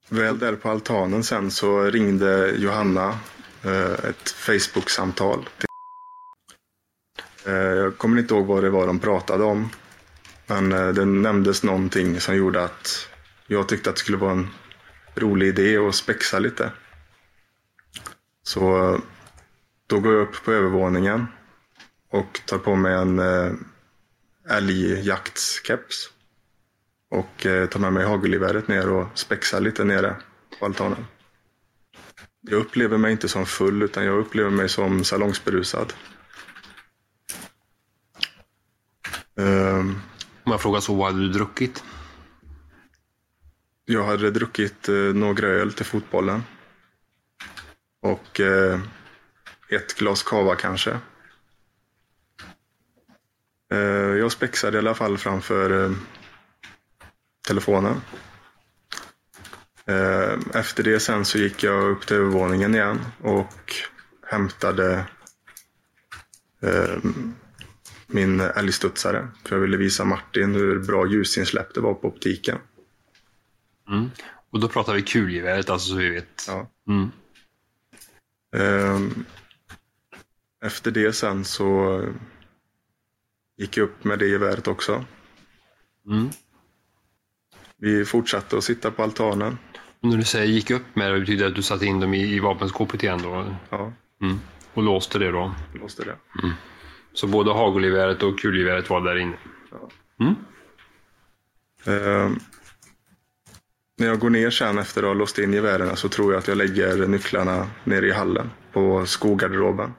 Väl 0.09 0.39
där 0.39 0.55
på 0.55 0.69
altanen 0.69 1.23
sen 1.23 1.51
så 1.51 1.81
ringde 1.81 2.51
Johanna 2.57 3.19
eh, 3.63 3.91
ett 3.91 4.29
Facebook-samtal. 4.29 5.49
Eh, 7.45 7.53
jag 7.53 7.97
kommer 7.97 8.21
inte 8.21 8.33
ihåg 8.33 8.45
vad 8.45 8.63
det 8.63 8.69
var 8.69 8.87
de 8.87 8.99
pratade 8.99 9.43
om. 9.43 9.69
Men 10.47 10.71
eh, 10.71 10.87
det 10.87 11.05
nämndes 11.05 11.63
någonting 11.63 12.19
som 12.19 12.35
gjorde 12.35 12.63
att 12.63 13.07
jag 13.47 13.67
tyckte 13.67 13.89
att 13.89 13.95
det 13.95 13.99
skulle 13.99 14.17
vara 14.17 14.31
en 14.31 14.47
rolig 15.15 15.47
idé 15.47 15.77
att 15.77 15.95
spexa 15.95 16.39
lite. 16.39 16.71
Så 18.43 18.93
eh, 18.93 18.99
då 19.87 19.99
går 19.99 20.13
jag 20.13 20.21
upp 20.21 20.43
på 20.45 20.51
övervåningen 20.51 21.27
och 22.09 22.41
tar 22.45 22.57
på 22.57 22.75
mig 22.75 22.93
en 22.93 23.19
eh, 23.19 23.51
älgjaktskeps. 24.49 26.09
Och 27.11 27.45
eh, 27.45 27.69
tar 27.69 27.79
med 27.79 27.93
mig 27.93 28.05
hagelgeväret 28.05 28.67
ner 28.67 28.89
och 28.89 29.07
spexar 29.13 29.59
lite 29.59 29.83
nere 29.83 30.15
på 30.59 30.65
altanen. 30.65 31.05
Jag 32.41 32.59
upplever 32.59 32.97
mig 32.97 33.11
inte 33.11 33.27
som 33.29 33.45
full 33.45 33.81
utan 33.81 34.05
jag 34.05 34.19
upplever 34.19 34.49
mig 34.49 34.69
som 34.69 35.03
salongsberusad. 35.03 35.93
Um, 39.35 40.01
Om 40.43 40.51
jag 40.51 40.61
frågar 40.61 40.79
så, 40.79 40.93
vad 40.95 41.07
hade 41.07 41.19
du 41.27 41.29
druckit? 41.29 41.83
Jag 43.85 44.03
hade 44.05 44.31
druckit 44.31 44.89
eh, 44.89 44.95
några 44.95 45.47
öl 45.47 45.73
till 45.73 45.85
fotbollen. 45.85 46.43
Och 48.01 48.39
eh, 48.39 48.79
ett 49.69 49.95
glas 49.95 50.23
kava 50.23 50.55
kanske. 50.55 50.99
Eh, 53.71 53.79
jag 54.17 54.31
spexade 54.31 54.77
i 54.77 54.79
alla 54.79 54.95
fall 54.95 55.17
framför 55.17 55.85
eh, 55.85 55.91
telefonen. 57.47 58.01
Eh, 59.85 60.37
efter 60.53 60.83
det 60.83 60.99
sen 60.99 61.25
så 61.25 61.37
gick 61.37 61.63
jag 61.63 61.89
upp 61.91 62.07
till 62.07 62.15
övervåningen 62.15 62.75
igen 62.75 62.99
och 63.21 63.73
hämtade 64.27 65.05
min 68.07 68.39
älgstudsare. 68.39 69.27
För 69.45 69.55
jag 69.55 69.61
ville 69.61 69.77
visa 69.77 70.05
Martin 70.05 70.55
hur 70.55 70.79
bra 70.79 71.07
ljusinsläpp 71.07 71.73
det 71.73 71.81
var 71.81 71.93
på 71.93 72.07
optiken. 72.07 72.57
Mm. 73.89 74.11
Och 74.49 74.59
då 74.59 74.67
pratar 74.67 74.93
vi 74.93 75.01
kulgeväret, 75.01 75.69
alltså 75.69 75.89
så 75.89 75.95
vi 75.95 76.09
vet. 76.09 76.45
Ja. 76.47 76.69
Mm. 76.87 77.11
Ehm, 78.55 79.25
Efter 80.65 80.91
det 80.91 81.13
sen 81.13 81.45
så 81.45 82.01
gick 83.59 83.77
upp 83.77 84.03
med 84.03 84.19
det 84.19 84.27
geväret 84.27 84.67
också. 84.67 85.05
Mm. 86.07 86.29
Vi 87.77 88.05
fortsatte 88.05 88.57
att 88.57 88.63
sitta 88.63 88.91
på 88.91 89.03
altanen. 89.03 89.57
När 89.99 90.17
du 90.17 90.23
säger 90.23 90.45
gick 90.45 90.71
upp 90.71 90.95
med 90.95 91.13
det, 91.13 91.19
betyder 91.19 91.43
det 91.43 91.49
att 91.49 91.55
du 91.55 91.61
satte 91.61 91.85
in 91.85 91.99
dem 91.99 92.13
i, 92.13 92.35
i 92.35 92.39
vapenskåpet 92.39 93.03
igen 93.03 93.19
då? 93.23 93.55
Ja. 93.69 93.93
Mm. 94.21 94.39
Och 94.73 94.83
låste 94.83 95.19
det 95.19 95.31
då? 95.31 95.55
Låste 95.73 96.03
det. 96.03 96.15
Mm. 96.43 96.55
Så 97.13 97.27
både 97.27 97.51
hagelgeväret 97.51 98.23
och 98.23 98.39
kulgeväret 98.39 98.89
var 98.89 99.01
där 99.01 99.17
inne? 99.17 99.37
Ja. 99.71 99.89
Ehm, 101.85 102.39
när 103.97 104.07
jag 104.07 104.19
går 104.19 104.29
ner 104.29 104.49
sen 104.49 104.77
efter 104.77 105.01
att 105.03 105.07
ha 105.07 105.13
låst 105.13 105.39
in 105.39 105.53
gevären 105.53 105.95
så 105.95 106.09
tror 106.09 106.33
jag 106.33 106.39
att 106.39 106.47
jag 106.47 106.57
lägger 106.57 107.07
nycklarna 107.07 107.67
nere 107.83 108.07
i 108.07 108.11
hallen 108.11 108.49
på 108.73 109.05
skogarderoben. 109.05 109.93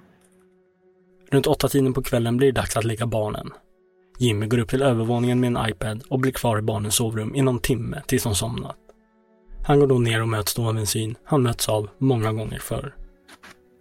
Runt 1.33 1.47
åtta 1.47 1.69
tiden 1.69 1.93
på 1.93 2.03
kvällen 2.03 2.37
blir 2.37 2.53
det 2.53 2.61
dags 2.61 2.77
att 2.77 2.85
leka 2.85 3.07
barnen. 3.07 3.51
Jimmy 4.19 4.47
går 4.47 4.59
upp 4.59 4.69
till 4.69 4.83
övervåningen 4.83 5.41
med 5.41 5.47
en 5.57 5.71
iPad 5.71 6.03
och 6.09 6.19
blir 6.19 6.33
kvar 6.33 6.59
i 6.59 6.63
barnens 6.63 6.95
sovrum 6.95 7.35
i 7.35 7.43
någon 7.43 7.61
timme 7.61 8.03
tills 8.07 8.23
de 8.23 8.35
somnat. 8.35 8.77
Han 9.67 9.81
går 9.81 9.87
då 9.87 9.99
ner 9.99 10.23
och 10.23 10.29
möts 10.29 10.55
då 10.55 10.69
av 10.69 10.79
en 10.79 10.87
syn 10.87 11.17
han 11.25 11.43
möts 11.43 11.69
av 11.69 11.89
många 11.99 12.33
gånger 12.33 12.59
förr. 12.59 12.95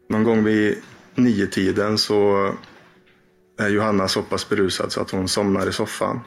Någon 0.10 0.24
gång 0.24 0.44
vid 0.44 0.78
nio 1.16 1.48
tiden 1.48 1.98
så 1.98 2.52
är 3.60 3.70
Johanna 3.70 4.08
så 4.08 4.22
pass 4.22 4.50
berusad 4.50 4.92
så 4.92 5.02
att 5.02 5.12
hon 5.12 5.28
somnar 5.28 5.70
i 5.70 5.74
soffan. 5.74 6.20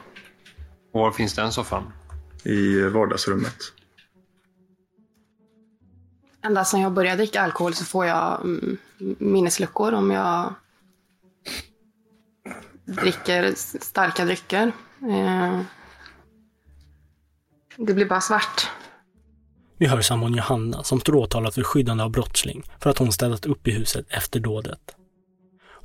Och 0.93 0.99
var 0.99 1.11
finns 1.11 1.35
den 1.35 1.51
soffan? 1.51 1.83
I 2.43 2.81
vardagsrummet. 2.81 3.57
Ända 6.45 6.65
sedan 6.65 6.81
jag 6.81 6.91
började 6.91 7.17
dricka 7.17 7.41
alkohol 7.41 7.73
så 7.73 7.85
får 7.85 8.05
jag 8.05 8.41
mm, 8.41 8.77
minnesluckor 9.19 9.93
om 9.93 10.11
jag 10.11 10.53
dricker 12.85 13.53
starka 13.81 14.25
drycker. 14.25 14.71
Eh, 15.09 15.61
Det 17.77 17.93
blir 17.93 18.05
bara 18.05 18.21
svart. 18.21 18.69
Vi 19.77 19.87
hör 19.87 20.01
sambon 20.01 20.33
Johanna 20.33 20.83
som 20.83 20.99
står 20.99 21.15
åtalad 21.15 21.53
för 21.53 21.63
skyddande 21.63 22.03
av 22.03 22.11
brottsling 22.11 22.63
för 22.79 22.89
att 22.89 22.97
hon 22.97 23.11
städat 23.11 23.45
upp 23.45 23.67
i 23.67 23.71
huset 23.71 24.05
efter 24.09 24.39
dådet. 24.39 24.95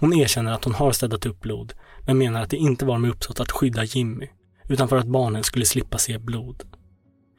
Hon 0.01 0.13
erkänner 0.15 0.53
att 0.53 0.65
hon 0.65 0.75
har 0.75 0.93
städat 0.93 1.27
upp 1.27 1.41
blod, 1.41 1.73
men 2.07 2.19
menar 2.19 2.43
att 2.43 2.51
det 2.51 2.57
inte 2.57 2.85
var 2.85 2.99
med 2.99 3.11
uppsåt 3.11 3.41
att 3.41 3.51
skydda 3.53 3.85
Jimmy, 3.85 4.29
utan 4.69 4.89
för 4.89 4.97
att 4.97 5.07
barnen 5.07 5.45
skulle 5.45 5.65
slippa 5.65 5.99
se 5.99 6.19
blod. 6.19 6.63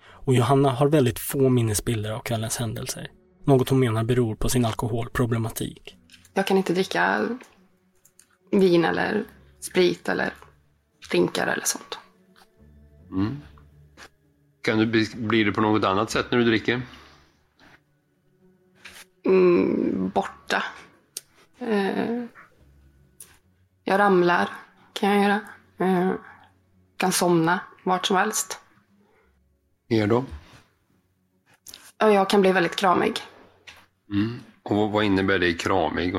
Och 0.10 0.34
Johanna 0.34 0.72
har 0.72 0.88
väldigt 0.88 1.20
få 1.20 1.49
minnesbilder 1.49 2.12
av 2.12 2.20
kvällens 2.20 2.57
händelser, 2.57 3.07
något 3.45 3.70
hon 3.70 3.80
menar 3.80 4.03
beror 4.03 4.36
på 4.36 4.49
sin 4.49 4.66
alkoholproblematik. 4.66 5.97
Jag 6.34 6.47
kan 6.47 6.57
inte 6.57 6.74
dricka 6.74 7.28
vin 8.51 8.86
eller 8.86 9.24
sprit 9.60 10.10
eller 10.10 10.34
drinkar 11.10 11.47
eller 11.47 11.66
sånt. 11.66 11.99
Mm. 13.12 13.38
Kan 14.62 14.78
du 14.78 14.86
bli- 14.86 15.16
bli 15.16 15.43
det 15.43 15.51
på 15.51 15.62
något 15.62 15.84
annat 15.84 16.12
sätt 16.12 16.32
när 16.32 16.38
du 16.38 16.43
dricker? 16.45 16.82
Mm, 19.26 20.10
borta. 20.10 20.64
Eh, 21.60 22.24
Jag 23.84 23.99
ramlar, 23.99 24.49
kan 24.93 25.10
jag 25.10 25.24
göra. 25.24 25.39
Eh, 25.78 26.12
kan 26.97 27.12
somna 27.12 27.60
vart 27.84 28.05
som 28.05 28.18
helst. 28.18 28.60
Mer 29.89 30.07
då? 30.07 30.26
Jag 31.97 32.30
kan 32.30 32.41
bli 32.41 32.51
väldigt 32.51 32.76
kramig. 32.76 33.14
Mm. 34.12 34.39
Och 34.64 34.76
vad- 34.76 34.91
vad 34.91 35.03
innebär 35.03 35.39
det 35.39 35.53
kramig? 35.53 36.16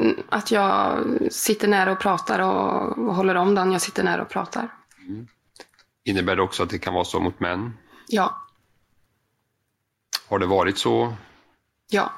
Mm, 0.00 0.16
Att 0.28 0.50
jag 0.50 0.98
sitter 1.30 1.68
nära 1.68 1.92
och 1.92 2.00
pratar 2.00 2.38
och, 2.40 2.98
och 2.98 3.14
håller 3.14 3.34
om 3.34 3.54
den 3.54 3.72
jag 3.72 3.80
sitter 3.80 4.02
nära 4.04 4.22
och 4.22 4.28
pratar. 4.28 4.68
Innebär 6.04 6.36
det 6.36 6.42
också 6.42 6.62
att 6.62 6.70
det 6.70 6.78
kan 6.78 6.94
vara 6.94 7.04
så 7.04 7.20
mot 7.20 7.40
män? 7.40 7.72
Ja, 8.08 8.42
Har 10.28 10.38
det 10.38 10.46
varit 10.46 10.78
så? 10.78 11.14
ja. 11.90 12.12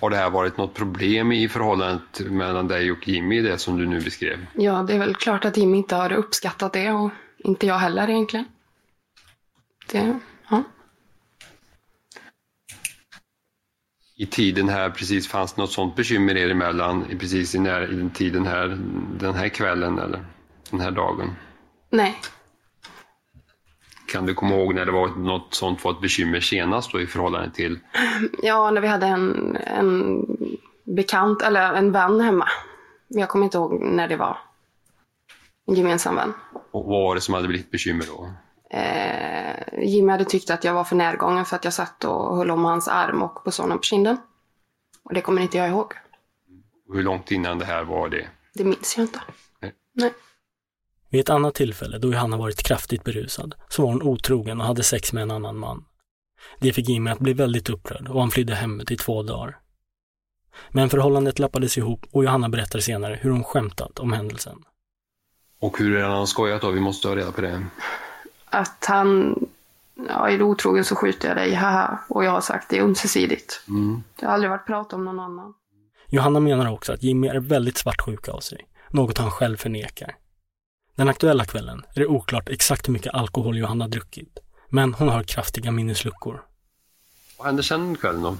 Har 0.00 0.10
det 0.10 0.16
här 0.16 0.30
varit 0.30 0.56
något 0.56 0.74
problem 0.74 1.32
i 1.32 1.48
förhållandet 1.48 2.20
mellan 2.20 2.68
dig 2.68 2.92
och 2.92 3.08
Jimmy, 3.08 3.40
det 3.42 3.58
som 3.58 3.76
du 3.78 3.86
nu 3.86 4.00
beskrev? 4.00 4.46
Ja, 4.54 4.82
det 4.82 4.94
är 4.94 4.98
väl 4.98 5.14
klart 5.14 5.44
att 5.44 5.56
Jimmy 5.56 5.76
inte 5.78 5.96
har 5.96 6.12
uppskattat 6.12 6.72
det 6.72 6.90
och 6.92 7.10
inte 7.38 7.66
jag 7.66 7.78
heller 7.78 8.10
egentligen. 8.10 8.44
Det, 9.90 10.18
I 14.16 14.26
tiden 14.26 14.68
här 14.68 14.90
precis 14.90 15.28
fanns 15.28 15.56
något 15.56 15.72
sånt 15.72 15.96
bekymmer 15.96 16.36
er 16.36 16.50
emellan 16.50 17.04
precis 17.20 17.54
i, 17.54 17.58
när, 17.58 17.92
i 17.92 17.96
den 17.96 18.10
tiden 18.10 18.46
här, 18.46 18.68
den 19.20 19.34
här 19.34 19.48
kvällen 19.48 19.98
eller 19.98 20.24
den 20.70 20.80
här 20.80 20.90
dagen? 20.90 21.30
Nej, 21.90 22.16
Kan 24.08 24.26
du 24.26 24.34
komma 24.34 24.54
ihåg 24.54 24.74
när 24.74 24.86
det 24.86 24.92
var 24.92 25.08
något 25.08 25.54
sånt 25.54 25.84
var 25.84 25.92
ett 25.92 26.00
bekymmer 26.00 26.40
senast 26.40 26.92
då 26.92 27.00
i 27.00 27.06
förhållande 27.06 27.50
till 27.50 27.78
ja, 28.42 28.70
när 28.70 28.80
vi 28.80 28.88
hade 28.88 29.06
en, 29.06 29.56
en 29.56 30.20
bekant, 30.84 31.42
eller 31.42 31.72
en 31.74 31.92
vän 31.92 32.20
hemma. 32.20 32.48
Jag 33.08 33.28
kommer 33.28 33.44
inte 33.44 33.58
ihåg 33.58 33.80
när 33.82 34.08
det 34.08 34.16
var. 34.16 34.38
En 35.66 35.74
gemensam 35.74 36.14
vän. 36.14 36.32
och 36.70 36.84
vad 36.84 37.02
var 37.02 37.14
det 37.14 37.20
som 37.20 37.34
hade 37.34 37.48
blivit 37.48 37.70
bekymmer 37.70 38.04
då? 38.06 38.32
Eh, 38.74 39.84
Jimmy 39.84 40.12
hade 40.12 40.24
tyckt 40.24 40.50
att 40.50 40.64
jag 40.64 40.74
var 40.74 40.84
för 40.84 40.96
närgången 40.96 41.44
för 41.44 41.56
att 41.56 41.64
jag 41.64 41.72
satt 41.72 42.04
och 42.04 42.36
höll 42.36 42.50
om 42.50 42.64
hans 42.64 42.88
arm 42.88 43.22
och 43.22 43.44
pussade 43.44 43.64
honom 43.64 43.78
på 43.78 43.82
kinden. 43.82 44.16
Och 45.02 45.14
det 45.14 45.20
kommer 45.20 45.42
inte 45.42 45.58
jag 45.58 45.68
ihåg. 45.68 45.92
Hur 46.92 47.02
långt 47.02 47.30
innan 47.30 47.58
det 47.58 47.64
här 47.64 47.84
var 47.84 48.08
det? 48.08 48.26
Det 48.54 48.64
minns 48.64 48.96
jag 48.96 49.04
inte. 49.04 49.20
Vid 51.10 51.20
ett 51.20 51.30
annat 51.30 51.54
tillfälle 51.54 51.98
då 51.98 52.12
Johanna 52.12 52.36
varit 52.36 52.62
kraftigt 52.62 53.04
berusad 53.04 53.54
så 53.68 53.82
var 53.82 53.88
hon 53.88 54.02
otrogen 54.02 54.60
och 54.60 54.66
hade 54.66 54.82
sex 54.82 55.12
med 55.12 55.22
en 55.22 55.30
annan 55.30 55.56
man. 55.56 55.84
Det 56.60 56.72
fick 56.72 56.88
Jimmy 56.88 57.10
att 57.10 57.18
bli 57.18 57.32
väldigt 57.32 57.70
upprörd 57.70 58.08
och 58.08 58.20
han 58.20 58.30
flydde 58.30 58.54
hemmet 58.54 58.90
i 58.90 58.96
två 58.96 59.22
dagar. 59.22 59.58
Men 60.70 60.90
förhållandet 60.90 61.38
lappades 61.38 61.78
ihop 61.78 62.06
och 62.10 62.24
Johanna 62.24 62.48
berättar 62.48 62.78
senare 62.78 63.18
hur 63.22 63.30
hon 63.30 63.44
skämtat 63.44 63.98
om 63.98 64.12
händelsen. 64.12 64.58
Och 65.60 65.78
hur 65.78 65.96
är 65.96 66.08
han 66.08 66.26
skojat 66.26 66.62
då? 66.62 66.70
Vi 66.70 66.80
måste 66.80 67.08
ha 67.08 67.16
reda 67.16 67.32
på 67.32 67.40
det. 67.40 67.66
Att 68.54 68.84
han, 68.84 69.34
ja 70.08 70.28
är 70.28 70.38
du 70.38 70.44
otrogen 70.44 70.84
så 70.84 70.96
skjuter 70.96 71.28
jag 71.28 71.36
dig, 71.36 71.54
haha. 71.54 71.98
Och 72.08 72.24
jag 72.24 72.30
har 72.30 72.40
sagt 72.40 72.70
det 72.70 72.78
är 72.78 72.82
ömsesidigt. 72.82 73.62
Mm. 73.68 74.02
Det 74.16 74.26
har 74.26 74.32
aldrig 74.32 74.50
varit 74.50 74.66
prat 74.66 74.92
om 74.92 75.04
någon 75.04 75.20
annan. 75.20 75.54
Johanna 76.08 76.40
menar 76.40 76.72
också 76.72 76.92
att 76.92 77.02
Jimmy 77.02 77.28
är 77.28 77.40
väldigt 77.40 77.78
svartsjuk 77.78 78.28
av 78.28 78.40
sig, 78.40 78.66
något 78.90 79.18
han 79.18 79.30
själv 79.30 79.56
förnekar. 79.56 80.16
Den 80.94 81.08
aktuella 81.08 81.44
kvällen 81.44 81.82
är 81.94 82.00
det 82.00 82.06
oklart 82.06 82.48
exakt 82.48 82.88
hur 82.88 82.92
mycket 82.92 83.14
alkohol 83.14 83.58
Johanna 83.58 83.88
druckit, 83.88 84.38
men 84.68 84.94
hon 84.94 85.08
har 85.08 85.22
kraftiga 85.22 85.70
minnesluckor. 85.70 86.42
Vad 87.38 87.46
hände 87.46 87.62
sen 87.62 87.80
den 87.80 87.96
kvällen 87.96 88.22
då? 88.22 88.36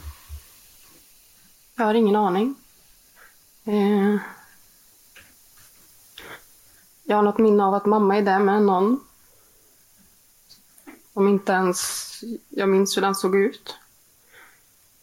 Jag 1.77 1.85
har 1.85 1.95
ingen 1.95 2.17
aning. 2.17 2.55
Eh, 3.65 4.17
jag 7.05 7.17
har 7.17 7.23
något 7.23 7.39
minne 7.39 7.65
av 7.65 7.75
att 7.75 7.87
mamma 7.87 8.17
är 8.17 8.23
där 8.23 8.39
med 8.39 8.63
någon. 8.63 9.01
Om 11.17 11.29
inte 11.29 11.53
ens 11.53 12.21
jag 12.49 12.69
minns 12.69 12.97
hur 12.97 13.03
den 13.03 13.15
såg 13.15 13.37
ut. 13.37 13.77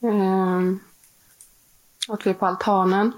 Eh, 0.02 0.62
att 2.08 2.26
vi 2.26 2.30
är 2.30 2.34
på 2.34 2.46
altanen. 2.46 3.14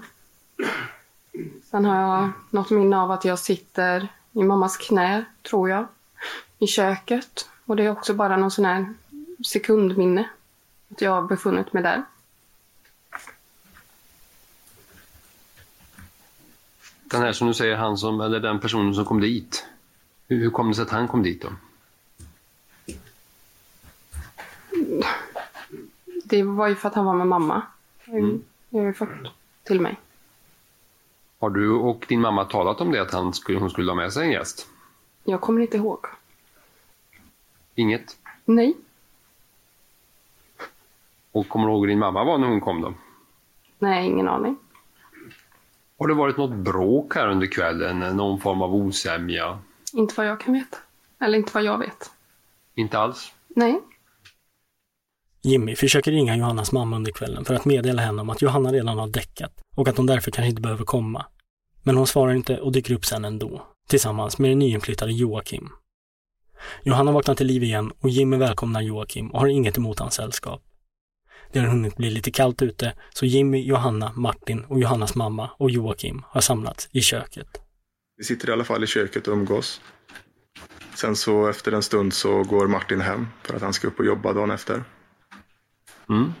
Sen 1.70 1.84
har 1.84 2.00
jag 2.00 2.30
något 2.50 2.70
minne 2.70 2.96
av 2.96 3.10
att 3.10 3.24
jag 3.24 3.38
sitter 3.38 4.08
i 4.32 4.42
mammas 4.42 4.76
knä, 4.76 5.24
tror 5.42 5.70
jag, 5.70 5.86
i 6.58 6.66
köket. 6.66 7.48
Och 7.64 7.76
det 7.76 7.84
är 7.84 7.90
också 7.90 8.14
bara 8.14 8.36
någon 8.36 8.50
sån 8.50 8.64
här 8.64 8.94
sekundminne. 9.46 10.28
Att 10.90 11.00
jag 11.00 11.10
har 11.10 11.22
befunnit 11.22 11.72
mig 11.72 11.82
där. 11.82 12.04
Den 17.04 17.22
här 17.22 17.32
som 17.32 17.46
du 17.46 17.54
säger, 17.54 17.76
han 17.76 17.96
som, 17.96 18.20
eller 18.20 18.40
den 18.40 18.60
personen 18.60 18.94
som 18.94 19.04
kom 19.04 19.20
dit. 19.20 19.66
Hur, 20.28 20.38
hur 20.38 20.50
kom 20.50 20.68
det 20.68 20.74
sig 20.74 20.82
att 20.82 20.90
han 20.90 21.08
kom 21.08 21.22
dit 21.22 21.42
då? 21.42 21.48
Det 26.24 26.42
var 26.42 26.68
ju 26.68 26.74
för 26.74 26.88
att 26.88 26.94
han 26.94 27.04
var 27.04 27.14
med 27.14 27.26
mamma. 27.26 27.62
Mm. 28.06 28.44
Det 28.68 28.78
har 28.78 28.86
ju 28.86 28.94
fått 28.94 29.08
till 29.62 29.80
mig. 29.80 30.00
Har 31.38 31.50
du 31.50 31.70
och 31.70 32.04
din 32.08 32.20
mamma 32.20 32.44
talat 32.44 32.80
om 32.80 32.92
det, 32.92 33.02
att 33.02 33.12
han 33.12 33.34
skulle, 33.34 33.58
hon 33.58 33.70
skulle 33.70 33.90
ha 33.90 33.96
med 33.96 34.12
sig 34.12 34.24
en 34.26 34.32
gäst? 34.32 34.68
Jag 35.24 35.40
kommer 35.40 35.60
inte 35.60 35.76
ihåg. 35.76 36.06
Inget? 37.74 38.16
Nej. 38.44 38.76
Och 41.32 41.48
kommer 41.48 41.66
du 41.66 41.72
ihåg 41.72 41.80
hur 41.82 41.88
din 41.88 41.98
mamma 41.98 42.24
var 42.24 42.38
när 42.38 42.48
hon 42.48 42.60
kom 42.60 42.80
då? 42.80 42.94
Nej, 43.78 44.06
ingen 44.06 44.28
aning. 44.28 44.56
Har 45.98 46.08
det 46.08 46.14
varit 46.14 46.36
något 46.36 46.54
bråk 46.56 47.14
här 47.14 47.28
under 47.28 47.46
kvällen? 47.46 48.16
Någon 48.16 48.40
form 48.40 48.62
av 48.62 48.74
osämja? 48.74 49.58
Inte 49.92 50.14
vad 50.16 50.26
jag 50.26 50.40
kan 50.40 50.54
veta. 50.54 50.78
Eller 51.18 51.38
inte 51.38 51.50
vad 51.54 51.62
jag 51.62 51.78
vet. 51.78 52.10
Inte 52.74 52.98
alls? 52.98 53.32
Nej. 53.48 53.80
Jimmy 55.46 55.76
försöker 55.76 56.12
ringa 56.12 56.36
Johannas 56.36 56.72
mamma 56.72 56.96
under 56.96 57.12
kvällen 57.12 57.44
för 57.44 57.54
att 57.54 57.64
meddela 57.64 58.02
henne 58.02 58.22
om 58.22 58.30
att 58.30 58.42
Johanna 58.42 58.72
redan 58.72 58.98
har 58.98 59.06
däckat 59.06 59.52
och 59.76 59.88
att 59.88 59.96
hon 59.96 60.06
därför 60.06 60.30
kanske 60.30 60.48
inte 60.48 60.62
behöver 60.62 60.84
komma. 60.84 61.26
Men 61.82 61.96
hon 61.96 62.06
svarar 62.06 62.34
inte 62.34 62.60
och 62.60 62.72
dyker 62.72 62.94
upp 62.94 63.04
sen 63.04 63.24
ändå, 63.24 63.66
tillsammans 63.88 64.38
med 64.38 64.50
den 64.50 64.58
nyinflyttade 64.58 65.12
Joakim. 65.12 65.68
Johanna 66.82 67.12
vaknar 67.12 67.34
till 67.34 67.46
liv 67.46 67.62
igen 67.62 67.92
och 68.00 68.10
Jimmy 68.10 68.36
välkomnar 68.36 68.80
Joakim 68.80 69.30
och 69.30 69.40
har 69.40 69.46
inget 69.46 69.78
emot 69.78 69.98
hans 69.98 70.14
sällskap. 70.14 70.62
Det 71.52 71.58
har 71.58 71.66
hunnit 71.66 71.96
bli 71.96 72.10
lite 72.10 72.30
kallt 72.30 72.62
ute, 72.62 72.94
så 73.14 73.26
Jimmy, 73.26 73.62
Johanna, 73.62 74.12
Martin 74.14 74.64
och 74.64 74.80
Johannas 74.80 75.14
mamma 75.14 75.50
och 75.58 75.70
Joakim 75.70 76.22
har 76.26 76.40
samlats 76.40 76.88
i 76.92 77.00
köket. 77.00 77.48
Vi 78.16 78.24
sitter 78.24 78.48
i 78.48 78.52
alla 78.52 78.64
fall 78.64 78.84
i 78.84 78.86
köket 78.86 79.28
och 79.28 79.34
umgås. 79.34 79.80
Sen 80.94 81.16
så 81.16 81.48
efter 81.48 81.72
en 81.72 81.82
stund 81.82 82.14
så 82.14 82.42
går 82.42 82.68
Martin 82.68 83.00
hem 83.00 83.26
för 83.42 83.54
att 83.54 83.62
han 83.62 83.72
ska 83.72 83.88
upp 83.88 83.98
och 83.98 84.06
jobba 84.06 84.32
dagen 84.32 84.50
efter. 84.50 84.84
Mm. 86.08 86.32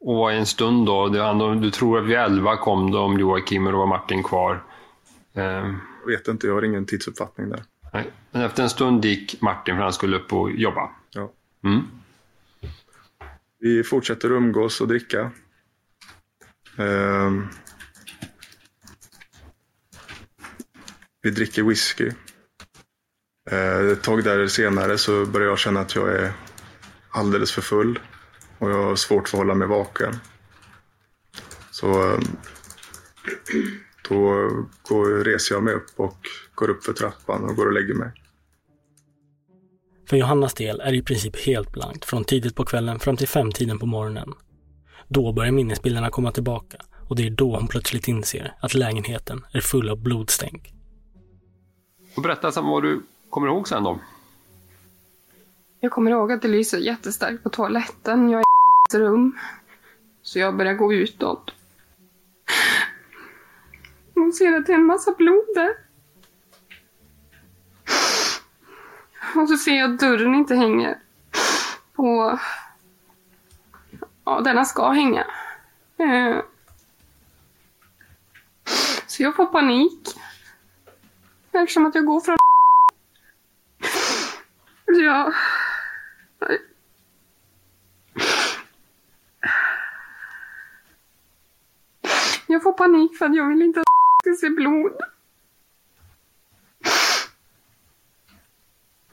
Och 0.00 0.32
en 0.32 0.46
stund 0.46 0.86
då? 0.86 1.08
Du 1.54 1.70
tror 1.70 1.98
att 1.98 2.04
vid 2.06 2.16
elva 2.16 2.56
kom 2.56 2.90
de 2.90 3.18
Joakim 3.18 3.66
och 3.66 3.72
då 3.72 3.78
var 3.78 3.86
Martin 3.86 4.22
kvar. 4.22 4.62
Eh, 5.34 5.42
Jag 5.42 6.06
vet 6.06 6.28
inte, 6.28 6.46
jag 6.46 6.54
har 6.54 6.62
ingen 6.64 6.86
tidsuppfattning 6.86 7.48
där. 7.50 7.62
nej. 7.92 8.10
Men 8.30 8.42
efter 8.42 8.62
en 8.62 8.70
stund 8.70 9.04
gick 9.04 9.42
Martin 9.42 9.74
för 9.76 9.82
han 9.82 9.92
skulle 9.92 10.16
upp 10.16 10.32
och 10.32 10.50
jobba. 10.50 10.90
Ja. 11.10 11.32
Mm. 11.64 11.82
Vi 13.58 13.84
fortsätter 13.84 14.32
umgås 14.32 14.80
och 14.80 14.88
dricka. 14.88 15.30
Ehm. 16.78 17.48
vi 21.22 21.30
dricker 21.30 21.62
whisky. 21.62 22.10
Eh, 23.50 23.78
ett 23.92 24.02
tag 24.02 24.24
där 24.24 24.46
senare 24.46 24.98
så 24.98 25.26
börjar 25.26 25.48
jag 25.48 25.58
känna 25.58 25.80
att 25.80 25.94
jag 25.94 26.08
är 26.14 26.32
alldeles 27.10 27.52
för 27.52 27.62
full 27.62 27.98
och 28.58 28.70
jag 28.70 28.82
har 28.82 28.96
svårt 28.96 29.28
för 29.28 29.38
att 29.38 29.40
hålla 29.40 29.54
mig 29.54 29.68
vaken. 29.68 30.14
Så 31.70 31.86
eh, 31.86 32.20
då 34.08 34.50
går, 34.82 35.24
reser 35.24 35.54
jag 35.54 35.64
mig 35.64 35.74
upp 35.74 35.90
och 35.96 36.18
går 36.54 36.70
upp 36.70 36.84
för 36.84 36.92
trappan 36.92 37.44
och 37.44 37.56
går 37.56 37.66
och 37.66 37.72
lägger 37.72 37.94
mig. 37.94 38.12
För 40.08 40.16
Johannas 40.16 40.54
del 40.54 40.80
är 40.80 40.90
det 40.90 40.96
i 40.96 41.02
princip 41.02 41.46
helt 41.46 41.72
blankt 41.72 42.04
från 42.04 42.24
tidigt 42.24 42.54
på 42.54 42.64
kvällen 42.64 42.98
fram 42.98 43.16
till 43.16 43.28
femtiden 43.28 43.78
på 43.78 43.86
morgonen. 43.86 44.32
Då 45.08 45.32
börjar 45.32 45.52
minnesbilderna 45.52 46.10
komma 46.10 46.32
tillbaka 46.32 46.76
och 47.08 47.16
det 47.16 47.26
är 47.26 47.30
då 47.30 47.56
hon 47.56 47.68
plötsligt 47.68 48.08
inser 48.08 48.56
att 48.60 48.74
lägenheten 48.74 49.44
är 49.52 49.60
full 49.60 49.90
av 49.90 50.02
blodstänk. 50.02 50.74
Och 52.16 52.22
berätta 52.22 52.52
sen 52.52 52.64
vad 52.64 52.82
du 52.82 53.02
kommer 53.30 53.48
ihåg 53.48 53.68
sen 53.68 53.82
då. 53.84 53.98
Jag 55.84 55.92
kommer 55.92 56.10
ihåg 56.10 56.32
att 56.32 56.42
det 56.42 56.48
lyser 56.48 56.78
jättestarkt 56.78 57.42
på 57.42 57.50
toaletten. 57.50 58.30
Jag 58.30 58.40
är 58.40 58.96
i 58.96 59.00
rum. 59.00 59.38
Så 60.22 60.38
jag 60.38 60.56
börjar 60.56 60.74
gå 60.74 60.92
utåt. 60.92 61.54
Hon 64.14 64.32
ser 64.32 64.56
att 64.56 64.66
det 64.66 64.72
är 64.72 64.76
en 64.76 64.86
massa 64.86 65.12
blod 65.12 65.44
där. 65.54 65.76
Och 69.36 69.48
så 69.48 69.56
ser 69.56 69.74
jag 69.74 69.94
att 69.94 70.00
dörren 70.00 70.34
inte 70.34 70.54
hänger 70.54 70.98
på... 71.92 72.38
Ja, 74.24 74.40
denna 74.40 74.64
ska 74.64 74.90
hänga. 74.90 75.26
Eh. 75.96 76.36
Så 79.06 79.22
jag 79.22 79.36
får 79.36 79.46
panik. 79.46 80.08
Eftersom 81.52 81.86
att 81.86 81.94
jag 81.94 82.06
går 82.06 82.20
från 82.20 82.36
Så 84.94 85.00
jag... 85.00 85.34
Jag 92.46 92.62
får 92.62 92.63
panik 92.76 93.16
för 93.18 93.26
att 93.26 93.36
jag 93.36 93.48
vill 93.48 93.62
inte 93.62 93.80
att 93.80 93.86
ska 94.22 94.46
se 94.46 94.50
blod. 94.50 94.92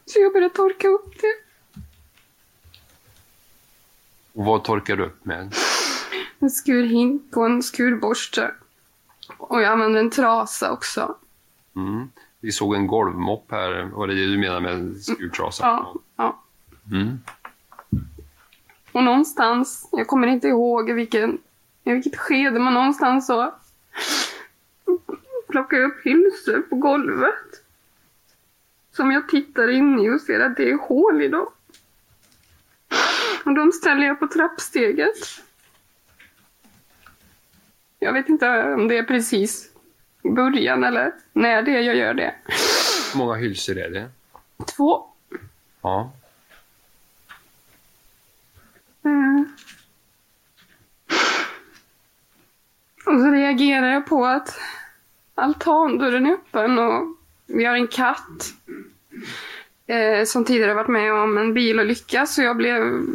Så 0.05 0.19
jag 0.19 0.33
börjar 0.33 0.49
torka 0.49 0.87
upp 0.87 1.21
det. 1.21 1.35
Och 4.33 4.45
vad 4.45 4.63
torkar 4.63 4.97
du 4.97 5.03
upp 5.03 5.25
med? 5.25 5.55
En 6.39 6.49
skurhink 6.49 7.37
och 7.37 7.45
en 7.45 7.63
skurborste. 7.63 8.51
Och 9.37 9.61
jag 9.61 9.71
använder 9.71 9.99
en 9.99 10.09
trasa 10.09 10.71
också. 10.71 11.15
Mm. 11.75 12.09
Vi 12.39 12.51
såg 12.51 12.75
en 12.75 12.87
golvmopp 12.87 13.51
här. 13.51 13.83
Var 13.83 14.07
det 14.07 14.15
det 14.15 14.31
du 14.31 14.37
menar 14.37 14.59
med 14.59 15.01
skurtrasa? 15.01 15.63
Ja, 15.65 15.93
ja. 16.15 16.43
Mm. 16.91 17.19
Och 18.91 19.03
någonstans, 19.03 19.89
jag 19.91 20.07
kommer 20.07 20.27
inte 20.27 20.47
ihåg 20.47 20.91
vilken, 20.91 21.37
i 21.83 21.91
vilket 21.91 22.17
skede, 22.17 22.59
men 22.59 22.73
någonstans 22.73 23.27
så 23.27 23.53
plockar 25.47 25.77
upp 25.77 26.05
hylsor 26.05 26.61
på 26.61 26.75
golvet. 26.75 27.63
Som 28.91 29.11
jag 29.11 29.29
tittar 29.29 29.69
in 29.69 29.99
i 29.99 30.09
och 30.09 30.21
ser 30.21 30.39
att 30.39 30.57
det 30.57 30.69
är 30.71 30.77
hål 30.77 31.21
i 31.21 31.27
dem. 31.27 31.47
Och 33.45 33.55
de 33.55 33.71
ställer 33.71 34.07
jag 34.07 34.19
på 34.19 34.27
trappsteget. 34.27 35.15
Jag 37.99 38.13
vet 38.13 38.29
inte 38.29 38.73
om 38.73 38.87
det 38.87 38.97
är 38.97 39.03
precis 39.03 39.71
i 40.23 40.29
början 40.29 40.83
eller 40.83 41.11
när 41.33 41.61
det 41.61 41.71
är 41.71 41.81
jag 41.81 41.95
gör 41.95 42.13
det. 42.13 42.35
Hur 43.13 43.17
många 43.17 43.35
hylsor 43.35 43.77
är 43.77 43.89
det? 43.89 44.09
Två. 44.75 45.05
Ja. 45.81 46.11
Mm. 49.03 49.50
Och 53.11 53.19
så 53.19 53.31
reagerar 53.31 53.93
jag 53.93 54.05
på 54.05 54.25
att 54.25 54.59
altandörren 55.35 56.25
är 56.25 56.33
öppen 56.33 56.79
och 56.79 57.17
vi 57.45 57.65
har 57.65 57.75
en 57.75 57.87
katt 57.87 58.53
eh, 59.87 60.25
som 60.25 60.45
tidigare 60.45 60.73
varit 60.73 60.87
med 60.87 61.13
om 61.13 61.37
en 61.37 61.53
bilolycka 61.53 62.25
så 62.25 62.41
jag 62.41 62.57
blev 62.57 63.05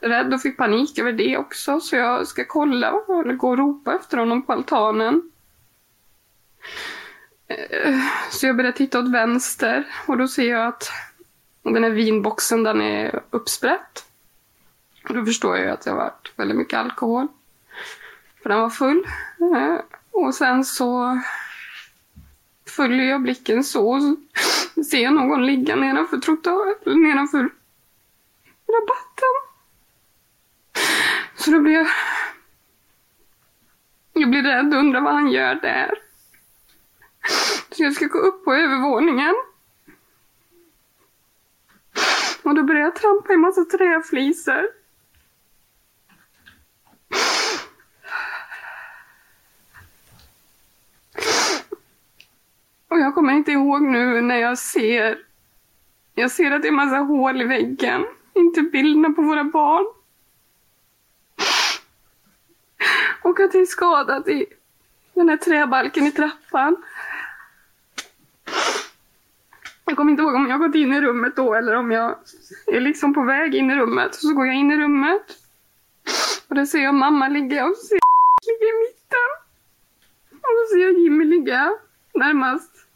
rädd 0.00 0.34
och 0.34 0.42
fick 0.42 0.56
panik 0.56 0.98
över 0.98 1.12
det 1.12 1.36
också 1.36 1.80
så 1.80 1.96
jag 1.96 2.26
ska 2.26 2.44
kolla 2.44 2.92
och 2.92 3.38
gå 3.38 3.48
och 3.48 3.58
ropa 3.58 3.94
efter 3.94 4.18
honom 4.18 4.42
på 4.42 4.52
altanen. 4.52 5.30
Eh, 7.48 7.98
Så 8.30 8.46
jag 8.46 8.56
börjar 8.56 8.72
titta 8.72 8.98
åt 8.98 9.12
vänster 9.12 9.86
och 10.06 10.18
då 10.18 10.28
ser 10.28 10.50
jag 10.50 10.66
att 10.66 10.90
den 11.62 11.84
här 11.84 11.90
vinboxen 11.90 12.62
den 12.62 12.80
är 12.80 13.22
uppsprätt. 13.30 14.04
Och 15.08 15.14
då 15.14 15.24
förstår 15.24 15.56
jag 15.56 15.64
ju 15.66 15.70
att 15.72 15.80
det 15.80 15.90
har 15.90 15.96
varit 15.96 16.32
väldigt 16.36 16.56
mycket 16.56 16.78
alkohol. 16.78 17.28
För 18.42 18.48
den 18.48 18.60
var 18.60 18.70
full. 18.70 19.06
Eh, 19.40 19.80
och 20.10 20.34
sen 20.34 20.64
så 20.64 21.20
följer 22.66 23.04
jag 23.04 23.22
blicken 23.22 23.64
så 23.64 23.90
och 23.90 24.02
så 24.02 24.16
ser 24.84 25.02
jag 25.02 25.14
någon 25.14 25.46
ligga 25.46 25.76
nedanför 25.76 26.18
trottoaren, 26.18 27.02
nedanför 27.02 27.50
rabatten. 28.68 29.34
Så 31.36 31.50
då 31.50 31.60
blir 31.60 31.72
jag... 31.72 31.86
Jag 34.12 34.30
blir 34.30 34.42
rädd 34.42 34.74
och 34.74 34.80
undrar 34.80 35.00
vad 35.00 35.14
han 35.14 35.30
gör 35.30 35.54
där. 35.54 35.94
Så 37.70 37.82
jag 37.82 37.92
ska 37.92 38.06
gå 38.06 38.18
upp 38.18 38.44
på 38.44 38.54
övervåningen. 38.54 39.34
Och 42.42 42.54
då 42.54 42.62
börjar 42.62 42.82
jag 42.82 42.96
trampa 42.96 43.32
i 43.32 43.36
massa 43.36 43.64
träflisor. 43.64 44.77
Och 52.88 52.98
jag 52.98 53.14
kommer 53.14 53.32
inte 53.32 53.52
ihåg 53.52 53.82
nu 53.82 54.20
när 54.20 54.36
jag 54.36 54.58
ser... 54.58 55.18
Jag 56.14 56.30
ser 56.30 56.50
att 56.50 56.62
det 56.62 56.68
är 56.68 56.72
massa 56.72 56.96
hål 56.96 57.42
i 57.42 57.44
väggen. 57.44 58.06
Inte 58.34 58.62
bilderna 58.62 59.10
på 59.10 59.22
våra 59.22 59.44
barn. 59.44 59.86
Och 63.22 63.40
att 63.40 63.52
det 63.52 63.58
är 63.58 63.66
skadat 63.66 64.28
i 64.28 64.46
den 65.14 65.28
här 65.28 65.36
träbalken 65.36 66.06
i 66.06 66.10
trappan. 66.10 66.76
Jag 69.84 69.96
kommer 69.96 70.10
inte 70.10 70.22
ihåg 70.22 70.34
om 70.34 70.46
jag 70.46 70.58
har 70.58 70.66
gått 70.66 70.76
in 70.76 70.92
i 70.92 71.00
rummet 71.00 71.36
då 71.36 71.54
eller 71.54 71.74
om 71.74 71.90
jag 71.90 72.18
är 72.66 72.80
liksom 72.80 73.14
på 73.14 73.22
väg 73.22 73.54
in 73.54 73.70
i 73.70 73.74
rummet. 73.74 74.14
Så 74.14 74.34
går 74.34 74.46
jag 74.46 74.56
in 74.56 74.72
i 74.72 74.76
rummet. 74.76 75.22
Och 76.48 76.54
då 76.54 76.66
ser 76.66 76.78
jag 76.78 76.94
mamma 76.94 77.28
ligga 77.28 77.66
och 77.66 77.76
så 77.76 77.86
ser 77.86 77.94
jag 77.96 78.54
ligga 78.54 78.68
i 78.68 78.80
mitten. 78.80 79.30
Och 80.30 80.68
så 80.68 80.74
ser 80.74 80.82
jag 80.82 80.98
Jimmy 80.98 81.24
ligga 81.24 81.78
närmast, 82.18 82.86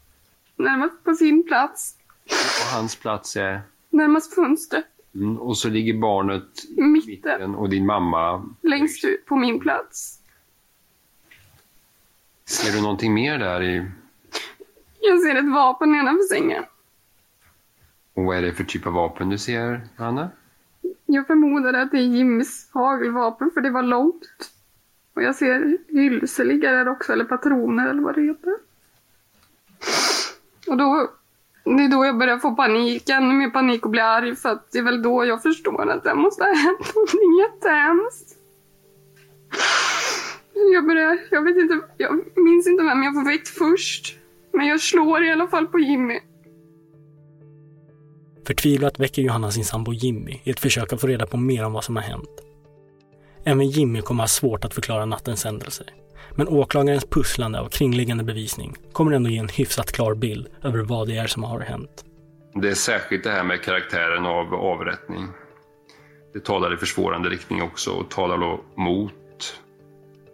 närmast 0.55 1.03
på 1.03 1.13
sin 1.13 1.43
plats. 1.43 1.95
Och 2.25 2.77
hans 2.77 2.95
plats 2.95 3.35
är? 3.35 3.61
Närmast 3.89 4.35
fönstret. 4.35 4.85
Mm. 5.15 5.37
Och 5.37 5.57
så 5.57 5.69
ligger 5.69 5.93
barnet 5.93 6.65
i 6.77 6.81
mitten. 6.81 7.55
och 7.55 7.69
din 7.69 7.85
mamma. 7.85 8.45
Längst 8.61 9.05
ut 9.05 9.25
på 9.25 9.35
min 9.35 9.59
plats. 9.59 10.19
Ser 12.45 12.71
du 12.71 12.81
någonting 12.81 13.13
mer 13.13 13.39
där 13.39 13.63
i? 13.63 13.91
Jag 14.99 15.19
ser 15.19 15.35
ett 15.35 15.53
vapen 15.53 15.91
nedanför 15.91 16.23
sängen. 16.23 16.63
Och 18.13 18.23
vad 18.23 18.37
är 18.37 18.41
det 18.41 18.53
för 18.53 18.63
typ 18.63 18.87
av 18.87 18.93
vapen 18.93 19.29
du 19.29 19.37
ser, 19.37 19.81
Anna? 19.97 20.29
Jag 21.05 21.27
förmodar 21.27 21.73
att 21.73 21.91
det 21.91 21.97
är 21.97 22.01
Jimmys 22.01 22.69
hagelvapen 22.71 23.51
för 23.53 23.61
det 23.61 23.69
var 23.69 23.83
långt. 23.83 24.51
Och 25.13 25.23
jag 25.23 25.35
ser 25.35 25.77
hylsor 25.87 26.43
ligga 26.43 26.71
där 26.71 26.87
också, 26.87 27.13
eller 27.13 27.25
patroner 27.25 27.87
eller 27.87 28.01
vad 28.01 28.15
det 28.15 28.21
heter. 28.21 28.53
Och 30.67 30.77
då, 30.77 31.11
det 31.63 31.83
är 31.83 31.89
då 31.89 32.05
jag 32.05 32.17
börjar 32.17 32.37
få 32.37 32.55
panik, 32.55 33.09
ännu 33.09 33.33
mer 33.33 33.49
panik 33.49 33.85
och 33.85 33.91
bli 33.91 34.01
arg 34.01 34.35
för 34.35 34.49
att 34.49 34.71
det 34.71 34.77
är 34.77 34.83
väl 34.83 35.01
då 35.01 35.25
jag 35.25 35.41
förstår 35.41 35.91
att 35.91 36.03
det 36.03 36.15
måste 36.15 36.43
ha 36.43 36.53
hänt 36.53 36.95
någonting 36.95 37.37
jättehemskt. 37.39 38.37
Jag 40.73 40.85
börjar, 40.87 41.19
jag 41.31 41.41
vet 41.41 41.57
inte, 41.57 41.79
jag 41.97 42.19
minns 42.35 42.67
inte 42.67 42.83
vem 42.83 43.03
jag 43.03 43.13
får 43.13 43.25
väckt 43.25 43.47
först. 43.47 44.17
Men 44.53 44.67
jag 44.67 44.81
slår 44.81 45.23
i 45.23 45.31
alla 45.31 45.47
fall 45.47 45.67
på 45.67 45.79
Jimmy. 45.79 46.19
Förtvivlat 48.47 48.99
väcker 48.99 49.21
Johanna 49.21 49.51
sin 49.51 49.65
sambo 49.65 49.93
Jimmy 49.93 50.39
i 50.43 50.49
ett 50.49 50.59
försök 50.59 50.93
att 50.93 51.01
få 51.01 51.07
reda 51.07 51.25
på 51.25 51.37
mer 51.37 51.65
om 51.65 51.73
vad 51.73 51.83
som 51.83 51.95
har 51.95 52.03
hänt. 52.03 52.29
Även 53.43 53.69
Jimmy 53.69 54.01
kommer 54.01 54.23
ha 54.23 54.27
svårt 54.27 54.65
att 54.65 54.73
förklara 54.73 55.05
nattens 55.05 55.43
händelser. 55.43 55.87
Men 56.35 56.47
åklagarens 56.47 57.05
pusslande 57.05 57.59
av 57.59 57.69
kringliggande 57.69 58.23
bevisning 58.23 58.75
kommer 58.91 59.11
ändå 59.11 59.29
ge 59.29 59.37
en 59.37 59.49
hyfsat 59.49 59.91
klar 59.91 60.15
bild 60.15 60.47
över 60.63 60.79
vad 60.79 61.07
det 61.07 61.17
är 61.17 61.27
som 61.27 61.43
har 61.43 61.59
hänt. 61.59 62.05
Det 62.53 62.69
är 62.69 62.75
särskilt 62.75 63.23
det 63.23 63.31
här 63.31 63.43
med 63.43 63.63
karaktären 63.63 64.25
av 64.25 64.53
avrättning. 64.53 65.27
Det 66.33 66.43
talar 66.45 66.73
i 66.73 66.77
försvårande 66.77 67.29
riktning 67.29 67.61
också 67.61 67.91
och 67.91 68.11
talar 68.11 68.37
då 68.37 68.61
mot 68.75 69.13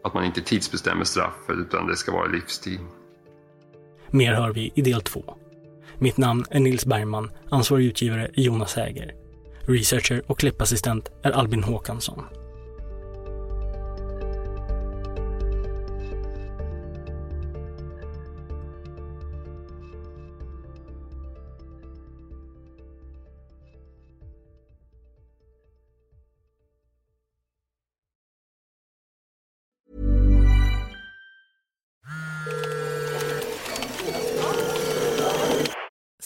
att 0.03 0.13
man 0.13 0.25
inte 0.25 0.41
tidsbestämmer 0.41 1.03
straffet 1.03 1.55
utan 1.57 1.87
det 1.87 1.95
ska 1.95 2.11
vara 2.11 2.27
livstid. 2.27 2.79
Mer 4.07 4.33
hör 4.33 4.53
vi 4.53 4.71
i 4.75 4.81
del 4.81 5.01
två. 5.01 5.23
Mitt 5.97 6.17
namn 6.17 6.45
är 6.49 6.59
Nils 6.59 6.85
Bergman, 6.85 7.31
ansvarig 7.49 7.85
utgivare 7.85 8.25
är 8.25 8.41
Jonas 8.41 8.75
Häger. 8.75 9.15
Researcher 9.61 10.23
och 10.27 10.39
klippassistent 10.39 11.11
är 11.23 11.31
Albin 11.31 11.63
Håkansson. 11.63 12.23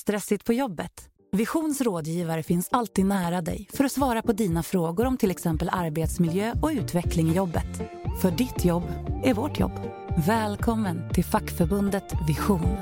Stressigt 0.03 0.45
på 0.45 0.53
jobbet? 0.53 1.09
Visions 1.31 1.81
rådgivare 1.81 2.43
finns 2.43 2.67
alltid 2.71 3.05
nära 3.05 3.41
dig 3.41 3.69
för 3.73 3.83
att 3.83 3.91
svara 3.91 4.21
på 4.21 4.33
dina 4.33 4.63
frågor 4.63 5.05
om 5.05 5.17
till 5.17 5.31
exempel 5.31 5.69
arbetsmiljö 5.71 6.53
och 6.61 6.71
utveckling 6.73 7.29
i 7.29 7.33
jobbet. 7.33 7.81
För 8.21 8.31
ditt 8.31 8.65
jobb 8.65 8.83
är 9.23 9.33
vårt 9.33 9.59
jobb. 9.59 9.79
Välkommen 10.27 11.09
till 11.13 11.25
fackförbundet 11.25 12.13
Vision. 12.27 12.75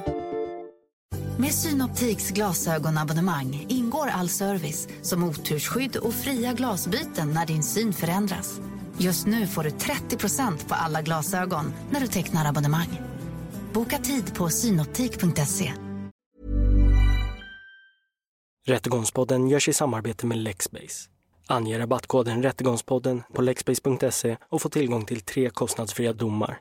Med 1.38 1.52
Synoptiks 1.52 2.32
glasögonabonnemang 2.32 3.66
ingår 3.70 4.08
all 4.08 4.30
service 4.30 4.88
som 5.02 5.24
otursskydd 5.24 5.96
och 5.96 6.14
fria 6.14 6.54
glasbyten 6.54 7.34
när 7.34 7.46
din 7.46 7.64
syn 7.64 7.94
förändras. 7.94 8.60
Just 8.98 9.28
nu 9.28 9.48
får 9.48 9.64
du 9.64 9.70
30% 9.70 10.68
på 10.68 10.76
alla 10.76 11.02
glasögon 11.02 11.74
när 11.92 12.00
du 12.00 12.08
tecknar 12.08 12.46
abonnemang. 12.46 13.02
Boka 13.74 13.98
tid 13.98 14.36
på 14.36 14.50
synoptik.se. 14.50 15.74
Rättegångspodden 18.68 19.48
görs 19.48 19.68
i 19.68 19.74
samarbete 19.74 20.26
med 20.26 20.38
Lexbase. 20.38 21.10
Ange 21.48 21.80
rabattkoden 21.80 22.44
Rättegångspodden 22.44 23.24
på 23.34 23.42
lexbase.se 23.42 24.38
och 24.50 24.62
få 24.62 24.70
tillgång 24.70 25.06
till 25.06 25.22
tre 25.22 25.50
kostnadsfria 25.50 26.14
domar. 26.14 26.60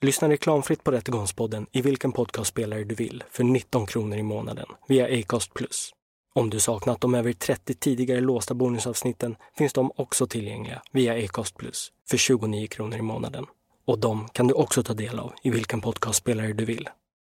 Lyssna 0.00 0.28
reklamfritt 0.28 0.84
på 0.84 0.90
Rättegångspodden 0.90 1.66
i 1.72 1.82
vilken 1.82 2.12
podcastspelare 2.12 2.84
du 2.84 2.94
vill 2.94 3.24
för 3.30 3.44
19 3.44 3.86
kronor 3.86 4.18
i 4.18 4.22
månaden 4.22 4.66
via 4.88 5.20
Acast+. 5.20 5.50
Om 6.34 6.50
du 6.50 6.60
saknat 6.60 7.00
de 7.00 7.14
över 7.14 7.32
30 7.32 7.74
tidigare 7.74 8.20
låsta 8.20 8.54
bonusavsnitten 8.54 9.36
finns 9.58 9.72
de 9.72 9.92
också 9.96 10.26
tillgängliga 10.26 10.82
via 10.92 11.24
Acast 11.24 11.56
Plus 11.56 11.92
för 12.10 12.16
29 12.16 12.66
kronor 12.66 12.98
i 12.98 13.02
månaden. 13.02 13.46
Och 13.86 13.98
de 13.98 14.28
kan 14.28 14.46
du 14.46 14.54
också 14.54 14.82
ta 14.82 14.94
del 14.94 15.18
av 15.18 15.32
i 15.42 15.50
vilken 15.50 15.80
podcastspelare 15.80 16.52
du 16.52 16.64
vill. 16.64 16.88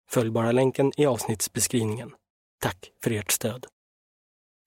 Följ 0.09 0.29
bara 0.29 0.51
länken 0.51 0.91
i 0.97 1.05
avsnittsbeskrivningen. 1.05 2.11
Tack 2.61 2.91
för 3.03 3.11
ert 3.11 3.31
stöd. 3.31 3.65